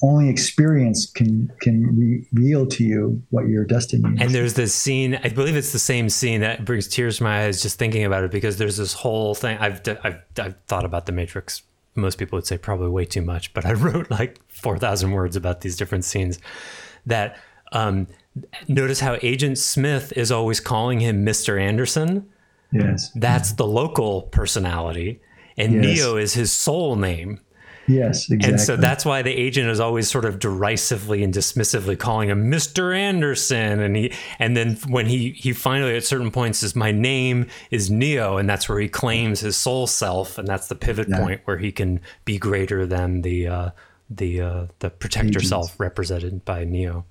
only 0.01 0.29
experience 0.29 1.09
can 1.09 1.51
can 1.61 2.27
reveal 2.33 2.65
to 2.67 2.83
you 2.83 3.21
what 3.29 3.47
your 3.47 3.65
destiny 3.65 4.03
is. 4.15 4.21
And 4.21 4.31
there's 4.31 4.53
this 4.53 4.73
scene, 4.73 5.19
I 5.23 5.29
believe 5.29 5.55
it's 5.55 5.73
the 5.73 5.79
same 5.79 6.09
scene 6.09 6.41
that 6.41 6.65
brings 6.65 6.87
tears 6.87 7.17
to 7.17 7.23
my 7.23 7.45
eyes 7.45 7.61
just 7.61 7.77
thinking 7.77 8.05
about 8.05 8.23
it 8.23 8.31
because 8.31 8.57
there's 8.57 8.77
this 8.77 8.93
whole 8.93 9.35
thing. 9.35 9.57
I've 9.57 9.81
I've, 10.03 10.19
I've 10.37 10.55
thought 10.67 10.85
about 10.85 11.05
the 11.05 11.11
Matrix. 11.11 11.63
Most 11.99 12.17
people 12.17 12.37
would 12.37 12.47
say 12.47 12.57
probably 12.57 12.89
way 12.89 13.05
too 13.05 13.21
much, 13.21 13.53
but 13.53 13.65
I 13.65 13.73
wrote 13.73 14.09
like 14.09 14.39
four 14.47 14.77
thousand 14.77 15.11
words 15.11 15.35
about 15.35 15.61
these 15.61 15.75
different 15.75 16.05
scenes. 16.05 16.39
That 17.05 17.37
um, 17.71 18.07
notice 18.67 18.99
how 18.99 19.17
Agent 19.21 19.57
Smith 19.57 20.11
is 20.15 20.31
always 20.31 20.59
calling 20.59 20.99
him 20.99 21.23
Mister 21.23 21.57
Anderson. 21.57 22.29
Yes, 22.71 23.11
that's 23.15 23.53
the 23.53 23.65
local 23.65 24.23
personality, 24.23 25.21
and 25.57 25.73
yes. 25.73 25.83
Neo 25.83 26.17
is 26.17 26.33
his 26.33 26.51
soul 26.51 26.95
name. 26.95 27.41
Yes, 27.89 28.29
exactly. 28.29 28.51
And 28.51 28.61
so 28.61 28.75
that's 28.75 29.03
why 29.03 29.23
the 29.23 29.31
agent 29.31 29.69
is 29.69 29.79
always 29.79 30.09
sort 30.09 30.25
of 30.25 30.37
derisively 30.37 31.23
and 31.23 31.33
dismissively 31.33 31.97
calling 31.97 32.29
him 32.29 32.51
Mr. 32.51 32.95
Anderson. 32.95 33.79
And 33.79 33.95
he 33.95 34.13
and 34.37 34.55
then 34.55 34.75
when 34.87 35.07
he 35.07 35.31
he 35.31 35.53
finally 35.53 35.97
at 35.97 36.03
certain 36.03 36.29
points 36.29 36.59
says, 36.59 36.75
My 36.75 36.91
name 36.91 37.47
is 37.71 37.89
Neo, 37.89 38.37
and 38.37 38.47
that's 38.47 38.69
where 38.69 38.79
he 38.79 38.87
claims 38.87 39.39
his 39.39 39.57
soul 39.57 39.87
self, 39.87 40.37
and 40.37 40.47
that's 40.47 40.67
the 40.67 40.75
pivot 40.75 41.07
yeah. 41.09 41.19
point 41.19 41.41
where 41.45 41.57
he 41.57 41.71
can 41.71 41.99
be 42.25 42.37
greater 42.37 42.85
than 42.85 43.23
the 43.23 43.47
uh, 43.47 43.69
the 44.09 44.41
uh, 44.41 44.65
the 44.79 44.91
protector 44.91 45.39
self 45.39 45.79
represented 45.79 46.45
by 46.45 46.65
Neo. 46.65 47.05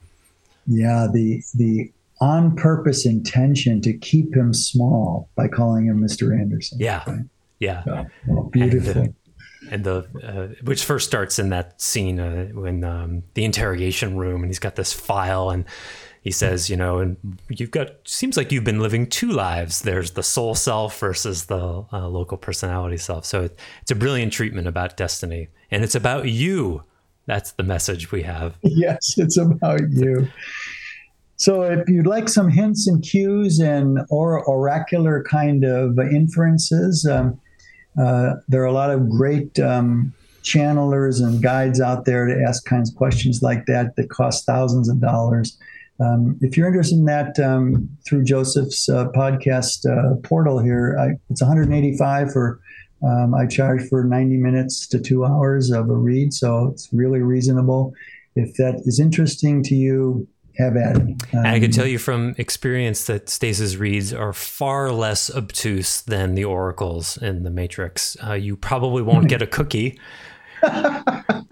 Yeah, 0.66 1.08
the 1.12 1.42
the 1.54 1.90
on 2.20 2.54
purpose 2.56 3.06
intention 3.06 3.80
to 3.80 3.92
keep 3.92 4.34
him 4.34 4.52
small 4.52 5.28
by 5.34 5.48
calling 5.48 5.86
him 5.86 6.00
Mr. 6.00 6.38
Anderson. 6.38 6.78
Yeah. 6.80 7.02
Right? 7.06 7.24
Yeah. 7.60 8.04
Oh, 8.30 8.44
beautiful 8.44 9.02
and 9.02 9.14
the 9.70 10.06
uh, 10.22 10.54
which 10.62 10.84
first 10.84 11.06
starts 11.06 11.38
in 11.38 11.50
that 11.50 11.80
scene 11.80 12.20
uh, 12.20 12.46
when 12.46 12.84
um, 12.84 13.22
the 13.34 13.44
interrogation 13.44 14.16
room, 14.16 14.42
and 14.42 14.50
he's 14.50 14.58
got 14.58 14.76
this 14.76 14.92
file, 14.92 15.50
and 15.50 15.64
he 16.22 16.30
says, 16.30 16.68
you 16.68 16.76
know, 16.76 16.98
and 16.98 17.16
you've 17.48 17.70
got 17.70 17.90
seems 18.04 18.36
like 18.36 18.52
you've 18.52 18.64
been 18.64 18.80
living 18.80 19.06
two 19.06 19.30
lives. 19.30 19.80
There's 19.80 20.12
the 20.12 20.22
soul 20.22 20.54
self 20.54 20.98
versus 20.98 21.46
the 21.46 21.84
uh, 21.92 22.08
local 22.08 22.36
personality 22.36 22.98
self. 22.98 23.24
So 23.24 23.44
it, 23.44 23.58
it's 23.82 23.90
a 23.90 23.94
brilliant 23.94 24.32
treatment 24.32 24.66
about 24.66 24.96
destiny, 24.96 25.48
and 25.70 25.84
it's 25.84 25.94
about 25.94 26.28
you. 26.28 26.82
That's 27.26 27.52
the 27.52 27.62
message 27.62 28.10
we 28.10 28.22
have. 28.22 28.56
Yes, 28.62 29.18
it's 29.18 29.36
about 29.36 29.82
you. 29.90 30.28
So, 31.36 31.62
if 31.62 31.88
you'd 31.88 32.06
like 32.06 32.28
some 32.28 32.48
hints 32.48 32.88
and 32.88 33.02
cues 33.02 33.60
and 33.60 34.00
or 34.10 34.44
oracular 34.48 35.22
kind 35.22 35.64
of 35.64 35.96
inferences, 35.98 37.06
um, 37.06 37.40
uh, 37.96 38.34
there 38.48 38.62
are 38.62 38.66
a 38.66 38.72
lot 38.72 38.90
of 38.90 39.08
great 39.08 39.58
um, 39.58 40.12
channelers 40.42 41.20
and 41.20 41.42
guides 41.42 41.80
out 41.80 42.04
there 42.04 42.26
to 42.26 42.44
ask 42.46 42.64
kinds 42.64 42.90
of 42.90 42.96
questions 42.96 43.42
like 43.42 43.66
that 43.66 43.96
that 43.96 44.10
cost 44.10 44.46
thousands 44.46 44.88
of 44.88 45.00
dollars. 45.00 45.58
Um, 46.00 46.38
if 46.40 46.56
you're 46.56 46.68
interested 46.68 46.96
in 46.96 47.06
that, 47.06 47.38
um, 47.40 47.88
through 48.06 48.24
Joseph's 48.24 48.88
uh, 48.88 49.08
podcast 49.08 49.84
uh, 49.84 50.16
portal 50.22 50.60
here, 50.60 50.96
I, 50.98 51.18
it's 51.30 51.42
185 51.42 52.32
for. 52.32 52.60
Um, 53.00 53.32
I 53.32 53.46
charge 53.46 53.88
for 53.88 54.02
90 54.02 54.38
minutes 54.38 54.88
to 54.88 54.98
two 54.98 55.24
hours 55.24 55.70
of 55.70 55.88
a 55.88 55.94
read, 55.94 56.34
so 56.34 56.66
it's 56.66 56.88
really 56.92 57.20
reasonable. 57.20 57.94
If 58.34 58.54
that 58.54 58.82
is 58.86 58.98
interesting 58.98 59.62
to 59.64 59.76
you, 59.76 60.26
have 60.58 60.76
at 60.76 60.96
it. 60.96 61.02
Um, 61.02 61.16
and 61.32 61.46
I 61.46 61.60
can 61.60 61.70
tell 61.70 61.86
you 61.86 61.98
from 61.98 62.34
experience 62.38 63.06
that 63.06 63.28
Stace's 63.28 63.76
reads 63.76 64.12
are 64.12 64.32
far 64.32 64.90
less 64.92 65.34
obtuse 65.34 66.00
than 66.02 66.34
the 66.34 66.44
oracles 66.44 67.16
in 67.16 67.44
the 67.44 67.50
Matrix. 67.50 68.16
Uh, 68.24 68.34
you 68.34 68.56
probably 68.56 69.02
won't 69.02 69.28
get 69.28 69.42
a 69.42 69.46
cookie. 69.58 69.98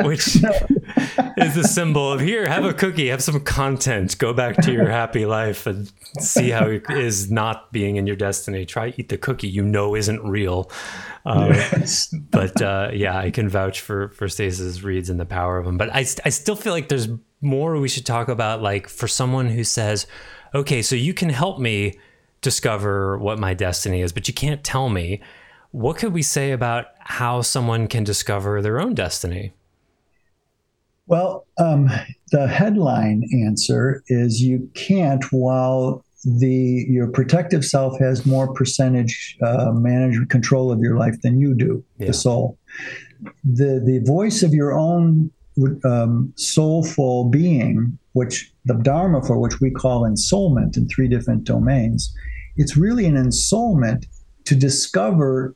which 0.03 0.37
is 1.37 1.57
a 1.57 1.63
symbol 1.63 2.13
of 2.13 2.21
here, 2.21 2.49
have 2.49 2.65
a 2.65 2.75
cookie, 2.75 3.07
have 3.07 3.23
some 3.23 3.39
content, 3.39 4.19
go 4.19 4.33
back 4.33 4.57
to 4.57 4.73
your 4.73 4.89
happy 4.89 5.25
life 5.25 5.65
and 5.65 5.93
see 6.19 6.51
how 6.51 6.67
it 6.67 6.83
is 6.91 7.31
not 7.31 7.73
being 7.73 7.95
in 7.95 8.07
your 8.09 8.17
destiny. 8.17 8.67
Try 8.67 8.93
eat 8.97 9.09
the 9.09 9.17
cookie 9.17 9.47
you 9.47 9.63
know 9.63 9.95
isn't 9.95 10.23
real. 10.25 10.73
Um, 11.25 11.53
yes. 11.53 12.13
but 12.31 12.61
uh, 12.61 12.91
yeah, 12.93 13.17
I 13.17 13.31
can 13.31 13.49
vouch 13.49 13.81
for 13.81 14.09
for 14.09 14.29
Stace's 14.29 14.83
reads 14.83 15.09
and 15.09 15.21
the 15.21 15.27
power 15.27 15.57
of 15.57 15.67
them. 15.67 15.79
But 15.79 15.91
I, 15.95 16.01
I 16.25 16.31
still 16.31 16.57
feel 16.57 16.73
like 16.73 16.89
there's 16.89 17.09
more 17.47 17.79
we 17.79 17.89
should 17.89 18.05
talk 18.05 18.29
about 18.29 18.61
like 18.61 18.89
for 18.89 19.09
someone 19.09 19.49
who 19.49 19.65
says, 19.65 20.07
okay, 20.55 20.83
so 20.83 20.95
you 20.95 21.15
can 21.15 21.31
help 21.31 21.59
me 21.59 21.99
discover 22.43 23.17
what 23.19 23.39
my 23.39 23.55
destiny 23.55 24.03
is, 24.03 24.13
but 24.13 24.29
you 24.29 24.35
can't 24.35 24.63
tell 24.63 24.89
me. 24.89 25.21
What 25.71 25.99
could 25.99 26.13
we 26.13 26.23
say 26.23 26.53
about 26.53 26.87
how 27.01 27.43
someone 27.43 27.87
can 27.87 28.05
discover 28.05 28.63
their 28.63 28.81
own 28.81 28.95
destiny? 28.95 29.53
Well, 31.07 31.47
um, 31.59 31.91
the 32.33 32.49
headline 32.49 33.23
answer 33.47 34.03
is 34.09 34.43
you 34.43 34.71
can't 34.75 35.25
while 35.33 36.05
the 36.25 36.87
your 36.89 37.09
protective 37.09 37.65
self 37.65 37.99
has 38.01 38.27
more 38.27 38.53
percentage 38.53 39.37
uh, 39.43 39.71
management 39.73 40.31
control 40.31 40.73
of 40.73 40.81
your 40.81 40.97
life 40.97 41.21
than 41.23 41.41
you 41.41 41.55
do, 41.55 41.85
yeah. 41.99 42.09
the 42.09 42.13
soul. 42.13 42.59
The 43.45 43.81
the 43.85 44.03
voice 44.05 44.43
of 44.43 44.53
your 44.53 44.77
own 44.77 45.31
um, 45.85 46.33
soulful 46.37 47.29
being, 47.29 47.99
which 48.13 48.53
the 48.65 48.75
Dharma 48.75 49.23
for 49.23 49.39
which 49.39 49.61
we 49.61 49.71
call 49.71 50.03
ensoulment 50.03 50.77
in 50.77 50.89
three 50.89 51.09
different 51.09 51.45
domains, 51.45 52.15
it's 52.57 52.77
really 52.77 53.07
an 53.07 53.15
ensoulment 53.15 54.07
to 54.45 54.55
discover. 54.55 55.55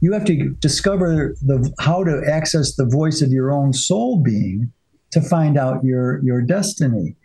You 0.00 0.12
have 0.12 0.24
to 0.26 0.50
discover 0.60 1.34
the 1.42 1.72
how 1.80 2.04
to 2.04 2.22
access 2.30 2.76
the 2.76 2.86
voice 2.86 3.20
of 3.20 3.30
your 3.30 3.52
own 3.52 3.72
soul 3.72 4.20
being 4.20 4.72
to 5.10 5.20
find 5.20 5.58
out 5.58 5.84
your 5.84 6.22
your 6.24 6.40
destiny. 6.42 7.16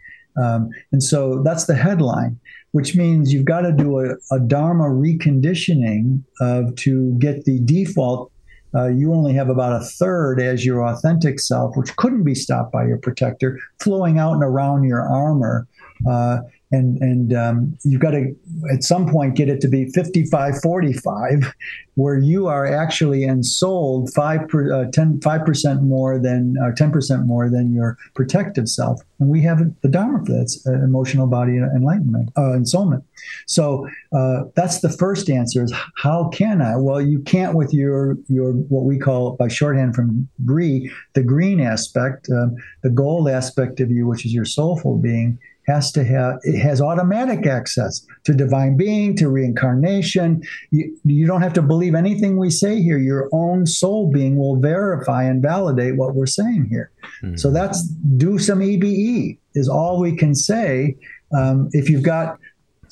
Um, 0.41 0.69
and 0.91 1.03
so 1.03 1.43
that's 1.43 1.65
the 1.65 1.75
headline, 1.75 2.39
which 2.71 2.95
means 2.95 3.31
you've 3.31 3.45
got 3.45 3.61
to 3.61 3.71
do 3.71 3.99
a, 3.99 4.15
a 4.31 4.39
Dharma 4.39 4.85
reconditioning 4.85 6.23
of 6.41 6.75
to 6.77 7.15
get 7.19 7.45
the 7.45 7.59
default 7.59 8.31
uh, 8.75 8.87
you 8.87 9.13
only 9.13 9.33
have 9.33 9.49
about 9.49 9.81
a 9.81 9.85
third 9.85 10.41
as 10.41 10.65
your 10.65 10.85
authentic 10.85 11.39
self, 11.39 11.75
which 11.77 11.95
couldn't 11.95 12.23
be 12.23 12.35
stopped 12.35 12.71
by 12.71 12.85
your 12.85 12.97
protector, 12.97 13.59
flowing 13.81 14.17
out 14.17 14.33
and 14.33 14.43
around 14.43 14.83
your 14.83 15.01
armor. 15.01 15.67
Uh, 16.07 16.39
and 16.73 16.97
and 17.01 17.33
um, 17.33 17.77
you've 17.83 18.01
got 18.01 18.11
to 18.11 18.35
at 18.73 18.83
some 18.83 19.07
point 19.07 19.35
get 19.35 19.47
it 19.47 19.61
to 19.61 19.67
be 19.67 19.85
55 19.89 20.59
45 20.61 21.53
where 21.95 22.17
you 22.17 22.47
are 22.47 22.65
actually 22.65 23.23
ensouled 23.23 24.11
5 24.15 24.47
per, 24.47 24.73
uh, 24.73 24.91
10 24.91 25.19
5% 25.19 25.81
more 25.83 26.17
than 26.17 26.55
or 26.59 26.73
10% 26.73 27.25
more 27.27 27.49
than 27.51 27.71
your 27.71 27.97
protective 28.15 28.67
self. 28.67 28.99
And 29.19 29.29
we 29.29 29.41
have 29.41 29.59
the 29.81 29.89
dharma 29.89 30.25
for 30.25 30.31
that 30.31 30.59
uh, 30.65 30.83
emotional 30.83 31.27
body 31.27 31.57
enlightenment 31.57 32.29
uh, 32.35 32.57
ensoulment. 32.57 33.03
So 33.45 33.87
uh, 34.11 34.45
that's 34.55 34.81
the 34.81 34.89
first 34.89 35.29
answer 35.29 35.63
is 35.63 35.73
how 35.97 36.29
can 36.29 36.61
i? 36.61 36.75
Well 36.75 37.01
you 37.01 37.19
can't 37.19 37.55
with 37.55 37.73
your 37.73 38.17
your 38.27 38.53
what 38.53 38.85
we 38.85 38.97
call 38.97 39.35
by 39.35 39.47
shorthand 39.47 39.95
from 39.95 40.27
Bree 40.39 40.91
the 41.13 41.23
green 41.23 41.61
aspect 41.61 42.27
um, 42.31 42.55
the 42.81 42.89
gold 42.89 43.29
aspect 43.29 43.79
of 43.79 43.91
you 43.91 44.07
which 44.07 44.25
is 44.25 44.33
your 44.33 44.45
soulful 44.45 44.97
being 44.97 45.37
has 45.67 45.91
to 45.93 46.03
have 46.03 46.39
it 46.43 46.59
has 46.59 46.81
automatic 46.81 47.45
access 47.45 48.05
to 48.23 48.33
divine 48.33 48.77
being 48.77 49.15
to 49.17 49.29
reincarnation. 49.29 50.43
You, 50.71 50.95
you 51.05 51.27
don't 51.27 51.41
have 51.41 51.53
to 51.53 51.61
believe 51.61 51.95
anything 51.95 52.37
we 52.37 52.49
say 52.49 52.81
here. 52.81 52.97
Your 52.97 53.29
own 53.31 53.65
soul 53.65 54.11
being 54.11 54.37
will 54.37 54.57
verify 54.57 55.23
and 55.23 55.41
validate 55.41 55.95
what 55.95 56.15
we're 56.15 56.25
saying 56.25 56.67
here. 56.69 56.91
Mm-hmm. 57.21 57.37
so 57.37 57.51
that's 57.51 57.83
do 58.17 58.37
some 58.37 58.61
ebe 58.61 59.37
is 59.55 59.69
all 59.69 59.99
we 59.99 60.15
can 60.15 60.35
say. 60.35 60.95
Um, 61.35 61.69
if 61.71 61.89
you've 61.89 62.03
got 62.03 62.37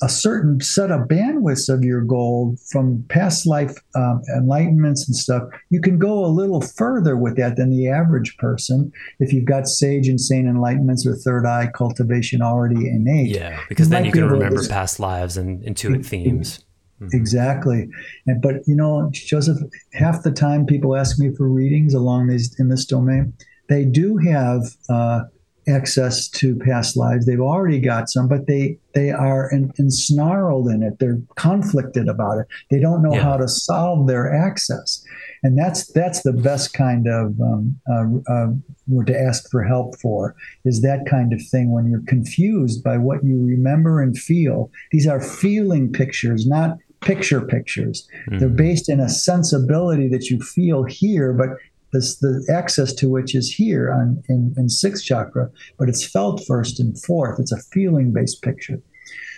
a 0.02 0.08
certain 0.08 0.60
set 0.60 0.90
of 0.90 1.02
bandwidths 1.02 1.72
of 1.72 1.84
your 1.84 2.00
goal 2.02 2.56
from 2.70 3.04
past 3.08 3.46
life 3.46 3.74
um, 3.94 4.20
enlightenments 4.36 5.06
and 5.06 5.14
stuff, 5.14 5.44
you 5.70 5.80
can 5.80 5.98
go 5.98 6.24
a 6.24 6.26
little 6.26 6.60
further 6.60 7.16
with 7.16 7.36
that 7.36 7.56
than 7.56 7.70
the 7.70 7.88
average 7.88 8.36
person 8.36 8.92
if 9.20 9.32
you've 9.32 9.44
got 9.44 9.68
sage 9.68 10.08
and 10.08 10.20
sane 10.20 10.46
enlightenments 10.46 11.06
or 11.06 11.14
third 11.14 11.46
eye 11.46 11.68
cultivation 11.72 12.42
already 12.42 12.88
innate. 12.88 13.30
Yeah, 13.30 13.60
because 13.68 13.86
you 13.86 13.92
then 13.92 14.04
you 14.04 14.12
can 14.12 14.28
remember 14.28 14.66
past 14.68 14.98
lives 14.98 15.36
and 15.36 15.62
intuit 15.62 16.00
it, 16.00 16.06
themes. 16.06 16.64
Mm-hmm. 17.00 17.16
Exactly, 17.16 17.88
and 18.26 18.42
but 18.42 18.56
you 18.66 18.74
know, 18.74 19.08
Joseph, 19.12 19.58
half 19.92 20.24
the 20.24 20.32
time 20.32 20.66
people 20.66 20.96
ask 20.96 21.18
me 21.18 21.32
for 21.36 21.48
readings 21.48 21.94
along 21.94 22.26
these 22.26 22.58
in 22.58 22.68
this 22.68 22.84
domain, 22.84 23.32
they 23.68 23.84
do 23.84 24.16
have 24.18 24.62
uh, 24.88 25.22
access 25.68 26.28
to 26.28 26.56
past 26.56 26.96
lives. 26.96 27.26
They've 27.26 27.40
already 27.40 27.80
got 27.80 28.08
some, 28.08 28.28
but 28.28 28.46
they 28.46 28.78
they 28.94 29.10
are 29.10 29.52
en- 29.52 29.72
ensnarled 29.78 30.72
in 30.72 30.82
it. 30.82 30.98
They're 30.98 31.20
conflicted 31.36 32.08
about 32.08 32.38
it. 32.38 32.46
They 32.70 32.80
don't 32.80 33.02
know 33.02 33.14
yeah. 33.14 33.22
how 33.22 33.36
to 33.36 33.48
solve 33.48 34.06
their 34.06 34.32
access, 34.32 35.04
and 35.42 35.58
that's 35.58 35.86
that's 35.92 36.22
the 36.22 36.32
best 36.32 36.72
kind 36.72 37.06
of 37.06 37.40
um, 37.40 37.80
uh, 37.90 38.32
uh, 38.32 39.04
to 39.06 39.20
ask 39.20 39.50
for 39.50 39.62
help 39.62 39.98
for 40.00 40.34
is 40.64 40.82
that 40.82 41.06
kind 41.08 41.32
of 41.32 41.40
thing 41.50 41.72
when 41.72 41.90
you're 41.90 42.04
confused 42.06 42.82
by 42.82 42.98
what 42.98 43.24
you 43.24 43.40
remember 43.44 44.00
and 44.02 44.18
feel. 44.18 44.70
These 44.90 45.06
are 45.06 45.20
feeling 45.20 45.92
pictures, 45.92 46.46
not 46.46 46.76
picture 47.00 47.40
pictures. 47.40 48.08
Mm-hmm. 48.28 48.38
They're 48.38 48.48
based 48.48 48.88
in 48.88 49.00
a 49.00 49.08
sensibility 49.08 50.08
that 50.08 50.30
you 50.30 50.40
feel 50.40 50.84
here, 50.84 51.32
but 51.32 51.50
this, 51.92 52.18
the 52.18 52.44
access 52.52 52.92
to 52.94 53.08
which 53.08 53.34
is 53.34 53.50
here 53.50 53.92
on, 53.92 54.22
in, 54.28 54.54
in 54.56 54.68
sixth 54.68 55.04
chakra, 55.04 55.50
but 55.78 55.88
it's 55.88 56.04
felt 56.06 56.44
first 56.46 56.80
and 56.80 57.00
fourth. 57.04 57.38
It's 57.38 57.52
a 57.52 57.62
feeling 57.72 58.12
based 58.12 58.42
picture. 58.42 58.80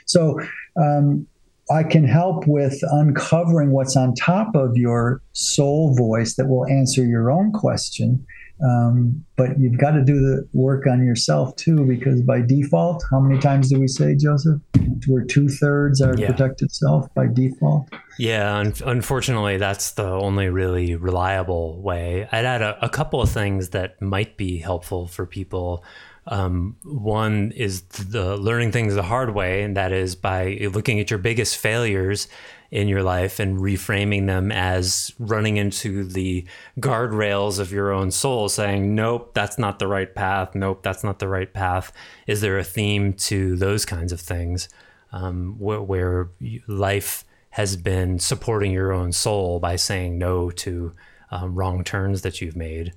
So 0.06 0.40
um, 0.76 1.26
I 1.70 1.82
can 1.82 2.04
help 2.04 2.46
with 2.46 2.78
uncovering 2.92 3.70
what's 3.70 3.96
on 3.96 4.14
top 4.14 4.54
of 4.54 4.76
your 4.76 5.22
soul 5.32 5.94
voice 5.96 6.36
that 6.36 6.48
will 6.48 6.66
answer 6.66 7.04
your 7.04 7.30
own 7.30 7.52
question 7.52 8.24
um, 8.64 9.24
but 9.36 9.58
you've 9.58 9.78
got 9.78 9.92
to 9.92 10.04
do 10.04 10.14
the 10.14 10.48
work 10.52 10.86
on 10.86 11.04
yourself 11.04 11.54
too, 11.56 11.84
because 11.84 12.22
by 12.22 12.40
default, 12.40 13.04
how 13.10 13.20
many 13.20 13.38
times 13.40 13.68
do 13.68 13.78
we 13.78 13.88
say, 13.88 14.14
Joseph? 14.14 14.60
We're 15.06 15.24
two 15.24 15.48
thirds 15.48 16.00
our 16.00 16.16
yeah. 16.16 16.28
protected 16.28 16.72
self 16.72 17.12
by 17.14 17.26
default. 17.26 17.88
Yeah, 18.18 18.56
un- 18.56 18.74
unfortunately, 18.84 19.58
that's 19.58 19.92
the 19.92 20.06
only 20.06 20.48
really 20.48 20.94
reliable 20.94 21.82
way. 21.82 22.28
I'd 22.30 22.44
add 22.44 22.62
a, 22.62 22.84
a 22.84 22.88
couple 22.88 23.20
of 23.20 23.30
things 23.30 23.70
that 23.70 24.00
might 24.00 24.36
be 24.36 24.58
helpful 24.58 25.06
for 25.08 25.26
people. 25.26 25.84
Um, 26.26 26.76
one 26.84 27.52
is 27.54 27.82
the 27.82 28.38
learning 28.38 28.72
things 28.72 28.94
the 28.94 29.02
hard 29.02 29.34
way, 29.34 29.62
and 29.62 29.76
that 29.76 29.92
is 29.92 30.14
by 30.14 30.58
looking 30.72 31.00
at 31.00 31.10
your 31.10 31.18
biggest 31.18 31.58
failures 31.58 32.28
in 32.74 32.88
your 32.88 33.04
life 33.04 33.38
and 33.38 33.58
reframing 33.58 34.26
them 34.26 34.50
as 34.50 35.12
running 35.20 35.58
into 35.58 36.02
the 36.02 36.44
guardrails 36.80 37.60
of 37.60 37.70
your 37.70 37.92
own 37.92 38.10
soul, 38.10 38.48
saying, 38.48 38.96
Nope, 38.96 39.32
that's 39.32 39.58
not 39.58 39.78
the 39.78 39.86
right 39.86 40.12
path. 40.12 40.56
Nope, 40.56 40.82
that's 40.82 41.04
not 41.04 41.20
the 41.20 41.28
right 41.28 41.54
path. 41.54 41.92
Is 42.26 42.40
there 42.40 42.58
a 42.58 42.64
theme 42.64 43.12
to 43.12 43.54
those 43.54 43.84
kinds 43.84 44.10
of 44.10 44.20
things 44.20 44.68
um, 45.12 45.54
where, 45.56 45.80
where, 45.80 46.30
life 46.66 47.24
has 47.50 47.76
been 47.76 48.18
supporting 48.18 48.72
your 48.72 48.92
own 48.92 49.12
soul 49.12 49.60
by 49.60 49.76
saying 49.76 50.18
no 50.18 50.50
to 50.50 50.94
um, 51.30 51.54
wrong 51.54 51.84
turns 51.84 52.22
that 52.22 52.40
you've 52.40 52.56
made? 52.56 52.92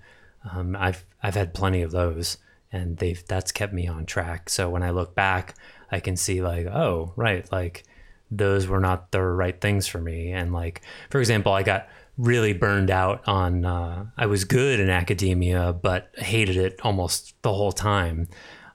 Um, 0.51 0.75
I've 0.75 1.05
I've 1.21 1.36
had 1.36 1.53
plenty 1.53 1.84
of 1.84 1.91
those, 1.91 2.39
and 2.71 2.97
they've 2.97 3.23
that's 3.28 3.51
kept 3.51 3.73
me 3.73 3.86
on 3.86 4.07
track. 4.07 4.49
So 4.49 4.71
when 4.71 4.82
I 4.82 4.89
look 4.89 5.13
back, 5.13 5.53
I 5.91 5.99
can 5.99 6.17
see 6.17 6.41
like, 6.41 6.65
oh, 6.65 7.13
right, 7.15 7.49
like 7.51 7.84
those 8.30 8.67
were 8.67 8.80
not 8.80 9.11
the 9.11 9.21
right 9.21 9.59
things 9.59 9.88
for 9.88 9.99
me. 9.99 10.32
And 10.32 10.53
like, 10.53 10.82
for 11.09 11.19
example, 11.19 11.53
I 11.53 11.63
got 11.63 11.88
really 12.17 12.53
burned 12.53 12.89
out 12.89 13.28
on, 13.28 13.63
uh, 13.63 14.05
I 14.17 14.25
was 14.25 14.43
good 14.43 14.80
in 14.80 14.89
academia, 14.89 15.73
but 15.73 16.09
hated 16.17 16.57
it 16.57 16.80
almost 16.84 17.36
the 17.41 17.53
whole 17.53 17.71
time 17.71 18.28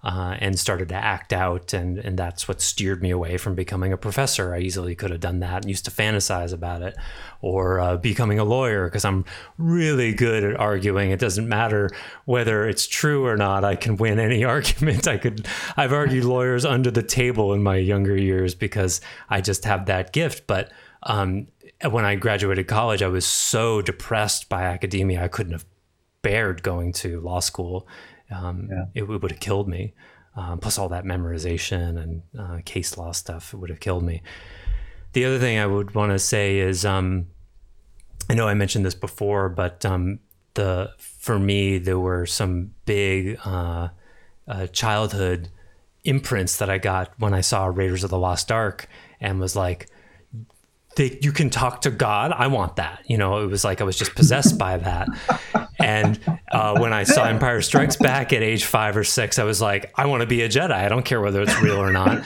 uh, 0.05 0.37
and 0.41 0.59
started 0.59 0.89
to 0.89 0.95
act 0.95 1.33
out. 1.33 1.73
And, 1.73 1.99
and 1.99 2.19
that's 2.19 2.49
what 2.49 2.61
steered 2.61 3.03
me 3.03 3.11
away 3.11 3.39
from 3.39 3.55
becoming 3.55 3.93
a 3.93 3.97
professor. 3.97 4.53
I 4.53 4.59
easily 4.59 4.97
could 4.97 5.11
have 5.11 5.21
done 5.21 5.39
that 5.41 5.63
and 5.63 5.69
used 5.69 5.85
to 5.85 5.91
fantasize 5.93 6.53
about 6.53 6.83
it 6.83 6.97
or 7.41 7.79
uh, 7.79 7.97
becoming 7.97 8.39
a 8.39 8.45
lawyer 8.45 8.87
because 8.87 9.05
I'm 9.05 9.25
really 9.59 10.13
good 10.13 10.43
at 10.43 10.59
arguing. 10.59 11.11
It 11.11 11.21
doesn't 11.21 11.49
matter 11.49 11.89
whether 12.25 12.69
it's 12.69 12.87
true 12.87 13.25
or 13.25 13.37
not. 13.37 13.65
I 13.65 13.77
can 13.77 13.97
win 13.97 14.19
any 14.19 14.45
argument. 14.53 15.07
I 15.07 15.19
could, 15.19 15.47
I've 15.77 15.93
argued 15.93 16.25
lawyers 16.25 16.65
under 16.65 16.91
the 16.91 17.03
table 17.03 17.53
in 17.53 17.63
my 17.63 17.77
younger 17.77 18.17
years 18.17 18.57
because 18.57 19.01
I 19.31 19.41
just 19.41 19.65
have 19.67 19.87
that 19.87 20.13
gift. 20.13 20.49
But 20.49 20.73
um, 21.05 21.47
when 21.89 22.05
I 22.05 22.17
graduated 22.17 22.67
college, 22.67 23.03
I 23.03 23.09
was 23.09 23.25
so 23.25 23.83
depressed 23.83 24.49
by 24.49 24.65
academia, 24.65 25.23
I 25.23 25.29
couldn't 25.29 25.53
have 25.53 25.65
bared 26.23 26.63
going 26.63 26.93
to 26.93 27.21
law 27.21 27.41
school 27.41 27.87
um, 28.33 28.69
yeah. 28.71 28.85
it, 28.95 29.03
it 29.03 29.23
would 29.23 29.31
have 29.31 29.41
killed 29.41 29.69
me. 29.69 29.95
Um, 30.35 30.61
plus 30.61 30.79
all 30.79 30.89
that 30.89 31.05
memorization 31.05 32.03
and 32.03 32.23
uh, 32.39 32.59
case 32.65 32.97
law 32.97 33.13
stuff, 33.13 33.53
would 33.53 33.69
have 33.69 33.81
killed 33.81 34.03
me. 34.03 34.23
The 35.13 35.27
other 35.27 35.39
thing 35.39 35.59
I 35.59 35.67
would 35.67 35.95
want 35.95 36.13
to 36.13 36.19
say 36.19 36.59
is, 36.59 36.87
um, 36.87 37.27
I 38.31 38.35
know 38.35 38.49
I 38.49 38.55
mentioned 38.55 38.87
this 38.87 38.95
before, 38.95 39.51
but 39.51 39.85
um, 39.85 40.21
the 40.55 40.93
for 40.99 41.39
me 41.39 41.77
there 41.77 41.99
were 41.99 42.25
some 42.25 42.75
big 42.87 43.39
uh, 43.45 43.89
uh, 44.49 44.67
childhood 44.69 45.49
imprints 46.05 46.57
that 46.57 46.71
I 46.71 46.79
got 46.79 47.13
when 47.19 47.35
I 47.35 47.43
saw 47.43 47.67
Raiders 47.67 48.05
of 48.05 48.11
the 48.11 48.19
Lost 48.19 48.51
Ark 48.51 48.89
and 49.21 49.39
was 49.39 49.55
like, 49.55 49.89
they, 50.97 51.19
you 51.23 51.33
can 51.33 51.51
talk 51.51 51.83
to 51.83 51.91
God. 51.91 52.33
I 52.33 52.49
want 52.49 52.77
that. 52.77 53.03
You 53.07 53.17
know, 53.17 53.43
it 53.43 53.47
was 53.47 53.65
like 53.65 53.81
I 53.81 53.85
was 53.85 53.97
just 53.97 54.15
possessed 54.15 54.59
by 54.59 54.77
that. 54.77 55.09
And 55.79 56.19
uh, 56.51 56.79
when 56.79 56.93
I 56.93 57.05
saw 57.05 57.25
Empire 57.25 57.63
Strikes 57.63 57.97
Back 57.97 58.33
at 58.33 58.43
age 58.43 58.65
five 58.65 58.97
or 58.97 59.05
six, 59.05 59.39
I 59.39 59.45
was 59.45 59.61
like, 59.61 59.93
I 59.97 60.07
want 60.07 60.21
to 60.21 60.27
be 60.27 60.43
a 60.43 60.49
Jedi. 60.49 60.73
I 60.73 60.89
don't 60.89 61.05
care 61.05 61.21
whether 61.21 61.43
it's 61.43 61.61
real 61.61 61.77
or 61.77 61.93
not. 61.93 62.25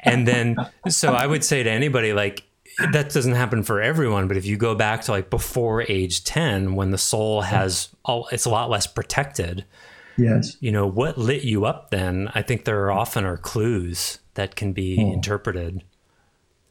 And 0.00 0.26
then, 0.26 0.56
so 0.88 1.12
I 1.12 1.26
would 1.26 1.44
say 1.44 1.62
to 1.62 1.70
anybody, 1.70 2.12
like, 2.12 2.44
that 2.92 3.12
doesn't 3.12 3.34
happen 3.34 3.62
for 3.62 3.80
everyone, 3.80 4.28
but 4.28 4.36
if 4.36 4.46
you 4.46 4.56
go 4.56 4.74
back 4.74 5.02
to 5.02 5.10
like 5.10 5.30
before 5.30 5.82
age 5.82 6.22
10, 6.22 6.76
when 6.76 6.92
the 6.92 6.98
soul 6.98 7.42
has 7.42 7.88
all, 8.04 8.28
it's 8.30 8.44
a 8.44 8.50
lot 8.50 8.70
less 8.70 8.86
protected. 8.86 9.64
Yes. 10.16 10.56
You 10.60 10.70
know, 10.70 10.86
what 10.86 11.18
lit 11.18 11.42
you 11.42 11.64
up 11.64 11.90
then? 11.90 12.30
I 12.34 12.42
think 12.42 12.64
there 12.64 12.84
are 12.84 12.92
often 12.92 13.24
are 13.24 13.36
clues 13.36 14.20
that 14.34 14.54
can 14.54 14.72
be 14.72 14.96
oh. 15.00 15.12
interpreted. 15.12 15.82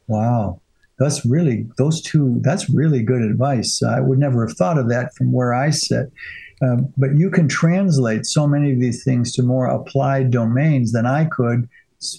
Wow 0.06 0.60
that's 0.98 1.24
really 1.24 1.66
those 1.76 2.02
two 2.02 2.38
that's 2.42 2.68
really 2.68 3.02
good 3.02 3.22
advice. 3.22 3.82
I 3.82 4.00
would 4.00 4.18
never 4.18 4.46
have 4.46 4.56
thought 4.56 4.78
of 4.78 4.88
that 4.88 5.14
from 5.14 5.32
where 5.32 5.54
i 5.54 5.70
sit. 5.70 6.12
Um, 6.60 6.92
but 6.96 7.16
you 7.16 7.30
can 7.30 7.46
translate 7.48 8.26
so 8.26 8.48
many 8.48 8.72
of 8.72 8.80
these 8.80 9.04
things 9.04 9.32
to 9.34 9.42
more 9.44 9.66
applied 9.66 10.30
domains 10.30 10.92
than 10.92 11.06
i 11.06 11.24
could 11.24 11.68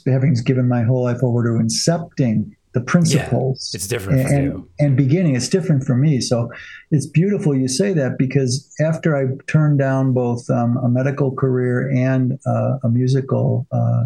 having 0.06 0.34
given 0.46 0.68
my 0.68 0.84
whole 0.84 1.04
life 1.04 1.24
over 1.24 1.44
to 1.44 1.64
incepting 1.64 2.52
the 2.74 2.82
principles 2.82 3.72
yeah, 3.74 3.78
it's 3.78 3.88
different 3.88 4.20
and, 4.20 4.32
and, 4.32 4.68
and, 4.78 4.98
beginning. 4.98 5.36
It's 5.36 5.50
different 5.50 5.84
for 5.84 5.96
me. 5.96 6.22
So 6.22 6.52
it's 6.92 7.08
beautiful 7.08 7.56
you 7.56 7.68
say 7.68 7.94
that 7.94 8.18
because 8.18 8.72
after 8.80 9.18
i 9.18 9.26
turned 9.48 9.80
down 9.80 10.14
both 10.14 10.48
um, 10.50 10.78
a 10.78 10.88
medical 10.88 11.32
career 11.32 11.90
and 11.90 12.40
uh, 12.46 12.78
a 12.84 12.90
musical 12.90 13.66
uh, 13.72 14.04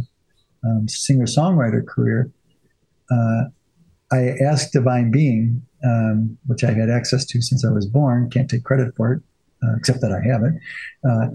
um, 0.66 0.88
singer-songwriter 0.88 1.86
career 1.86 2.32
uh, 3.12 3.44
I 4.12 4.36
asked 4.44 4.74
Divine 4.74 5.12
Being, 5.12 5.62
um, 5.84 6.38
which 6.46 6.64
I've 6.64 6.76
had 6.76 6.90
access 6.90 7.26
to 7.26 7.42
since 7.42 7.66
I 7.66 7.72
was 7.72 7.86
born, 7.86 8.30
can't 8.30 8.50
take 8.50 8.64
credit 8.64 8.94
for 8.96 9.14
it, 9.14 9.22
uh, 9.64 9.76
except 9.78 10.02
that 10.02 10.12
I 10.12 10.22
have 10.28 10.44
it. 10.44 10.54
Uh, 11.04 11.28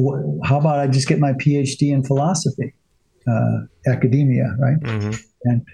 wh- 0.00 0.46
how 0.48 0.58
about 0.58 0.78
I 0.78 0.86
just 0.86 1.08
get 1.08 1.18
my 1.18 1.32
PhD 1.32 1.92
in 1.92 2.04
philosophy, 2.04 2.74
uh, 3.28 3.60
academia, 3.86 4.56
right? 4.58 4.80
Mm-hmm. 4.80 5.12
And 5.44 5.66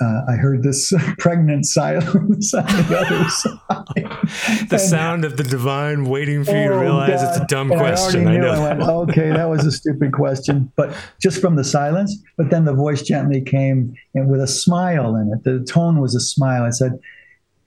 uh, 0.00 0.22
I 0.28 0.32
heard 0.32 0.62
this 0.62 0.92
pregnant 1.18 1.66
silence 1.66 2.54
on 2.54 2.64
the 2.64 2.98
other 2.98 3.28
side. 3.30 4.68
the 4.68 4.76
and, 4.76 4.80
sound 4.80 5.24
of 5.24 5.36
the 5.36 5.42
divine 5.42 6.04
waiting 6.04 6.44
for 6.44 6.52
you 6.52 6.68
to 6.68 6.74
oh, 6.74 6.80
realize 6.80 7.22
God. 7.22 7.28
it's 7.28 7.38
a 7.38 7.46
dumb 7.46 7.70
and 7.70 7.80
question. 7.80 8.26
I, 8.26 8.34
I 8.34 8.36
know. 8.38 8.50
I 8.50 8.74
went, 8.74 8.82
okay, 9.10 9.30
that 9.30 9.48
was 9.48 9.66
a 9.66 9.72
stupid 9.72 10.12
question, 10.12 10.72
but 10.76 10.94
just 11.20 11.40
from 11.40 11.56
the 11.56 11.64
silence. 11.64 12.16
But 12.36 12.50
then 12.50 12.64
the 12.64 12.74
voice 12.74 13.02
gently 13.02 13.42
came 13.42 13.94
and 14.14 14.30
with 14.30 14.40
a 14.40 14.46
smile 14.48 15.16
in 15.16 15.32
it. 15.32 15.44
The 15.44 15.64
tone 15.64 16.00
was 16.00 16.14
a 16.14 16.20
smile. 16.20 16.64
It 16.64 16.74
said, 16.74 16.98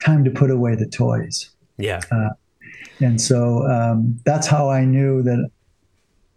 "Time 0.04 0.24
to 0.24 0.30
put 0.30 0.50
away 0.50 0.74
the 0.74 0.88
toys." 0.88 1.50
Yeah. 1.78 2.00
Uh, 2.10 2.30
and 3.00 3.20
so 3.20 3.66
um, 3.66 4.20
that's 4.24 4.46
how 4.46 4.70
I 4.70 4.84
knew 4.84 5.22
that. 5.22 5.50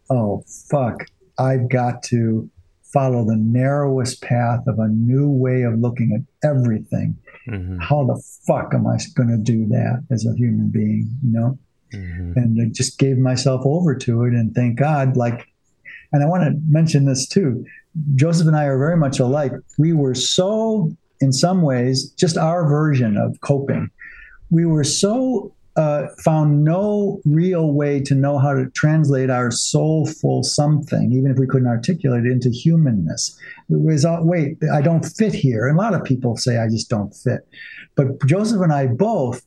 Oh 0.10 0.44
fuck! 0.70 1.06
I've 1.38 1.70
got 1.70 2.04
to 2.04 2.50
follow 2.94 3.26
the 3.26 3.36
narrowest 3.36 4.22
path 4.22 4.62
of 4.68 4.80
a 4.80 4.88
new 4.88 5.30
way 5.30 5.64
of 5.64 5.80
looking 5.80 6.14
at 6.14 6.50
everything. 6.50 7.18
Mm-hmm. 7.48 7.80
How 7.80 8.06
the 8.06 8.22
fuck 8.46 8.74
am 8.74 8.88
I 8.88 8.98
going 9.16 9.30
to 9.30 9.38
do 9.38 9.68
that 9.68 10.04
as 10.12 10.26
a 10.26 10.36
human 10.36 10.70
being? 10.70 11.10
You 11.24 11.32
know? 11.32 11.60
Mm-hmm. 11.94 12.34
And 12.36 12.62
I 12.62 12.70
just 12.72 13.00
gave 13.00 13.18
myself 13.18 13.62
over 13.66 13.96
to 13.96 14.24
it. 14.24 14.34
And 14.34 14.54
thank 14.54 14.78
God, 14.78 15.16
like, 15.16 15.48
and 16.12 16.24
I 16.24 16.26
want 16.28 16.44
to 16.44 16.60
mention 16.70 17.06
this 17.06 17.28
too. 17.28 17.66
Joseph 18.16 18.48
and 18.48 18.56
I 18.56 18.66
are 18.66 18.78
very 18.78 18.98
much 18.98 19.20
alike. 19.20 19.52
We 19.78 19.94
were 19.94 20.16
so, 20.16 20.92
in 21.20 21.34
some 21.34 21.62
ways, 21.62 22.12
just 22.12 22.38
our 22.38 22.68
version 22.68 23.18
of 23.18 23.40
coping. 23.42 23.90
We 24.50 24.66
were 24.66 24.84
so 24.84 25.54
uh, 25.78 26.07
found 26.23 26.63
no 26.63 27.21
real 27.23 27.71
way 27.71 27.99
to 28.01 28.15
know 28.15 28.39
how 28.39 28.53
to 28.53 28.69
translate 28.71 29.30
our 29.30 29.51
soulful 29.51 30.43
something, 30.43 31.11
even 31.13 31.32
if 31.32 31.38
we 31.38 31.45
couldn't 31.45 31.67
articulate 31.67 32.25
it, 32.25 32.32
into 32.32 32.49
humanness. 32.49 33.38
It 33.69 33.80
was, 33.80 34.03
uh, 34.03 34.17
wait, 34.21 34.57
I 34.73 34.82
don't 34.82 35.05
fit 35.05 35.34
here. 35.34 35.67
And 35.67 35.78
a 35.78 35.82
lot 35.82 35.93
of 35.93 36.03
people 36.03 36.36
say 36.36 36.57
I 36.57 36.67
just 36.67 36.89
don't 36.89 37.11
fit. 37.11 37.47
But 37.95 38.25
Joseph 38.25 38.61
and 38.61 38.73
I 38.73 38.88
both 38.88 39.45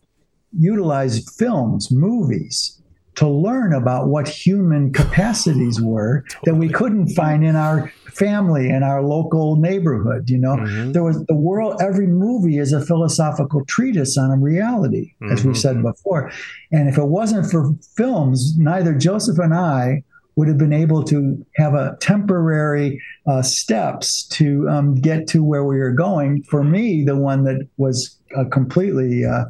utilized 0.56 1.28
films, 1.36 1.90
movies, 1.90 2.79
to 3.20 3.28
learn 3.28 3.74
about 3.74 4.08
what 4.08 4.26
human 4.26 4.90
capacities 4.94 5.78
were 5.78 6.24
that 6.44 6.54
we 6.54 6.70
couldn't 6.70 7.08
find 7.08 7.44
in 7.44 7.54
our 7.54 7.92
family 8.06 8.70
in 8.70 8.82
our 8.82 9.02
local 9.02 9.56
neighborhood 9.56 10.30
you 10.30 10.38
know 10.38 10.56
mm-hmm. 10.56 10.92
there 10.92 11.04
was 11.04 11.22
the 11.26 11.34
world 11.34 11.78
every 11.82 12.06
movie 12.06 12.56
is 12.56 12.72
a 12.72 12.80
philosophical 12.80 13.62
treatise 13.66 14.16
on 14.16 14.30
a 14.30 14.38
reality 14.38 15.12
mm-hmm. 15.20 15.34
as 15.34 15.44
we've 15.44 15.58
said 15.58 15.82
before 15.82 16.32
and 16.72 16.88
if 16.88 16.96
it 16.96 17.04
wasn't 17.04 17.48
for 17.50 17.74
films 17.94 18.56
neither 18.56 18.94
joseph 18.94 19.38
and 19.38 19.52
i 19.52 20.02
would 20.36 20.48
have 20.48 20.56
been 20.56 20.72
able 20.72 21.04
to 21.04 21.44
have 21.56 21.74
a 21.74 21.98
temporary 22.00 23.02
uh, 23.26 23.42
steps 23.42 24.26
to 24.28 24.66
um, 24.70 24.94
get 24.94 25.26
to 25.26 25.44
where 25.44 25.64
we 25.64 25.76
were 25.76 25.90
going. 25.90 26.42
For 26.44 26.64
me, 26.64 27.04
the 27.04 27.16
one 27.16 27.44
that 27.44 27.68
was 27.76 28.16
uh, 28.38 28.44
completely 28.44 29.24
uh 29.24 29.46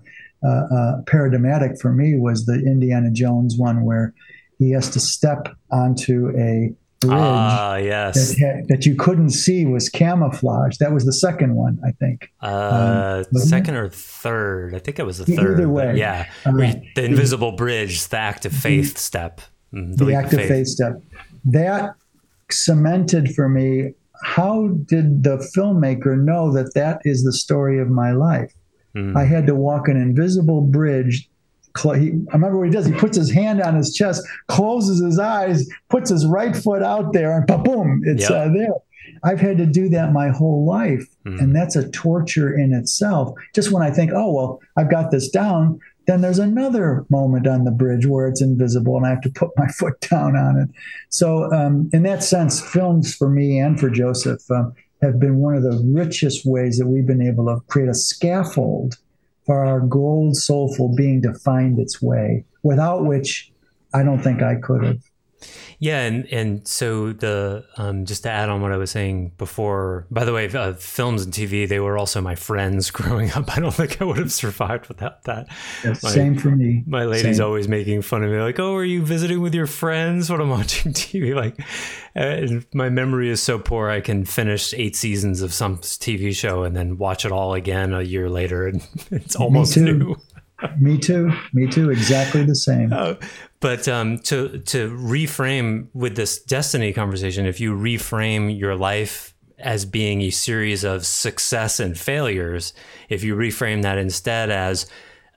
paradigmatic 1.07 1.81
for 1.81 1.93
me 1.93 2.17
was 2.17 2.47
the 2.47 2.55
Indiana 2.55 3.11
Jones 3.11 3.57
one, 3.57 3.85
where 3.85 4.15
he 4.59 4.71
has 4.73 4.91
to 4.91 5.01
step 5.01 5.49
onto 5.71 6.29
a 6.37 6.75
bridge 7.01 7.13
ah, 7.15 7.77
yes. 7.77 8.15
that, 8.15 8.39
had, 8.39 8.69
that, 8.69 8.87
you 8.87 8.95
couldn't 8.95 9.31
see 9.31 9.65
was 9.65 9.89
camouflage. 9.89 10.77
That 10.79 10.93
was 10.93 11.07
the 11.07 11.15
second 11.15 11.55
one, 11.55 11.79
I 11.85 11.93
think. 11.93 12.31
Uh, 12.43 13.25
um, 13.33 13.41
second 13.41 13.75
it? 13.75 13.79
or 13.79 13.89
third? 13.89 14.75
I 14.75 14.81
think 14.81 14.99
it 14.99 15.07
was 15.07 15.19
the 15.19 15.25
third. 15.25 15.59
Either 15.59 15.69
way, 15.69 15.97
yeah. 15.97 16.31
the 16.45 17.05
invisible 17.05 17.53
bridge, 17.53 18.07
the 18.09 18.19
act 18.19 18.45
of 18.45 18.53
faith 18.53 18.95
the, 18.95 19.01
step. 19.01 19.41
The, 19.73 20.05
the 20.05 20.15
act 20.15 20.33
of 20.35 20.41
faith. 20.41 20.49
faith 20.49 20.67
step. 20.67 21.03
That 21.47 21.95
cemented 22.51 23.35
for 23.35 23.49
me 23.49 23.95
how 24.23 24.69
did 24.85 25.25
the 25.25 25.39
filmmaker 25.57 26.19
know 26.19 26.53
that 26.53 26.75
that 26.75 27.01
is 27.05 27.25
the 27.25 27.33
story 27.33 27.81
of 27.81 27.89
my 27.89 28.13
life? 28.13 28.53
Mm. 28.95 29.17
I 29.17 29.25
had 29.25 29.47
to 29.47 29.55
walk 29.55 29.89
an 29.89 29.97
invisible 29.97 30.63
bridge. 30.63 31.29
I 31.85 32.13
remember 32.33 32.59
what 32.59 32.67
he 32.67 32.73
does. 32.73 32.87
He 32.87 32.93
puts 32.93 33.17
his 33.17 33.31
hand 33.31 33.63
on 33.63 33.77
his 33.77 33.95
chest, 33.95 34.27
closes 34.49 35.01
his 35.01 35.21
eyes, 35.21 35.69
puts 35.89 36.11
his 36.11 36.27
right 36.27 36.57
foot 36.57 36.83
out 36.83 37.13
there, 37.13 37.37
and 37.37 37.47
boom, 37.65 38.03
it's 38.05 38.29
yep. 38.29 38.31
uh, 38.31 38.53
there. 38.53 38.73
I've 39.23 39.41
had 39.41 39.57
to 39.59 39.67
do 39.67 39.89
that 39.91 40.13
my 40.13 40.31
whole 40.31 40.67
life, 40.67 41.07
mm. 41.25 41.39
and 41.39 41.55
that's 41.55 41.77
a 41.77 41.89
torture 41.91 42.57
in 42.57 42.73
itself. 42.73 43.37
Just 43.55 43.71
when 43.71 43.83
I 43.83 43.91
think, 43.91 44.11
oh 44.15 44.33
well, 44.33 44.61
I've 44.77 44.91
got 44.91 45.11
this 45.11 45.29
down, 45.29 45.79
then 46.07 46.23
there's 46.23 46.39
another 46.39 47.07
moment 47.09 47.47
on 47.47 47.65
the 47.65 47.71
bridge 47.71 48.07
where 48.07 48.27
it's 48.27 48.43
invisible 48.43 48.97
and 48.97 49.07
I 49.07 49.11
have 49.11 49.21
to 49.23 49.31
put 49.31 49.51
my 49.57 49.69
foot 49.79 50.01
down 50.01 50.37
on 50.37 50.59
it. 50.59 50.69
So, 51.09 51.53
um, 51.53 51.89
in 51.93 52.03
that 52.03 52.25
sense, 52.25 52.61
films 52.61 53.15
for 53.15 53.29
me 53.29 53.59
and 53.59 53.79
for 53.79 53.91
Joseph 53.91 54.43
um, 54.51 54.75
have 55.03 55.19
been 55.19 55.37
one 55.37 55.55
of 55.55 55.63
the 55.63 55.83
richest 55.85 56.45
ways 56.45 56.79
that 56.79 56.87
we've 56.87 57.07
been 57.07 57.23
able 57.23 57.47
to 57.47 57.61
create 57.67 57.89
a 57.89 57.95
scaffold 57.95 58.97
for 59.47 59.65
our 59.65 59.81
gold, 59.81 60.37
soulful 60.37 60.95
being 60.95 61.23
to 61.23 61.33
find 61.35 61.79
its 61.79 62.03
way, 62.03 62.45
without 62.63 63.05
which 63.05 63.51
I 63.95 64.03
don't 64.03 64.23
think 64.23 64.43
I 64.43 64.57
could 64.57 64.85
have. 64.85 65.10
Yeah, 65.79 66.01
and 66.01 66.27
and 66.27 66.69
so 66.69 67.13
the 67.13 67.65
um, 67.77 68.05
just 68.05 68.25
to 68.25 68.31
add 68.31 68.51
on 68.51 68.61
what 68.61 68.73
I 68.73 68.77
was 68.77 68.91
saying 68.91 69.33
before. 69.39 70.07
By 70.11 70.25
the 70.25 70.33
way, 70.33 70.49
uh, 70.49 70.75
films 70.75 71.25
and 71.25 71.33
TV 71.33 71.67
they 71.67 71.81
were 71.81 71.97
also 71.97 72.21
my 72.21 72.35
friends 72.35 72.91
growing 72.91 73.31
up. 73.33 73.57
I 73.57 73.61
don't 73.61 73.73
think 73.73 74.01
I 74.01 74.05
would 74.05 74.19
have 74.19 74.33
survived 74.33 74.89
without 74.89 75.25
that. 75.25 75.49
Yeah, 75.83 75.91
my, 76.03 76.11
same 76.11 76.39
for 76.39 76.51
me. 76.51 76.85
My 76.87 77.05
lady's 77.05 77.39
same. 77.39 77.47
always 77.47 77.69
making 77.69 78.03
fun 78.03 78.23
of 78.23 78.31
me, 78.31 78.39
like, 78.39 78.61
"Oh, 78.61 78.75
are 78.75 78.85
you 78.85 79.03
visiting 79.03 79.41
with 79.41 79.55
your 79.55 79.67
friends 79.67 80.31
when 80.31 80.41
I'm 80.41 80.51
watching 80.51 80.93
TV?" 80.93 81.35
Like, 81.35 81.59
uh, 82.15 82.61
my 82.75 82.91
memory 82.91 83.31
is 83.31 83.43
so 83.43 83.59
poor. 83.59 83.89
I 83.89 84.01
can 84.01 84.25
finish 84.25 84.75
eight 84.75 84.97
seasons 84.97 85.41
of 85.41 85.55
some 85.55 85.79
TV 85.79 86.35
show 86.35 86.63
and 86.65 86.77
then 86.77 86.99
watch 86.99 87.25
it 87.25 87.33
all 87.33 87.55
again 87.55 87.95
a 87.95 88.03
year 88.03 88.29
later, 88.29 88.67
and 88.67 88.87
it's 89.11 89.37
almost 89.37 89.77
new. 89.77 90.17
Me 90.79 90.99
too. 90.99 91.33
Me 91.53 91.67
too. 91.67 91.91
Exactly 91.91 92.45
the 92.45 92.55
same. 92.55 92.93
Uh, 92.93 93.15
but 93.61 93.89
um, 93.89 94.19
to 94.21 94.59
to 94.59 94.91
reframe 94.91 95.89
with 95.93 96.17
this 96.17 96.41
destiny 96.41 96.93
conversation, 96.93 97.47
if 97.47 97.61
you 97.61 97.75
reframe 97.75 98.59
your 98.59 98.77
life 98.77 99.35
as 99.59 99.85
being 99.85 100.23
a 100.23 100.31
series 100.31 100.85
of 100.85 101.05
success 101.05 101.81
and 101.81 101.99
failures, 101.99 102.73
if 103.09 103.23
you 103.23 103.37
reframe 103.37 103.83
that 103.83 103.99
instead 103.99 104.51
as 104.51 104.87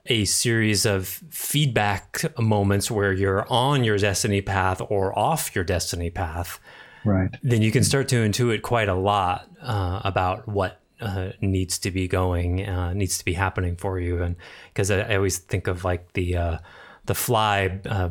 a 0.06 0.24
series 0.24 0.84
of 0.84 1.06
feedback 1.30 2.24
moments 2.38 2.90
where 2.90 3.12
you're 3.12 3.46
on 3.50 3.84
your 3.84 3.96
destiny 3.96 4.42
path 4.42 4.80
or 4.88 5.18
off 5.18 5.54
your 5.54 5.64
destiny 5.64 6.10
path, 6.10 6.60
right? 7.04 7.30
Then 7.42 7.62
you 7.62 7.70
can 7.70 7.84
start 7.84 8.08
to 8.08 8.16
intuit 8.16 8.62
quite 8.62 8.88
a 8.88 8.94
lot 8.94 9.48
uh, 9.62 10.00
about 10.04 10.46
what 10.48 10.80
uh, 11.00 11.30
needs 11.40 11.78
to 11.80 11.90
be 11.90 12.08
going, 12.08 12.66
uh, 12.66 12.92
needs 12.92 13.18
to 13.18 13.24
be 13.24 13.32
happening 13.34 13.76
for 13.76 13.98
you. 13.98 14.22
And 14.22 14.36
because 14.72 14.90
I, 14.90 15.00
I, 15.00 15.16
always 15.16 15.38
think 15.38 15.66
of 15.66 15.84
like 15.84 16.12
the 16.12 16.36
uh, 16.36 16.58
the 17.06 17.14
fly 17.14 17.80
uh, 17.86 18.10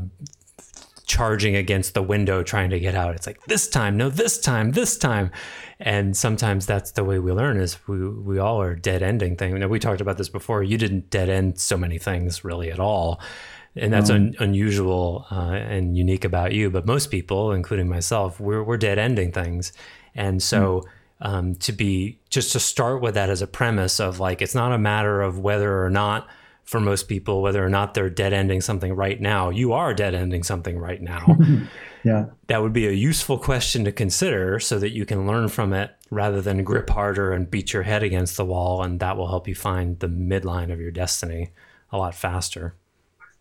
charging 1.05 1.55
against 1.55 1.93
the 1.93 2.01
window 2.01 2.43
trying 2.43 2.69
to 2.69 2.79
get 2.79 2.95
out. 2.95 3.15
It's 3.15 3.27
like 3.27 3.43
this 3.45 3.67
time, 3.67 3.97
no, 3.97 4.09
this 4.09 4.39
time, 4.39 4.71
this 4.71 4.97
time. 4.97 5.31
And 5.79 6.15
sometimes 6.15 6.65
that's 6.65 6.91
the 6.91 7.03
way 7.03 7.19
we 7.19 7.31
learn 7.31 7.57
is 7.57 7.77
we, 7.88 8.07
we 8.07 8.39
all 8.39 8.61
are 8.61 8.75
dead 8.75 9.03
ending 9.03 9.36
things. 9.36 9.59
Now, 9.59 9.67
we 9.67 9.79
talked 9.79 10.01
about 10.01 10.17
this 10.17 10.29
before. 10.29 10.63
You 10.63 10.77
didn't 10.77 11.09
dead 11.09 11.29
end 11.29 11.59
so 11.59 11.77
many 11.77 11.97
things 11.97 12.43
really 12.43 12.71
at 12.71 12.79
all. 12.79 13.21
And 13.75 13.91
that's 13.91 14.11
un- 14.11 14.36
unusual 14.39 15.25
uh, 15.31 15.51
and 15.51 15.97
unique 15.97 16.23
about 16.23 16.53
you. 16.53 16.69
But 16.69 16.86
most 16.86 17.09
people, 17.09 17.51
including 17.51 17.89
myself, 17.89 18.39
we're, 18.39 18.63
we're 18.63 18.77
dead 18.77 18.99
ending 18.99 19.31
things. 19.31 19.73
And 20.15 20.41
so, 20.41 20.81
mm 20.81 20.89
um, 21.24 21.55
to 21.55 21.71
be 21.71 22.19
just 22.30 22.51
to 22.51 22.59
start 22.59 23.01
with 23.01 23.15
that 23.15 23.30
as 23.30 23.41
a 23.41 23.47
premise 23.47 23.99
of 23.99 24.19
like 24.19 24.41
it's 24.41 24.53
not 24.53 24.74
a 24.74 24.78
matter 24.78 25.21
of 25.21 25.39
whether 25.39 25.84
or 25.84 25.89
not 25.89 26.28
for 26.63 26.80
most 26.80 27.07
people 27.07 27.41
whether 27.41 27.65
or 27.65 27.69
not 27.69 27.93
they're 27.93 28.09
dead 28.09 28.34
ending 28.34 28.61
something 28.61 28.93
right 28.93 29.19
now. 29.19 29.49
You 29.49 29.74
are 29.74 29.93
dead 29.93 30.13
ending 30.13 30.43
something 30.43 30.78
right 30.78 31.01
now. 31.01 31.26
Yeah. 32.05 32.26
That 32.47 32.61
would 32.61 32.74
be 32.74 32.86
a 32.86 32.91
useful 32.91 33.38
question 33.38 33.86
to 33.86 33.91
consider 33.93 34.59
so 34.59 34.78
that 34.78 34.91
you 34.91 35.05
can 35.05 35.26
learn 35.26 35.47
from 35.47 35.71
it 35.71 35.91
rather 36.11 36.41
than 36.41 36.65
grip 36.65 36.89
harder 36.89 37.32
and 37.32 37.49
beat 37.49 37.71
your 37.71 37.84
head 37.84 38.03
against 38.03 38.36
the 38.36 38.43
wall 38.43 38.84
and 38.84 38.99
that 38.99 39.15
will 39.15 39.30
help 39.30 39.47
you 39.47 39.55
find 39.55 39.99
the 39.99 40.09
midline 40.09 40.69
of 40.69 40.82
your 40.82 40.91
destiny 40.91 41.51
a 41.93 41.97
lot 41.97 42.13
faster. 42.13 42.76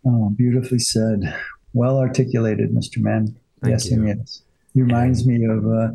Oh 0.06 0.30
beautifully 0.30 0.78
said. 0.78 1.36
Well 1.72 1.98
articulated 1.98 2.70
mr 2.70 2.98
mann 2.98 3.34
Thank 3.62 3.72
yes 3.72 3.90
you. 3.90 3.96
and 3.96 4.18
yes. 4.20 4.42
He 4.74 4.82
reminds 4.82 5.26
me 5.26 5.44
of 5.44 5.66
uh, 5.66 5.88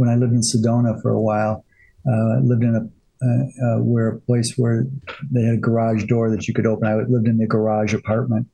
when 0.00 0.08
I 0.08 0.16
lived 0.16 0.32
in 0.32 0.40
Sedona 0.40 1.00
for 1.02 1.10
a 1.10 1.20
while. 1.20 1.64
Uh, 2.08 2.38
I 2.38 2.40
lived 2.42 2.64
in 2.64 2.74
a 2.74 2.88
uh, 3.22 3.26
uh, 3.66 3.82
where 3.82 4.08
a 4.08 4.20
place 4.20 4.54
where 4.56 4.86
they 5.30 5.42
had 5.42 5.56
a 5.56 5.58
garage 5.58 6.04
door 6.04 6.30
that 6.30 6.48
you 6.48 6.54
could 6.54 6.66
open. 6.66 6.88
I 6.88 6.94
lived 6.94 7.28
in 7.28 7.36
the 7.36 7.46
garage 7.46 7.92
apartment, 7.92 8.46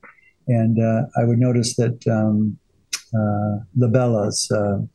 and 0.49 0.77
uh, 0.77 1.03
I 1.17 1.23
would 1.23 1.39
notice 1.39 1.77
that 1.77 2.05
um, 2.05 2.57
uh, 3.15 3.63
libellas. 3.79 4.51
Uh, 4.51 4.85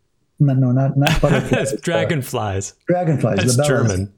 no, 0.40 0.52
no, 0.52 0.72
not 0.72 0.98
not 0.98 1.22
butterflies. 1.22 1.72
dragonflies. 1.80 2.74
dragonflies. 2.86 3.38
That's 3.38 3.56
libellas. 3.56 4.12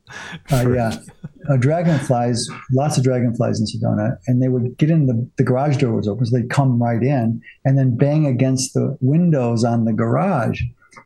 German. 0.51 0.75
yeah, 0.75 1.57
dragonflies. 1.61 2.51
Lots 2.73 2.99
of 2.99 3.05
dragonflies 3.05 3.61
in 3.61 3.67
Sedona, 3.67 4.17
and 4.27 4.43
they 4.43 4.49
would 4.49 4.77
get 4.77 4.91
in 4.91 5.07
the 5.07 5.31
the 5.39 5.45
garage 5.45 5.77
door 5.77 5.95
was 5.95 6.09
open, 6.09 6.27
so 6.27 6.37
they'd 6.37 6.51
come 6.51 6.83
right 6.83 7.01
in 7.01 7.41
and 7.65 7.79
then 7.79 7.97
bang 7.97 8.27
against 8.27 8.75
the 8.75 8.99
windows 9.01 9.63
on 9.63 9.85
the 9.85 9.93
garage 9.93 10.63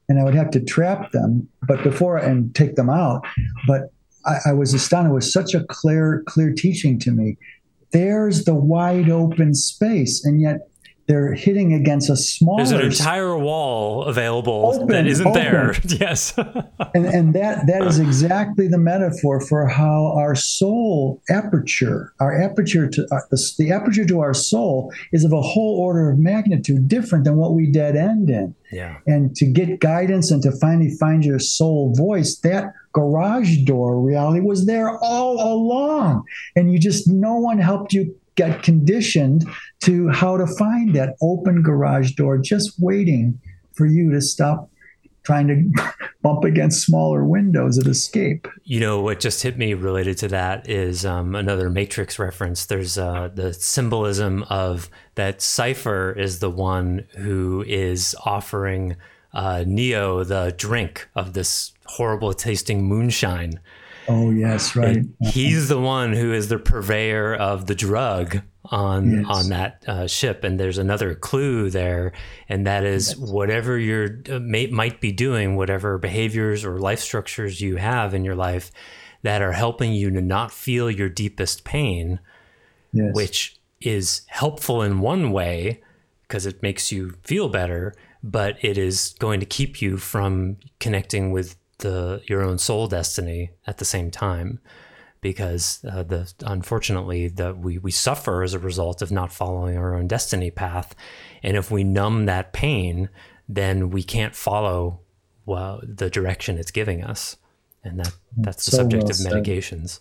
and 0.09 0.19
I 0.19 0.25
would 0.25 0.35
have 0.35 0.51
to 0.53 0.61
trap 0.61 1.13
them, 1.13 1.49
but 1.67 1.83
before 1.83 2.17
and 2.17 2.55
take 2.55 2.77
them 2.77 2.91
out. 2.91 3.27
But 3.67 3.93
I, 4.27 4.37
I 4.47 4.53
was 4.53 4.75
astounded. 4.75 5.13
It 5.13 5.15
was 5.15 5.33
such 5.33 5.55
a 5.55 5.65
clear, 5.65 6.23
clear 6.27 6.53
teaching 6.53 6.99
to 7.01 7.11
me. 7.11 7.37
There's 7.93 8.45
the 8.45 8.55
wide 8.55 9.09
open 9.11 9.55
space, 9.55 10.25
and 10.25 10.41
yet 10.41 10.68
they're 11.09 11.33
hitting 11.33 11.73
against 11.73 12.11
a 12.11 12.17
smaller. 12.17 12.59
There's 12.59 12.71
an 12.71 12.83
entire 12.83 13.37
wall 13.37 14.05
available 14.05 14.73
open, 14.75 14.89
that 14.89 15.07
isn't 15.07 15.27
open. 15.27 15.43
there. 15.43 15.75
yes, 15.85 16.37
and 16.37 17.07
and 17.07 17.35
that 17.35 17.67
that 17.67 17.83
is 17.87 17.99
exactly 18.09 18.69
the 18.69 18.79
metaphor 18.79 19.41
for 19.41 19.67
how 19.67 20.13
our 20.15 20.35
soul 20.35 21.23
aperture, 21.31 22.13
our 22.21 22.39
aperture 22.39 22.89
to 22.91 23.09
uh, 23.11 23.21
the, 23.31 23.53
the 23.59 23.73
aperture 23.73 24.05
to 24.05 24.21
our 24.21 24.35
soul 24.35 24.93
is 25.13 25.25
of 25.25 25.33
a 25.33 25.41
whole 25.41 25.81
order 25.81 26.11
of 26.11 26.19
magnitude 26.19 26.87
different 26.89 27.25
than 27.25 27.37
what 27.37 27.55
we 27.55 27.73
dead 27.73 27.97
end 27.97 28.29
in. 28.29 28.55
Yeah, 28.71 28.99
and 29.07 29.35
to 29.37 29.47
get 29.47 29.81
guidance 29.81 30.31
and 30.31 30.43
to 30.43 30.53
finally 30.61 30.95
find 31.01 31.25
your 31.25 31.39
soul 31.39 31.95
voice, 31.95 32.37
that 32.41 32.75
garage 32.93 33.63
door 33.65 33.99
reality 33.99 34.41
was 34.41 34.67
there 34.67 34.91
all 34.99 35.41
along, 35.41 36.25
and 36.55 36.71
you 36.71 36.79
just 36.79 37.09
no 37.09 37.37
one 37.37 37.59
helped 37.59 37.95
you 37.95 38.15
get 38.39 38.63
conditioned 38.63 39.45
to 39.81 40.09
how 40.11 40.37
to 40.37 40.47
find 40.47 40.95
that 40.95 41.17
open 41.21 41.61
garage 41.61 42.13
door 42.13 42.39
just 42.39 42.73
waiting 42.79 43.39
for 43.73 43.85
you 43.85 44.13
to 44.13 44.21
stop 44.21 44.71
trying 45.25 45.49
to 45.49 45.85
bump 46.23 46.45
against 46.45 46.87
smaller 46.87 47.25
windows 47.25 47.79
of 47.79 47.87
escape. 47.89 48.47
You 48.63 48.79
know, 48.79 49.01
what 49.01 49.19
just 49.19 49.43
hit 49.43 49.59
me 49.59 49.75
related 49.75 50.17
to 50.19 50.29
that 50.29 50.71
is 50.71 51.05
um, 51.05 51.35
another 51.35 51.69
Matrix 51.69 52.19
reference. 52.19 52.67
There's 52.67 52.97
uh, 52.97 53.29
the 53.35 53.53
symbolism 53.53 54.45
of 54.45 54.89
that 55.17 55.43
Cypher 55.43 56.13
is 56.13 56.39
the 56.39 56.49
one 56.49 57.07
who 57.17 57.65
is 57.67 58.15
offering 58.25 58.97
uh, 59.35 59.65
Neo 59.67 60.23
the 60.23 60.55
drink 60.57 61.09
of 61.17 61.33
this 61.33 61.73
horrible 61.87 62.33
tasting 62.33 62.85
moonshine 62.85 63.59
Oh 64.09 64.31
yes, 64.31 64.75
right. 64.75 65.05
he's 65.21 65.69
the 65.69 65.81
one 65.81 66.13
who 66.13 66.33
is 66.33 66.49
the 66.49 66.59
purveyor 66.59 67.35
of 67.35 67.67
the 67.67 67.75
drug 67.75 68.41
on 68.65 69.11
Yes. 69.11 69.25
on 69.29 69.49
that 69.51 69.85
uh, 69.87 70.07
ship 70.07 70.45
and 70.45 70.59
there's 70.61 70.77
another 70.79 71.15
clue 71.15 71.71
there 71.71 72.13
and 72.49 72.67
that 72.67 72.85
is 72.85 73.17
whatever 73.17 73.79
you're 73.79 74.19
uh, 74.31 74.39
may, 74.41 74.67
might 74.67 75.01
be 75.01 75.11
doing 75.11 75.57
whatever 75.57 75.97
behaviors 75.99 76.65
or 76.67 76.79
life 76.79 77.01
structures 77.01 77.61
you 77.63 77.77
have 77.77 78.13
in 78.13 78.25
your 78.25 78.35
life 78.35 78.71
that 79.23 79.41
are 79.41 79.53
helping 79.53 79.93
you 79.93 80.11
to 80.11 80.21
not 80.21 80.53
feel 80.53 80.91
your 80.91 81.09
deepest 81.09 81.65
pain 81.65 82.19
Yes. 82.93 83.15
which 83.15 83.57
is 83.81 84.23
helpful 84.29 84.83
in 84.83 85.01
one 85.01 85.31
way 85.33 85.83
because 86.23 86.45
it 86.47 86.63
makes 86.63 86.91
you 86.93 87.15
feel 87.23 87.49
better, 87.49 87.95
but 88.23 88.57
it 88.63 88.77
is 88.77 89.15
going 89.19 89.41
to 89.41 89.47
keep 89.47 89.81
you 89.81 89.97
from 89.97 90.57
connecting 90.81 91.31
with 91.33 91.57
the 91.79 92.23
your 92.27 92.43
own 92.43 92.59
soul 92.59 92.87
destiny 92.89 93.51
at 93.67 93.79
the 93.79 93.85
same 93.85 94.11
time. 94.11 94.61
Because 95.21 95.85
uh, 95.85 96.05
the 96.05 96.33
unfortunately 96.47 97.27
that 97.27 97.59
we 97.59 97.79
we 97.79 97.91
suffer 97.91 98.45
as 98.45 98.55
a 98.55 98.59
result 98.61 99.03
of 99.03 99.11
not 99.11 99.33
following 99.33 99.77
our 99.77 99.97
own 99.97 100.07
destiny 100.07 100.51
path, 100.53 100.95
and 101.43 101.57
if 101.57 101.73
we 101.73 101.83
numb 101.83 102.27
that 102.27 102.53
pain, 102.53 103.09
then 103.49 103.91
we 103.91 104.05
can't 104.05 104.37
follow 104.37 105.01
well, 105.45 105.81
the 105.83 106.11
direction 106.11 106.59
it's 106.59 106.71
giving 106.71 107.03
us, 107.03 107.37
and 107.83 107.99
that 107.99 108.15
that's 108.37 108.67
the 108.67 108.71
So 108.71 108.77
subject 108.77 109.05
well 109.05 109.11
of 109.11 109.17
said. 109.17 109.33
medications. 109.33 110.01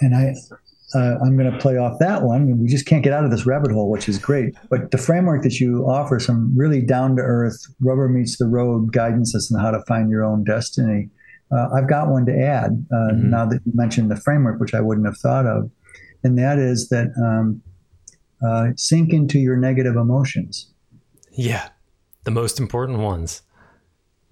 and 0.00 0.16
I, 0.16 0.34
uh, 0.94 1.16
I'm 1.22 1.36
going 1.36 1.50
to 1.50 1.58
play 1.58 1.76
off 1.78 1.98
that 1.98 2.22
one. 2.22 2.58
We 2.58 2.68
just 2.68 2.86
can't 2.86 3.02
get 3.02 3.12
out 3.12 3.24
of 3.24 3.30
this 3.30 3.44
rabbit 3.44 3.72
hole, 3.72 3.90
which 3.90 4.08
is 4.08 4.18
great. 4.18 4.54
But 4.70 4.90
the 4.92 4.98
framework 4.98 5.42
that 5.42 5.58
you 5.58 5.84
offer, 5.88 6.20
some 6.20 6.56
really 6.56 6.80
down 6.80 7.16
to 7.16 7.22
earth, 7.22 7.58
rubber 7.80 8.08
meets 8.08 8.38
the 8.38 8.46
road 8.46 8.92
guidance 8.92 9.34
as 9.34 9.50
on 9.52 9.60
how 9.60 9.72
to 9.72 9.82
find 9.88 10.10
your 10.10 10.24
own 10.24 10.44
destiny. 10.44 11.10
Uh, 11.50 11.68
I've 11.74 11.88
got 11.88 12.08
one 12.08 12.24
to 12.26 12.32
add 12.40 12.86
uh, 12.92 13.12
Mhm. 13.14 13.24
now 13.30 13.46
that 13.46 13.60
you 13.64 13.72
mentioned 13.74 14.10
the 14.10 14.16
framework, 14.16 14.60
which 14.60 14.74
I 14.74 14.80
wouldn't 14.80 15.06
have 15.06 15.16
thought 15.18 15.46
of, 15.46 15.70
and 16.24 16.38
that 16.38 16.58
is 16.58 16.88
that 16.88 17.08
um, 17.22 17.62
uh, 18.44 18.68
sink 18.76 19.12
into 19.12 19.38
your 19.38 19.56
negative 19.56 19.96
emotions. 19.96 20.72
Yeah, 21.32 21.68
the 22.24 22.30
most 22.30 22.58
important 22.60 22.98
ones. 22.98 23.42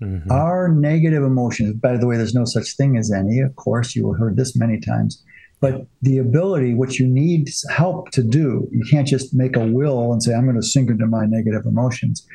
Mhm. 0.02 0.28
Our 0.30 0.68
negative 0.68 1.22
emotions, 1.22 1.74
by 1.74 1.96
the 1.96 2.06
way, 2.06 2.16
there's 2.16 2.34
no 2.34 2.44
such 2.44 2.76
thing 2.76 2.96
as 2.96 3.12
any, 3.12 3.38
of 3.40 3.54
course, 3.56 3.94
you 3.94 4.10
have 4.10 4.18
heard 4.18 4.36
this 4.36 4.56
many 4.56 4.80
times, 4.80 5.22
but 5.60 5.86
the 6.02 6.18
ability, 6.18 6.74
what 6.74 6.98
you 6.98 7.06
need 7.06 7.48
help 7.70 8.10
to 8.10 8.22
do, 8.22 8.68
you 8.70 8.84
can't 8.90 9.06
just 9.06 9.34
make 9.34 9.56
a 9.56 9.64
will 9.66 10.12
and 10.12 10.22
say, 10.22 10.34
I'm 10.34 10.44
going 10.44 10.56
to 10.60 10.62
sink 10.62 10.90
into 10.90 11.06
my 11.06 11.24
negative 11.26 11.64
emotions. 11.64 12.26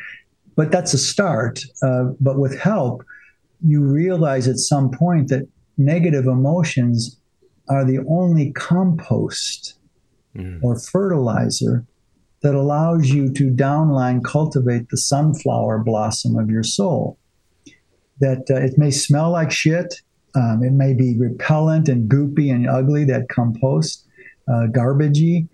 But 0.56 0.72
that's 0.72 0.94
a 0.94 0.98
start. 0.98 1.62
Uh, 1.84 2.06
but 2.20 2.40
with 2.40 2.60
help, 2.60 3.04
you 3.66 3.82
realize 3.84 4.48
at 4.48 4.58
some 4.58 4.90
point 4.90 5.28
that 5.30 5.48
negative 5.78 6.26
emotions 6.26 7.18
are 7.70 7.86
the 7.86 8.00
only 8.10 8.52
compost 8.52 9.76
Mhm. 10.36 10.60
or 10.62 10.78
fertilizer 10.78 11.86
that 12.42 12.56
allows 12.56 13.10
you 13.10 13.32
to 13.34 13.50
downline 13.52 14.24
cultivate 14.24 14.90
the 14.90 14.98
sunflower 14.98 15.80
blossom 15.80 16.38
of 16.38 16.50
your 16.50 16.64
soul. 16.64 17.18
That 18.20 18.50
uh, 18.50 18.56
it 18.56 18.78
may 18.78 18.92
smell 18.92 19.32
like 19.32 19.52
shit, 19.52 20.02
um, 20.36 20.64
it 20.64 20.72
may 20.72 20.94
be 20.94 21.18
repellent 21.18 21.90
and 21.90 22.10
goopy 22.10 22.54
and 22.54 22.70
ugly, 22.70 23.04
that 23.06 23.30
compost, 23.30 24.06
uh, 24.48 24.68
garbagey. 24.72 25.48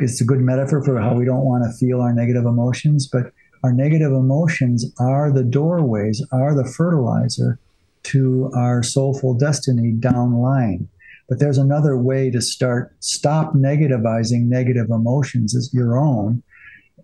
It's 0.00 0.20
a 0.20 0.24
good 0.24 0.40
metaphor 0.40 0.84
for 0.84 1.00
how 1.00 1.14
we 1.14 1.24
don't 1.24 1.44
want 1.44 1.64
to 1.64 1.72
feel 1.78 2.00
our 2.00 2.12
negative 2.12 2.44
emotions, 2.44 3.08
but 3.10 3.32
our 3.64 3.72
negative 3.72 4.12
emotions 4.12 4.84
are 5.00 5.32
the 5.32 5.44
doorways, 5.44 6.24
are 6.32 6.54
the 6.54 6.64
fertilizer 6.64 7.58
to 8.04 8.50
our 8.54 8.82
soulful 8.82 9.34
destiny 9.34 9.92
down 9.92 10.34
line. 10.34 10.88
But 11.28 11.40
there's 11.40 11.58
another 11.58 11.98
way 11.98 12.30
to 12.30 12.40
start. 12.40 12.94
Stop 13.00 13.54
negativizing 13.54 14.44
negative 14.44 14.90
emotions 14.90 15.54
as 15.54 15.72
your 15.74 15.98
own 15.98 16.42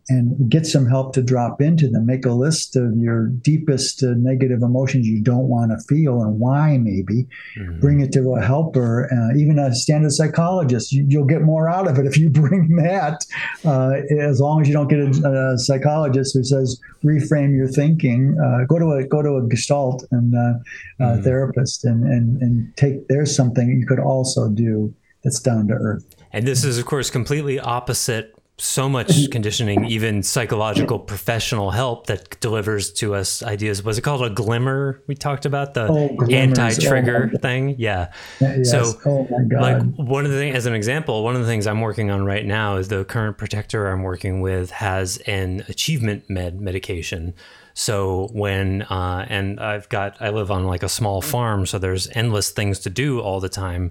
and 0.08 0.50
get 0.50 0.66
some 0.66 0.86
help 0.86 1.14
to 1.14 1.22
drop 1.22 1.60
into 1.62 1.88
them. 1.88 2.04
Make 2.06 2.26
a 2.26 2.32
list 2.32 2.76
of 2.76 2.96
your 2.96 3.28
deepest 3.28 4.02
uh, 4.02 4.14
negative 4.16 4.62
emotions 4.62 5.06
you 5.06 5.20
don't 5.22 5.48
want 5.48 5.70
to 5.70 5.78
feel 5.86 6.22
and 6.22 6.38
why, 6.38 6.76
maybe. 6.78 7.26
Mhm. 7.58 7.80
Bring 7.80 8.00
it 8.00 8.12
to 8.12 8.34
a 8.34 8.42
helper, 8.42 9.08
uh, 9.12 9.36
even 9.36 9.58
a 9.58 9.74
standard 9.74 10.12
psychologist. 10.12 10.92
You, 10.92 11.06
you'll 11.08 11.24
get 11.24 11.42
more 11.42 11.68
out 11.70 11.88
of 11.88 11.98
it 11.98 12.06
if 12.06 12.18
you 12.18 12.28
bring 12.42 12.76
that, 12.76 13.24
uh, 13.64 13.92
as 14.20 14.40
long 14.40 14.60
as 14.60 14.68
you 14.68 14.74
don't 14.74 14.88
get 14.88 15.00
a, 15.00 15.52
a 15.54 15.58
psychologist 15.58 16.34
who 16.34 16.44
says, 16.44 16.78
reframe 17.04 17.54
your 17.56 17.68
thinking. 17.68 18.36
Uh, 18.38 18.64
go 18.66 18.78
to 18.78 18.92
a 18.92 19.06
go 19.06 19.22
to 19.22 19.36
a 19.36 19.48
gestalt 19.48 20.04
and 20.10 20.34
uh, 20.34 20.54
Mhm. 21.00 21.24
therapist 21.24 21.84
and, 21.84 22.04
and 22.04 22.40
and 22.42 22.76
take. 22.76 23.08
There's 23.08 23.34
something 23.34 23.68
you 23.68 23.86
could 23.86 23.98
also 23.98 24.48
do 24.48 24.94
that's 25.22 25.40
down 25.40 25.68
to 25.68 25.74
earth. 25.74 26.04
And 26.32 26.46
this 26.46 26.64
is, 26.64 26.78
of 26.78 26.84
course, 26.86 27.10
completely 27.10 27.58
opposite 27.60 28.33
so 28.56 28.88
much 28.88 29.30
conditioning, 29.32 29.84
even 29.86 30.22
psychological 30.22 30.98
professional 31.12 31.72
help 31.72 32.06
that 32.06 32.38
delivers 32.40 32.92
to 32.92 33.14
us 33.14 33.42
ideas. 33.42 33.82
Was 33.82 33.98
it 33.98 34.02
called 34.02 34.22
a 34.22 34.30
glimmer? 34.30 35.02
We 35.08 35.16
talked 35.16 35.44
about 35.44 35.74
the 35.74 35.88
Oh, 35.90 36.16
anti-trigger 36.30 37.32
Oh, 37.34 37.38
thing. 37.38 37.74
Yeah. 37.78 38.12
Yes. 38.40 38.70
So, 38.70 38.92
oh. 39.06 39.28
Like 39.50 39.82
one 39.96 40.24
of 40.24 40.30
the 40.30 40.38
things, 40.38 40.54
as 40.54 40.66
an 40.66 40.74
example, 40.74 41.24
one 41.24 41.34
of 41.34 41.40
the 41.40 41.48
things 41.48 41.66
I'm 41.66 41.80
working 41.80 42.10
on 42.12 42.24
right 42.24 42.46
now 42.46 42.76
is 42.76 42.86
the 42.88 43.04
current 43.04 43.38
protector 43.38 43.88
I'm 43.88 44.02
working 44.02 44.40
with 44.40 44.70
has 44.70 45.16
an 45.26 45.64
achievement 45.68 46.30
med 46.30 46.60
medication. 46.60 47.34
So 47.76 48.28
when 48.32 48.82
uh, 48.82 49.26
and 49.28 49.58
I've 49.58 49.88
got 49.88 50.16
I 50.22 50.30
live 50.30 50.52
on 50.52 50.64
like 50.64 50.84
a 50.84 50.88
small 50.88 51.20
farm, 51.20 51.66
so 51.66 51.78
there's 51.78 52.08
endless 52.12 52.50
things 52.50 52.78
to 52.80 52.90
do 52.90 53.20
all 53.20 53.40
the 53.40 53.48
time. 53.48 53.90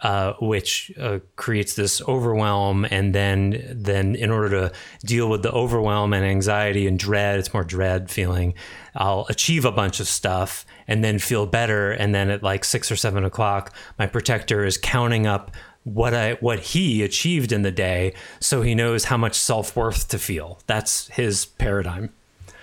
Uh, 0.00 0.34
which 0.40 0.92
uh, 1.00 1.18
creates 1.34 1.74
this 1.74 2.00
overwhelm, 2.02 2.86
and 2.88 3.12
then 3.12 3.60
then 3.68 4.14
in 4.14 4.30
order 4.30 4.48
to 4.50 4.72
deal 5.04 5.28
with 5.28 5.42
the 5.42 5.50
overwhelm 5.50 6.12
and 6.12 6.24
anxiety 6.24 6.86
and 6.86 7.00
dread, 7.00 7.36
it's 7.36 7.52
more 7.52 7.64
dread 7.64 8.08
feeling. 8.08 8.54
I'll 8.94 9.26
achieve 9.28 9.64
a 9.64 9.72
bunch 9.72 9.98
of 9.98 10.06
stuff 10.06 10.64
and 10.86 11.02
then 11.02 11.18
feel 11.18 11.46
better, 11.46 11.90
and 11.90 12.14
then 12.14 12.30
at 12.30 12.44
like 12.44 12.64
six 12.64 12.92
or 12.92 12.96
seven 12.96 13.24
o'clock, 13.24 13.74
my 13.98 14.06
protector 14.06 14.64
is 14.64 14.78
counting 14.78 15.26
up 15.26 15.50
what 15.82 16.14
I 16.14 16.34
what 16.34 16.60
he 16.60 17.02
achieved 17.02 17.50
in 17.50 17.62
the 17.62 17.72
day, 17.72 18.14
so 18.38 18.62
he 18.62 18.76
knows 18.76 19.06
how 19.06 19.16
much 19.16 19.34
self 19.34 19.74
worth 19.74 20.06
to 20.10 20.18
feel. 20.20 20.60
That's 20.68 21.08
his 21.08 21.44
paradigm, 21.46 22.10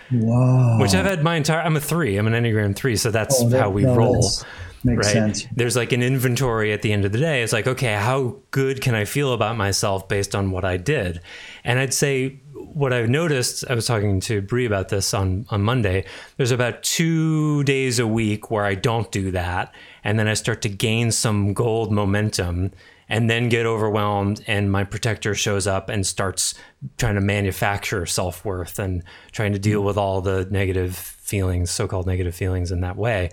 wow. 0.10 0.80
which 0.80 0.94
I've 0.96 1.06
had 1.06 1.22
my 1.22 1.36
entire. 1.36 1.60
I'm 1.60 1.76
a 1.76 1.82
three. 1.82 2.16
I'm 2.16 2.28
an 2.28 2.34
Enneagram 2.34 2.78
three, 2.78 2.96
so 2.96 3.12
that's 3.12 3.42
Oh, 3.42 3.50
that- 3.50 3.60
how 3.60 3.70
we 3.70 3.84
no, 3.84 3.94
roll 3.94 4.14
that's- 4.14 4.46
Makes 4.86 5.08
right? 5.08 5.14
sense. 5.14 5.48
There's 5.56 5.76
like 5.76 5.92
an 5.92 6.04
inventory 6.04 6.72
at 6.72 6.82
the 6.84 6.94
end 6.94 7.06
of 7.06 7.12
the 7.12 7.18
day. 7.18 7.42
It's 7.42 7.52
like, 7.52 7.68
okay, 7.68 7.96
how 7.96 8.38
good 8.52 8.82
can 8.82 8.94
I 8.94 9.06
feel 9.06 9.34
about 9.34 9.58
myself 9.58 10.08
based 10.08 10.36
on 10.36 10.52
what 10.52 10.64
I 10.64 10.78
did? 10.78 11.22
And 11.64 11.80
I'd 11.80 11.94
say 11.94 12.40
what 12.54 12.94
I've 12.94 13.10
noticed, 13.10 13.64
I 13.70 13.74
was 13.74 13.88
talking 13.88 14.20
to 14.22 14.42
Brie 14.42 14.66
about 14.66 14.90
this 14.90 15.14
on, 15.14 15.46
on 15.50 15.62
Monday. 15.64 16.06
There's 16.38 16.52
about 16.52 16.84
two 16.84 17.64
days 17.64 18.00
a 18.00 18.06
week 18.06 18.52
where 18.52 18.64
I 18.64 18.76
don't 18.76 19.12
do 19.12 19.32
that. 19.32 19.74
And 20.04 20.20
then 20.20 20.28
I 20.28 20.36
start 20.36 20.62
to 20.64 20.70
gain 20.70 21.12
some 21.12 21.54
gold 21.54 21.92
momentum 21.92 22.72
and 23.08 23.30
then 23.30 23.50
get 23.50 23.66
overwhelmed 23.66 24.44
and 24.48 24.72
my 24.72 24.84
protector 24.84 25.36
shows 25.36 25.68
up 25.68 25.90
and 25.90 26.06
starts 26.06 26.56
trying 26.98 27.16
to 27.16 27.22
manufacture 27.22 28.06
self-worth 28.06 28.80
and 28.80 29.04
trying 29.32 29.54
to 29.54 29.60
deal 29.60 29.80
mm-hmm. 29.80 29.88
with 29.88 29.98
all 29.98 30.22
the 30.22 30.48
negative 30.50 30.96
feelings 30.96 31.72
so-called 31.72 32.08
negative 32.08 32.36
feelings 32.36 32.72
in 32.72 32.82
that 32.82 32.96
way 32.96 33.30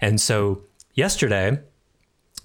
and 0.00 0.20
so 0.20 0.62
yesterday 0.94 1.58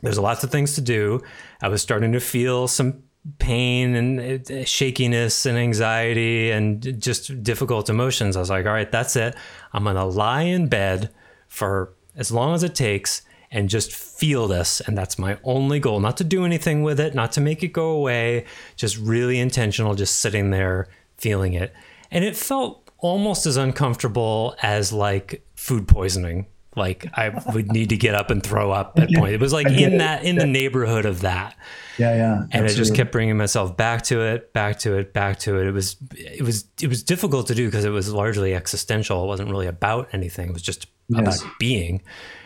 there's 0.01 0.19
lots 0.19 0.43
of 0.43 0.51
things 0.51 0.75
to 0.75 0.81
do 0.81 1.21
i 1.61 1.67
was 1.67 1.81
starting 1.81 2.11
to 2.11 2.19
feel 2.19 2.67
some 2.67 3.03
pain 3.37 3.95
and 3.95 4.51
uh, 4.51 4.63
shakiness 4.63 5.45
and 5.45 5.57
anxiety 5.57 6.51
and 6.51 7.01
just 7.01 7.43
difficult 7.43 7.89
emotions 7.89 8.35
i 8.35 8.39
was 8.39 8.49
like 8.49 8.65
all 8.65 8.73
right 8.73 8.91
that's 8.91 9.15
it 9.15 9.35
i'm 9.73 9.83
going 9.83 9.95
to 9.95 10.03
lie 10.03 10.43
in 10.43 10.67
bed 10.67 11.09
for 11.47 11.93
as 12.15 12.31
long 12.31 12.53
as 12.53 12.63
it 12.63 12.75
takes 12.75 13.21
and 13.51 13.69
just 13.69 13.93
feel 13.93 14.47
this. 14.47 14.81
And 14.81 14.97
that's 14.97 15.17
my 15.17 15.37
only 15.43 15.79
goal 15.79 15.99
not 15.99 16.17
to 16.17 16.23
do 16.23 16.45
anything 16.45 16.83
with 16.83 16.99
it, 16.99 17.15
not 17.15 17.31
to 17.33 17.41
make 17.41 17.63
it 17.63 17.69
go 17.69 17.89
away, 17.89 18.45
just 18.75 18.97
really 18.97 19.39
intentional, 19.39 19.95
just 19.95 20.19
sitting 20.19 20.51
there 20.51 20.87
feeling 21.17 21.53
it. 21.53 21.73
And 22.11 22.23
it 22.23 22.35
felt 22.35 22.89
almost 22.99 23.45
as 23.45 23.57
uncomfortable 23.57 24.55
as 24.61 24.93
like 24.93 25.45
food 25.55 25.87
poisoning. 25.87 26.47
Like 26.79 27.05
I 27.13 27.29
would 27.53 27.71
need 27.71 27.89
to 27.89 27.97
get 27.97 28.15
up 28.15 28.31
and 28.31 28.41
throw 28.41 28.71
up 28.71 28.97
at 28.97 29.13
point. 29.13 29.33
It 29.33 29.39
was 29.39 29.53
like 29.53 29.67
in 29.67 29.99
that 29.99 30.23
in 30.23 30.37
the 30.37 30.47
neighborhood 30.47 31.05
of 31.05 31.21
that. 31.21 31.55
Yeah, 31.99 32.15
yeah. 32.15 32.43
And 32.51 32.65
I 32.65 32.69
just 32.69 32.95
kept 32.95 33.11
bringing 33.11 33.37
myself 33.37 33.77
back 33.77 34.03
to 34.03 34.21
it, 34.21 34.53
back 34.53 34.79
to 34.79 34.97
it, 34.97 35.13
back 35.13 35.39
to 35.39 35.59
it. 35.59 35.67
It 35.67 35.71
was 35.71 35.97
it 36.15 36.41
was 36.43 36.65
it 36.81 36.87
was 36.87 37.03
difficult 37.03 37.47
to 37.47 37.55
do 37.55 37.67
because 37.67 37.85
it 37.85 37.89
was 37.89 38.11
largely 38.11 38.55
existential. 38.55 39.23
It 39.23 39.27
wasn't 39.27 39.49
really 39.49 39.67
about 39.67 40.09
anything. 40.13 40.49
It 40.49 40.53
was 40.53 40.63
just 40.63 40.87
Yes. 41.09 41.41
about 41.41 41.51
being. 41.59 42.01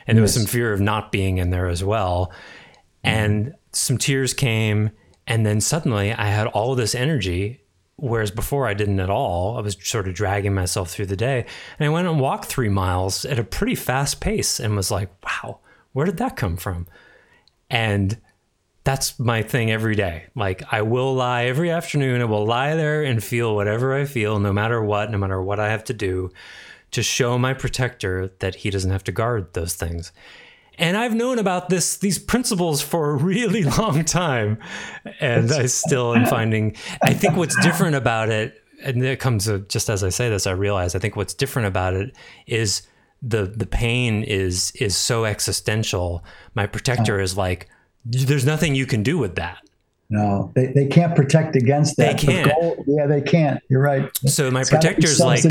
And 0.08 0.18
there 0.18 0.22
was 0.22 0.34
some 0.34 0.46
fear 0.46 0.72
of 0.74 0.80
not 0.80 1.12
being 1.12 1.38
in 1.38 1.50
there 1.50 1.68
as 1.68 1.84
well. 1.84 2.32
And 3.04 3.54
some 3.74 3.98
tears 3.98 4.34
came 4.34 4.92
and 5.28 5.46
then 5.46 5.60
suddenly 5.62 6.14
I 6.14 6.28
had 6.28 6.48
all 6.48 6.76
this 6.76 6.96
energy 6.96 7.62
whereas 7.96 8.32
before 8.32 8.68
I 8.68 8.74
didn't 8.74 9.00
at 9.00 9.10
all. 9.10 9.58
I 9.58 9.62
was 9.62 9.78
sort 9.82 10.08
of 10.08 10.16
dragging 10.16 10.54
myself 10.54 10.90
through 10.90 11.06
the 11.06 11.16
day. 11.16 11.46
And 11.78 11.86
I 11.86 11.90
went 11.90 12.08
and 12.08 12.20
walked 12.20 12.46
3 12.46 12.70
miles 12.70 13.26
at 13.26 13.40
a 13.40 13.44
pretty 13.44 13.76
fast 13.76 14.20
pace 14.20 14.60
and 14.60 14.76
was 14.76 14.92
like, 14.92 15.10
"Wow, 15.24 15.60
where 15.94 16.06
did 16.06 16.18
that 16.18 16.36
come 16.36 16.58
from?" 16.58 16.88
And 17.70 18.20
that's 18.84 19.18
my 19.18 19.42
thing 19.42 19.72
every 19.72 19.96
day. 19.96 20.26
Like 20.36 20.64
I 20.72 20.82
will 20.82 21.14
lie 21.14 21.46
every 21.46 21.72
afternoon. 21.72 22.22
I 22.22 22.26
will 22.26 22.46
lie 22.46 22.76
there 22.76 23.04
and 23.04 23.24
feel 23.24 23.56
whatever 23.56 23.94
I 23.94 24.06
feel, 24.06 24.40
no 24.40 24.52
matter 24.52 24.84
what, 24.84 25.10
no 25.10 25.18
matter 25.18 25.42
what 25.42 25.60
I 25.60 25.70
have 25.70 25.86
to 25.86 25.94
do, 25.94 26.32
to 26.92 27.02
show 27.02 27.38
my 27.38 27.54
protector 27.54 28.32
that 28.40 28.56
he 28.56 28.70
doesn't 28.70 28.92
have 28.92 29.04
to 29.06 29.12
guard 29.12 29.54
those 29.54 29.76
things. 29.76 30.12
And 30.78 30.98
I've 30.98 31.14
known 31.14 31.40
about 31.40 31.70
this 31.70 31.98
these 31.98 32.18
principles 32.18 32.82
for 32.82 33.12
a 33.12 33.16
really 33.16 33.64
long 33.78 34.04
time, 34.06 34.58
and 35.20 35.52
I 35.52 35.68
still 35.68 36.16
am 36.16 36.26
finding. 36.26 36.76
I 37.02 37.14
think 37.14 37.36
what's 37.36 37.60
different 37.62 37.96
about 37.96 38.30
it, 38.30 38.62
and 38.84 39.04
it 39.04 39.20
comes 39.20 39.46
to, 39.46 39.60
just 39.60 39.90
as 39.90 40.04
I 40.04 40.10
say 40.10 40.30
this, 40.30 40.48
I 40.48 40.52
realize 40.52 40.96
I 40.96 41.00
think 41.00 41.16
what's 41.16 41.34
different 41.34 41.68
about 41.68 41.94
it 41.94 42.16
is 42.48 42.84
the 43.22 43.46
the 43.46 43.66
pain 43.66 44.24
is 44.24 44.72
is 44.72 44.96
so 44.98 45.26
existential. 45.26 46.24
My 46.56 46.66
protector 46.66 47.20
is 47.20 47.38
like, 47.38 47.70
there's 48.06 48.46
nothing 48.46 48.76
you 48.76 48.86
can 48.86 49.04
do 49.04 49.18
with 49.18 49.36
that. 49.36 49.60
No, 50.10 50.52
they, 50.54 50.68
they 50.68 50.86
can't 50.86 51.16
protect 51.16 51.56
against 51.56 51.98
that. 51.98 52.18
They 52.20 52.26
can't. 52.28 52.52
Goal, 52.52 52.84
yeah, 52.86 53.08
they 53.08 53.22
can't. 53.22 53.60
You're 53.70 53.82
right. 53.82 54.10
So 54.28 54.52
my 54.52 54.62
It's 54.62 54.70
protector's 54.70 55.20
like, 55.20 55.42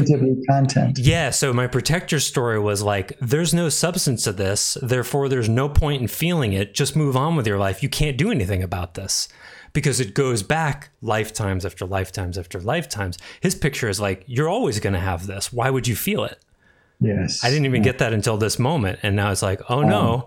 content. 0.48 0.98
yeah. 0.98 1.30
So 1.30 1.52
my 1.52 1.66
protector's 1.66 2.24
story 2.26 2.60
was 2.60 2.82
like, 2.82 3.18
there's 3.20 3.52
no 3.52 3.68
substance 3.68 4.22
to 4.24 4.32
this, 4.32 4.76
therefore 4.80 5.28
there's 5.28 5.48
no 5.48 5.68
point 5.68 6.02
in 6.02 6.08
feeling 6.08 6.52
it. 6.52 6.74
Just 6.74 6.94
move 6.94 7.16
on 7.16 7.34
with 7.34 7.46
your 7.46 7.58
life. 7.58 7.82
You 7.82 7.88
can't 7.88 8.16
do 8.16 8.30
anything 8.30 8.62
about 8.62 8.94
this 8.94 9.26
because 9.72 9.98
it 10.00 10.14
goes 10.14 10.42
back 10.42 10.90
lifetimes 11.00 11.64
after 11.66 11.86
lifetimes 11.86 12.38
after 12.38 12.60
lifetimes. 12.60 13.18
His 13.40 13.54
picture 13.54 13.88
is 13.88 14.00
like, 14.00 14.22
you're 14.26 14.48
always 14.48 14.78
going 14.80 14.92
to 14.92 15.00
have 15.00 15.26
this. 15.26 15.52
Why 15.52 15.70
would 15.70 15.88
you 15.88 15.96
feel 15.96 16.24
it? 16.24 16.38
Yes. 17.00 17.42
I 17.42 17.48
didn't 17.50 17.66
even 17.66 17.82
get 17.82 17.98
that 17.98 18.12
until 18.12 18.36
this 18.36 18.58
moment. 18.58 19.00
And 19.02 19.16
now 19.16 19.32
it's 19.32 19.42
like, 19.42 19.60
oh 19.68 19.82
no, 19.82 20.14
um, 20.14 20.24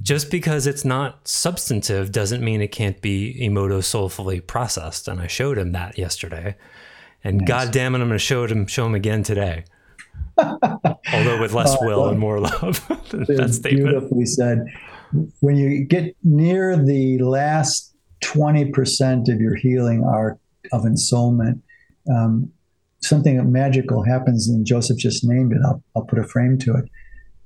just 0.00 0.30
because 0.30 0.66
it's 0.66 0.84
not 0.84 1.26
substantive 1.28 2.12
doesn't 2.12 2.42
mean 2.42 2.62
it 2.62 2.72
can't 2.72 3.00
be 3.02 3.38
emoto 3.40 3.84
soulfully 3.84 4.40
processed. 4.40 5.08
And 5.08 5.20
I 5.20 5.26
showed 5.26 5.58
him 5.58 5.72
that 5.72 5.98
yesterday. 5.98 6.56
And 7.24 7.46
God 7.46 7.70
damn 7.72 7.94
it, 7.94 8.00
I'm 8.00 8.08
going 8.08 8.18
to 8.18 8.18
show 8.18 8.46
him, 8.46 8.66
show 8.66 8.86
him 8.86 8.94
again 8.94 9.22
today. 9.22 9.64
Although 10.38 11.40
with 11.40 11.52
less 11.52 11.76
will 11.80 12.08
and 12.08 12.18
more 12.18 12.40
love. 12.40 12.86
than 13.10 13.24
that 13.24 13.52
statement. 13.52 13.86
beautifully 13.86 14.26
said. 14.26 14.64
When 15.40 15.56
you 15.56 15.84
get 15.84 16.16
near 16.24 16.76
the 16.76 17.18
last 17.18 17.94
20% 18.24 19.32
of 19.32 19.40
your 19.40 19.54
healing 19.54 20.04
arc 20.04 20.38
of 20.72 20.82
ensoulment, 20.82 21.60
um, 22.10 22.50
something 23.02 23.52
magical 23.52 24.04
happens, 24.04 24.48
and 24.48 24.64
Joseph 24.64 24.98
just 24.98 25.24
named 25.24 25.52
it. 25.52 25.58
I'll, 25.64 25.82
I'll 25.94 26.04
put 26.04 26.18
a 26.18 26.24
frame 26.24 26.58
to 26.58 26.74
it. 26.76 26.86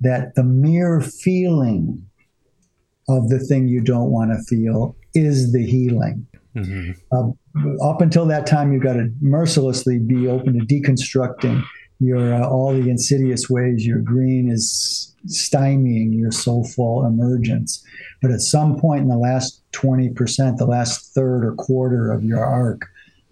That 0.01 0.35
the 0.35 0.45
mere 0.45 1.01
feeling 1.01 2.07
of 3.09 3.29
the 3.29 3.39
thing 3.39 3.69
you 3.69 3.81
don't 3.81 4.11
want 4.11 4.31
to 4.33 4.43
feel 4.45 4.97
is 5.15 5.53
the 5.53 5.65
healing. 5.65 6.27
Mhm. 6.57 6.97
Um, 7.13 7.35
up 7.83 8.01
until 8.01 8.27
that 8.27 8.47
time, 8.47 8.73
you've 8.73 8.83
got 8.83 8.95
to 8.95 9.11
mercilessly 9.21 9.99
be 9.99 10.27
open 10.27 10.59
to 10.59 10.65
deconstructing 10.65 11.63
your 12.01 12.35
uh, 12.35 12.47
all 12.49 12.73
the 12.73 12.91
insidious 12.91 13.49
ways 13.49 13.87
your 13.87 14.01
green 14.01 14.51
is 14.51 15.15
stymieing 15.27 16.17
your 16.19 16.31
soulful 16.31 17.05
emergence. 17.07 17.83
But 18.23 18.31
at 18.31 18.41
some 18.41 18.79
point 18.79 19.03
in 19.03 19.09
the 19.09 19.17
last 19.17 19.63
twenty 19.73 20.11
percent, 20.11 20.59
the 20.59 20.67
last 20.67 21.15
third 21.15 21.45
or 21.45 21.55
quarter 21.55 22.13
of 22.13 22.25
your 22.25 22.45
arc, 22.45 22.87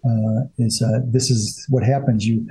uh, 0.04 0.44
is 0.58 0.82
uh, 0.82 1.00
this 1.06 1.30
is 1.30 1.66
what 1.68 1.82
happens. 1.82 2.26
You 2.26 2.46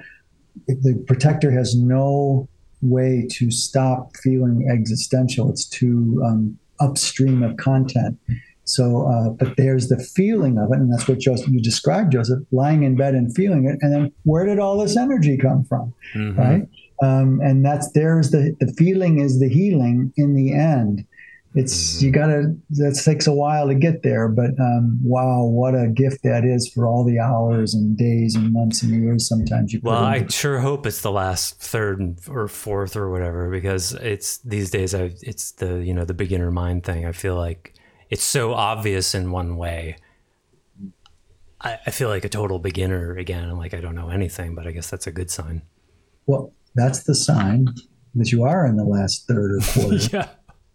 the 0.67 1.03
protector 1.07 1.51
has 1.51 1.75
no 1.75 2.47
way 2.81 3.27
to 3.31 3.49
stop 3.49 4.15
feeling 4.17 4.67
existential. 4.69 5.49
It's 5.49 5.65
too 5.65 6.21
um, 6.25 6.57
upstream 6.87 7.43
of 7.43 7.57
content. 7.57 8.17
So, 8.65 9.05
uh, 9.07 9.29
but 9.31 9.57
there's 9.57 9.89
the 9.89 9.99
feeling 9.99 10.57
of 10.57 10.71
it, 10.71 10.77
and 10.79 10.91
that's 10.91 11.07
what 11.07 11.19
Joseph 11.19 11.49
you 11.49 11.61
described, 11.61 12.13
Joseph, 12.13 12.39
lying 12.51 12.83
in 12.83 12.95
bed 12.95 13.13
and 13.13 13.33
feeling 13.35 13.65
it, 13.65 13.77
and 13.81 13.93
then 13.93 14.11
where 14.23 14.45
did 14.45 14.57
all 14.59 14.77
this 14.77 14.95
energy 14.95 15.35
come 15.37 15.65
from, 15.65 15.93
Mhm. 16.15 16.37
right? 16.37 16.67
Um, 17.01 17.41
and 17.43 17.65
that's 17.65 17.91
there's 17.91 18.31
the 18.31 18.55
the 18.61 18.71
feeling 18.73 19.19
is 19.19 19.39
the 19.39 19.49
healing 19.49 20.13
in 20.15 20.33
the 20.35 20.53
end. 20.53 21.03
It's 21.55 22.01
you 22.01 22.09
gotta 22.09 22.55
that 22.71 22.99
takes 23.05 23.27
a 23.27 23.31
while 23.31 23.67
to 23.67 23.75
get 23.75 24.01
there, 24.01 24.27
but 24.27 24.51
um, 24.59 24.99
wow, 25.03 25.43
what 25.43 25.75
a 25.75 25.87
gift 25.87 26.23
that 26.23 26.43
is 26.43 26.67
for 26.67 26.87
all 26.87 27.05
the 27.05 27.19
hours 27.19 27.75
and 27.75 27.95
days 27.95 28.35
and 28.35 28.51
months 28.51 28.81
and 28.81 29.03
years. 29.03 29.27
Sometimes 29.27 29.71
you 29.71 29.79
put 29.79 29.89
Well, 29.91 30.03
I 30.03 30.25
sure 30.27 30.59
hope 30.59 30.87
it's 30.87 31.01
the 31.01 31.11
last 31.11 31.59
third 31.61 32.17
or 32.27 32.47
fourth 32.47 32.95
or 32.95 33.11
whatever, 33.11 33.51
because 33.51 33.93
it's 33.93 34.39
these 34.39 34.71
days. 34.71 34.95
I, 34.95 35.11
it's 35.21 35.51
the 35.51 35.83
you 35.83 35.93
know 35.93 36.05
the 36.05 36.15
beginner 36.15 36.49
mind 36.49 36.85
thing. 36.85 37.05
I 37.05 37.11
feel 37.11 37.35
like 37.35 37.75
it's 38.09 38.23
so 38.23 38.53
obvious 38.53 39.13
in 39.13 39.29
one 39.29 39.55
way. 39.55 39.97
I, 41.61 41.77
I 41.85 41.91
feel 41.91 42.09
like 42.09 42.25
a 42.25 42.29
total 42.29 42.57
beginner 42.57 43.15
again. 43.15 43.47
I'm 43.47 43.59
like 43.59 43.75
I 43.75 43.79
don't 43.79 43.95
know 43.95 44.09
anything, 44.09 44.55
but 44.55 44.65
I 44.65 44.71
guess 44.71 44.89
that's 44.89 45.05
a 45.05 45.11
good 45.11 45.29
sign. 45.29 45.61
Well, 46.25 46.51
that's 46.73 47.03
the 47.03 47.13
sign 47.13 47.67
that 48.15 48.31
you 48.31 48.43
are 48.43 48.65
in 48.65 48.75
the 48.75 48.83
last 48.83 49.27
third 49.27 49.51
or 49.51 49.59
quarter. 49.73 49.97
Yeah. 50.11 50.29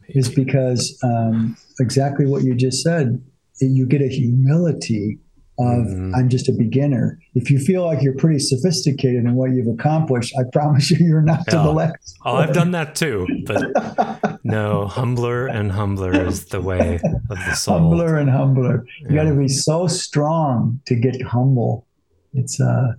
Is 0.09 0.29
because 0.29 0.99
um, 1.03 1.57
exactly 1.81 2.27
what 2.27 2.43
you 2.45 2.55
just 2.55 2.83
said. 2.83 3.23
You 3.61 3.87
get 3.87 4.01
a 4.03 4.09
humility 4.09 5.19
of 5.61 5.87
Mhm. 5.89 6.13
I'm 6.15 6.29
just 6.29 6.49
a 6.49 6.53
beginner. 6.53 7.19
If 7.35 7.51
you 7.51 7.59
feel 7.59 7.85
like 7.85 8.01
you're 8.01 8.15
pretty 8.15 8.39
sophisticated 8.39 9.25
in 9.25 9.35
what 9.35 9.51
you've 9.51 9.67
accomplished, 9.67 10.33
I 10.39 10.45
promise 10.53 10.89
you, 10.93 11.05
you're 11.05 11.21
not 11.23 11.45
to 11.49 11.57
the 11.57 11.73
last. 11.73 12.17
Oh, 12.25 12.37
I've 12.37 12.53
done 12.55 12.71
that 12.71 12.95
too, 12.95 13.27
but 13.45 14.39
no, 14.45 14.87
humbler 14.87 15.49
and 15.49 15.73
humbler 15.73 16.13
is 16.13 16.45
the 16.47 16.61
way 16.61 17.01
of 17.29 17.39
the 17.39 17.55
soul. 17.55 17.79
humbler 17.81 18.17
and 18.19 18.31
humbler. 18.31 18.87
You 19.01 19.17
got 19.17 19.25
to 19.25 19.35
be 19.35 19.49
so 19.49 19.89
strong 19.89 20.81
to 20.87 20.95
get 20.95 21.21
humble. 21.23 21.87
It's 22.35 22.61
uh, 22.61 22.93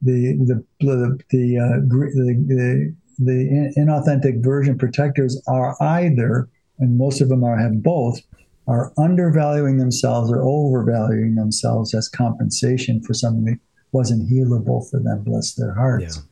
the 0.00 0.32
the 0.48 0.64
the 0.80 1.18
the, 1.30 1.58
uh, 1.58 1.80
the 1.86 2.44
the 2.48 2.94
the 3.18 3.32
in- 3.32 3.72
inauthentic 3.76 4.42
version 4.42 4.78
protectors 4.78 5.40
are 5.46 5.76
either, 5.82 6.48
and 6.78 6.98
most 6.98 7.20
of 7.20 7.28
them 7.28 7.44
are 7.44 7.58
have 7.58 7.82
both, 7.82 8.20
are 8.66 8.92
undervaluing 8.98 9.78
themselves 9.78 10.30
or 10.30 10.42
overvaluing 10.42 11.34
themselves 11.34 11.94
as 11.94 12.08
compensation 12.08 13.02
for 13.02 13.14
something 13.14 13.44
that 13.44 13.58
wasn't 13.92 14.30
healable 14.30 14.88
for 14.90 15.00
them. 15.00 15.22
Bless 15.24 15.54
their 15.54 15.74
hearts. 15.74 16.22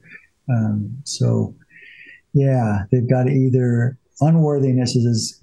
Um, 0.49 0.97
so, 1.05 1.55
yeah, 2.33 2.85
they've 2.91 3.09
got 3.09 3.29
either 3.29 3.99
unworthiness 4.21 4.97
is 4.97 5.41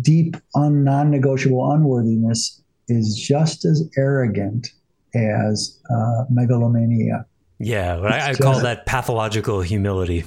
deep, 0.00 0.36
un, 0.54 0.84
non-negotiable 0.84 1.70
unworthiness 1.72 2.62
is 2.88 3.16
just 3.16 3.64
as 3.64 3.88
arrogant 3.96 4.68
as 5.14 5.78
uh, 5.90 6.24
megalomania. 6.30 7.26
Yeah, 7.58 7.98
I, 7.98 8.30
I 8.30 8.34
call 8.34 8.60
that 8.60 8.86
pathological 8.86 9.62
humility. 9.62 10.24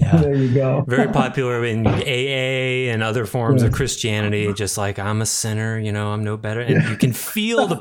Yeah. 0.00 0.16
There 0.16 0.34
you 0.34 0.54
go. 0.54 0.84
very 0.88 1.12
popular 1.12 1.64
in 1.64 1.86
AA 1.86 2.90
and 2.92 3.02
other 3.02 3.26
forms 3.26 3.62
Yeah. 3.62 3.68
of 3.68 3.74
Christianity. 3.74 4.52
Just 4.54 4.78
like 4.78 4.98
I'm 4.98 5.20
a 5.20 5.26
sinner, 5.26 5.78
you 5.78 5.92
know, 5.92 6.08
I'm 6.12 6.24
no 6.24 6.36
better, 6.36 6.60
and 6.60 6.88
you 6.88 6.96
can 6.96 7.12
feel 7.34 7.66
the 7.66 7.76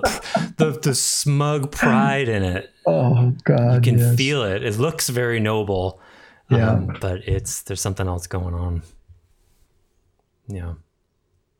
the, 0.58 0.72
the 0.82 0.96
smug 0.96 1.72
pride 1.72 2.28
in 2.28 2.44
it. 2.44 2.70
Oh 2.86 3.34
God, 3.46 3.76
You 3.76 3.82
can 3.92 4.00
yes. 4.00 4.16
feel 4.18 4.44
it. 4.44 4.64
It 4.64 4.78
looks 4.78 5.08
very 5.10 5.40
noble, 5.40 6.02
Yeah. 6.50 6.72
um, 6.72 6.98
but 7.00 7.28
it's 7.28 7.62
there's 7.64 7.82
something 7.82 8.08
else 8.08 8.28
going 8.28 8.54
on. 8.54 8.84
Yeah, 10.48 10.74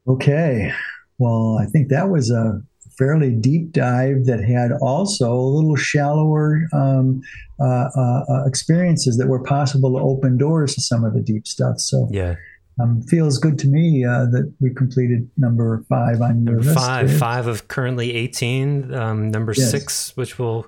Okay, 0.08 0.74
well, 1.18 1.58
I 1.58 1.66
think 1.68 1.88
that 1.90 2.10
was 2.10 2.30
a 2.30 2.62
fairly 2.98 3.32
deep 3.32 3.72
dive 3.72 4.26
that 4.26 4.44
had 4.44 4.72
also 4.82 5.34
a 5.34 5.50
little 5.56 5.76
shallower 5.76 6.68
um, 6.74 7.22
uh, 7.60 7.90
uh, 7.96 8.24
uh, 8.30 8.46
experiences 8.46 9.18
that 9.18 9.28
were 9.28 9.44
possible 9.44 9.92
to 9.98 10.04
open 10.04 10.38
doors 10.38 10.76
to 10.76 10.82
some 10.82 11.04
of 11.04 11.14
the 11.14 11.22
deep 11.22 11.48
stuff. 11.48 11.80
So 11.80 12.08
yeah. 12.12 12.36
um, 12.82 13.02
feels 13.04 13.38
good 13.38 13.58
to 13.60 13.68
me 13.68 14.04
uh, 14.06 14.26
that 14.32 14.52
we 14.60 14.74
completed 14.74 15.30
number 15.38 15.84
five 15.88 16.22
on 16.22 16.44
your 16.44 16.56
Number 16.56 16.64
list. 16.64 16.76
five, 16.78 17.18
five 17.18 17.48
of 17.48 17.68
currently 17.68 18.14
18. 18.14 18.94
Um, 18.94 19.32
number 19.32 19.54
Yes. 19.56 19.72
six, 19.72 20.18
which 20.18 20.38
we'll 20.40 20.66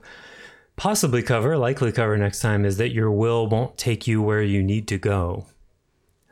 possibly 0.76 1.24
cover, 1.24 1.58
likely 1.58 1.92
cover 1.92 2.18
next 2.18 2.40
time, 2.40 2.66
is 2.66 2.78
that 2.78 2.92
your 2.92 3.12
will 3.12 3.48
won't 3.48 3.78
take 3.78 4.08
you 4.08 4.22
where 4.22 4.42
you 4.42 4.62
need 4.64 4.88
to 4.90 4.98
go. 4.98 5.46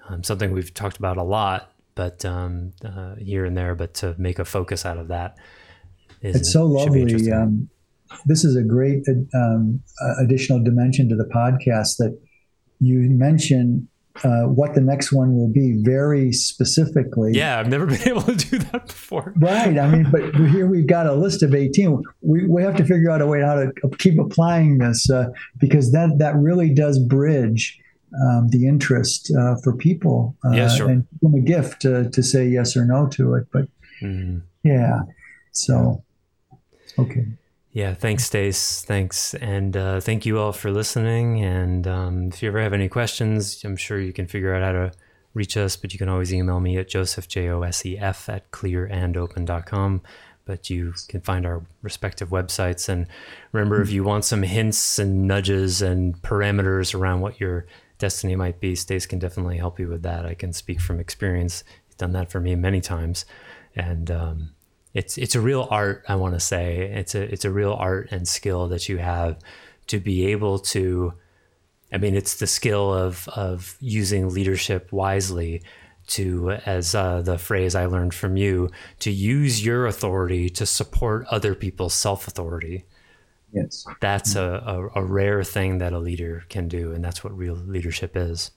Um, 0.07 0.23
something 0.23 0.51
we've 0.51 0.73
talked 0.73 0.97
about 0.97 1.17
a 1.17 1.23
lot, 1.23 1.71
but 1.95 2.25
um, 2.25 2.73
uh, 2.83 3.15
here 3.15 3.45
and 3.45 3.55
there, 3.57 3.73
but 3.73 3.93
to 3.95 4.15
make 4.17 4.37
a 4.37 4.45
focus 4.45 4.85
out 4.85 4.97
of 4.97 5.07
that 5.07 5.37
is 6.23 6.35
It's 6.35 6.53
so 6.53 6.65
lovely. 6.65 7.31
Um, 7.31 7.69
this 8.25 8.43
is 8.45 8.55
a 8.55 8.63
great 8.63 9.03
um, 9.33 9.81
uh, 10.01 10.23
additional 10.23 10.63
dimension 10.63 11.09
to 11.09 11.15
the 11.15 11.25
podcast 11.25 11.97
that 11.97 12.17
you 12.79 12.99
mention 13.09 13.87
uh, 14.23 14.43
what 14.43 14.75
the 14.75 14.81
next 14.81 15.11
one 15.11 15.35
will 15.35 15.47
be 15.51 15.81
very 15.83 16.31
specifically. 16.31 17.31
yeah, 17.33 17.59
I've 17.59 17.67
never 17.69 17.85
been 17.93 18.07
able 18.07 18.21
to 18.21 18.35
do 18.35 18.59
that 18.59 18.85
before. 18.87 19.33
Right. 19.37 19.77
I 19.79 19.87
mean, 19.89 20.07
but 20.11 20.35
here 20.35 20.67
we've 20.67 20.85
got 20.87 21.07
a 21.07 21.13
list 21.13 21.41
of 21.41 21.55
18. 21.55 22.03
We, 22.21 22.45
we 22.47 22.61
have 22.61 22.75
to 22.75 22.85
figure 22.85 23.09
out 23.09 23.21
a 23.21 23.27
way 23.27 23.41
how 23.41 23.55
to 23.55 23.71
keep 23.97 24.19
applying 24.19 24.77
this 24.77 25.09
uh, 25.09 25.29
because 25.59 25.91
that, 25.93 26.17
that 26.19 26.35
really 26.35 26.71
does 26.73 26.99
bridge 26.99 27.79
um, 28.27 28.49
the 28.49 28.67
interest 28.67 29.33
uh, 29.35 29.55
for 29.63 29.75
people. 29.75 30.35
Uh, 30.45 30.51
Yeah, 30.51 30.67
sure. 30.67 30.89
And 30.89 31.07
give 31.19 31.31
them 31.31 31.33
a 31.41 31.43
gift 31.43 31.81
to, 31.81 32.07
to 32.11 32.21
say 32.21 32.47
yes 32.47 32.77
or 32.77 32.85
no 32.85 33.07
to 33.07 33.33
it. 33.33 33.47
But 33.51 33.67
Mhm. 34.03 34.43
yeah. 34.63 34.99
So, 35.53 36.03
okay. 36.99 37.25
Yeah, 37.73 37.95
thanks, 37.95 38.25
Stace. 38.25 38.83
Thanks. 38.83 39.33
And 39.33 39.75
uh, 39.75 39.99
thank 39.99 40.27
you 40.27 40.37
all 40.37 40.53
for 40.53 40.69
listening. 40.69 41.43
And 41.43 41.87
um, 41.87 42.27
if 42.27 42.43
you 42.43 42.49
ever 42.49 42.61
have 42.61 42.73
any 42.73 42.87
questions, 42.87 43.63
I'm 43.63 43.75
sure 43.75 43.99
you 43.99 44.13
can 44.13 44.27
figure 44.27 44.53
out 44.53 44.61
how 44.61 44.71
to 44.73 44.91
reach 45.33 45.57
us, 45.57 45.75
but 45.75 45.91
you 45.91 45.97
can 45.97 46.07
always 46.07 46.31
email 46.31 46.59
me 46.59 46.77
at 46.77 46.87
joseph, 46.87 47.27
J 47.27 47.49
O 47.49 47.63
S 47.63 47.83
E 47.83 47.97
F, 47.97 48.29
at 48.29 48.51
clearandopen.com. 48.51 50.01
But 50.45 50.69
you 50.69 50.93
can 51.07 51.21
find 51.21 51.47
our 51.47 51.65
respective 51.81 52.29
websites. 52.29 52.89
And 52.89 53.07
remember, 53.53 53.81
if 53.81 53.89
you 53.89 54.03
want 54.03 54.25
some 54.25 54.43
hints 54.43 54.99
and 54.99 55.27
nudges 55.27 55.81
and 55.81 56.21
parameters 56.21 56.93
around 56.93 57.21
what 57.21 57.39
your 57.39 57.65
destiny 57.97 58.35
might 58.35 58.59
be, 58.59 58.75
Stace 58.75 59.07
can 59.07 59.17
definitely 59.17 59.57
help 59.57 59.79
you 59.79 59.87
with 59.87 60.03
that. 60.03 60.25
I 60.25 60.35
can 60.35 60.53
speak 60.53 60.79
from 60.79 60.99
experience. 60.99 61.63
He's 61.87 61.95
done 61.95 62.11
that 62.11 62.29
for 62.29 62.39
me 62.39 62.55
many 62.55 62.81
times. 62.81 63.25
And, 63.75 64.11
um, 64.11 64.49
it's 64.93 65.17
it's 65.17 65.35
a 65.35 65.41
real 65.41 65.67
art 65.69 66.03
i 66.07 66.15
want 66.15 66.33
to 66.33 66.39
say. 66.39 66.91
It's 66.93 67.15
a 67.15 67.21
it's 67.21 67.45
a 67.45 67.51
real 67.51 67.73
art 67.73 68.09
and 68.11 68.27
skill 68.27 68.67
that 68.69 68.87
you 68.89 68.97
have 68.97 69.39
to 69.87 69.99
be 69.99 70.27
able 70.27 70.59
to 70.59 71.13
i 71.91 71.97
mean 71.97 72.15
it's 72.15 72.37
the 72.37 72.47
skill 72.47 72.93
of 72.93 73.27
of 73.29 73.75
using 73.79 74.29
leadership 74.29 74.91
wisely 74.91 75.63
to 76.05 76.51
as 76.65 76.93
uh, 76.95 77.21
the 77.21 77.37
phrase 77.37 77.75
i 77.75 77.85
learned 77.85 78.13
from 78.13 78.37
you 78.37 78.69
to 78.99 79.11
use 79.11 79.65
your 79.65 79.87
authority 79.87 80.49
to 80.49 80.65
support 80.65 81.25
other 81.29 81.55
people's 81.55 81.93
self-authority. 81.93 82.85
Yes. 83.53 83.85
That's 84.01 84.35
a, 84.35 84.89
a, 84.95 85.01
a 85.01 85.05
rare 85.05 85.43
thing 85.43 85.77
that 85.77 85.93
a 85.93 85.99
leader 85.99 86.43
can 86.49 86.67
do 86.67 86.91
and 86.91 87.03
that's 87.03 87.23
what 87.23 87.37
real 87.37 87.55
leadership 87.55 88.17
is. 88.17 88.51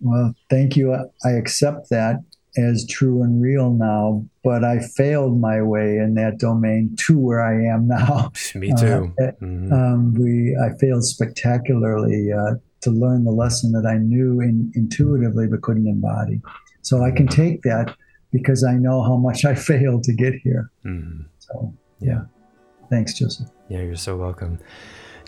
Well 0.00 0.34
thank 0.50 0.76
you. 0.76 0.94
I 1.24 1.30
accept 1.30 1.90
that 1.90 2.20
as 2.56 2.86
true 2.86 3.22
and 3.22 3.42
real 3.42 3.70
now, 3.70 4.24
but 4.42 4.64
I 4.64 4.78
failed 4.78 5.40
my 5.40 5.62
way 5.62 5.98
in 5.98 6.14
that 6.14 6.38
domain 6.38 6.96
to 7.00 7.18
where 7.18 7.42
I 7.42 7.72
am 7.72 7.88
now. 7.88 8.32
Me 8.54 8.72
too. 8.78 9.12
Uh, 9.20 9.32
mm-hmm. 9.42 9.72
um, 9.72 10.14
we 10.14 10.56
I 10.56 10.76
failed 10.78 11.04
spectacularly 11.04 12.32
uh, 12.32 12.54
to 12.82 12.90
learn 12.90 13.24
the 13.24 13.32
lesson 13.32 13.72
that 13.72 13.86
I 13.86 13.98
knew 13.98 14.40
in, 14.40 14.72
intuitively 14.74 15.46
but 15.46 15.62
couldn't 15.62 15.86
embody. 15.86 16.40
So 16.82 17.02
I 17.02 17.10
can 17.10 17.26
take 17.26 17.62
that 17.62 17.94
because 18.32 18.64
I 18.64 18.74
know 18.74 19.02
how 19.02 19.16
much 19.16 19.44
I 19.44 19.54
failed 19.70 20.04
to 20.04 20.12
get 20.12 20.34
here. 20.34 20.70
Mm-hmm. 20.84 21.22
So 21.38 21.74
yeah, 22.00 22.22
thanks, 22.90 23.14
Joseph. 23.14 23.48
Yeah, 23.68 23.82
you're 23.82 23.96
so 23.96 24.16
welcome. 24.16 24.58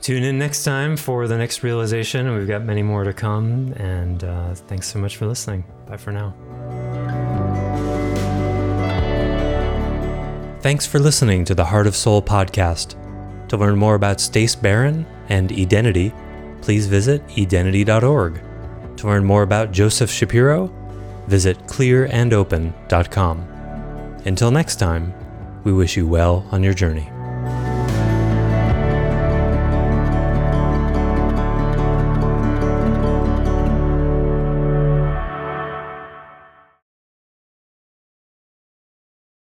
Tune 0.01 0.23
in 0.23 0.39
next 0.39 0.65
time 0.65 0.97
for 0.97 1.27
the 1.27 1.37
next 1.37 1.63
realization. 1.63 2.33
We've 2.35 2.47
got 2.47 2.63
many 2.63 2.83
more 2.83 3.05
to 3.05 3.13
come. 3.13 3.73
And 3.75 4.23
uh, 4.23 4.55
thanks 4.55 4.87
so 4.87 4.99
much 4.99 5.17
for 5.17 5.27
listening. 5.27 5.65
Bye 5.87 5.97
for 5.97 6.13
now. 6.13 7.17
Thanks 10.61 10.87
for 10.87 10.99
listening 10.99 11.45
to 11.45 11.55
the 11.55 11.65
Heart 11.65 11.87
of 11.87 11.95
Soul 11.95 12.21
podcast. 12.21 12.97
To 13.49 13.57
learn 13.57 13.79
more 13.79 13.95
about 13.95 14.21
Stace 14.21 14.57
Barron 14.57 15.07
and 15.29 15.53
Identity, 15.53 16.13
please 16.63 16.89
visit 16.89 17.23
identity.org. 17.39 18.43
To 18.97 19.07
learn 19.07 19.25
more 19.25 19.45
about 19.45 19.71
Joseph 19.71 20.11
Shapiro, 20.11 20.67
visit 21.29 21.59
clearandopen.com. 21.69 23.39
Until 24.25 24.51
next 24.51 24.77
time, 24.81 25.15
we 25.63 25.73
wish 25.73 25.97
you 25.97 26.09
well 26.09 26.45
on 26.51 26.65
your 26.65 26.75
journey. 26.75 27.09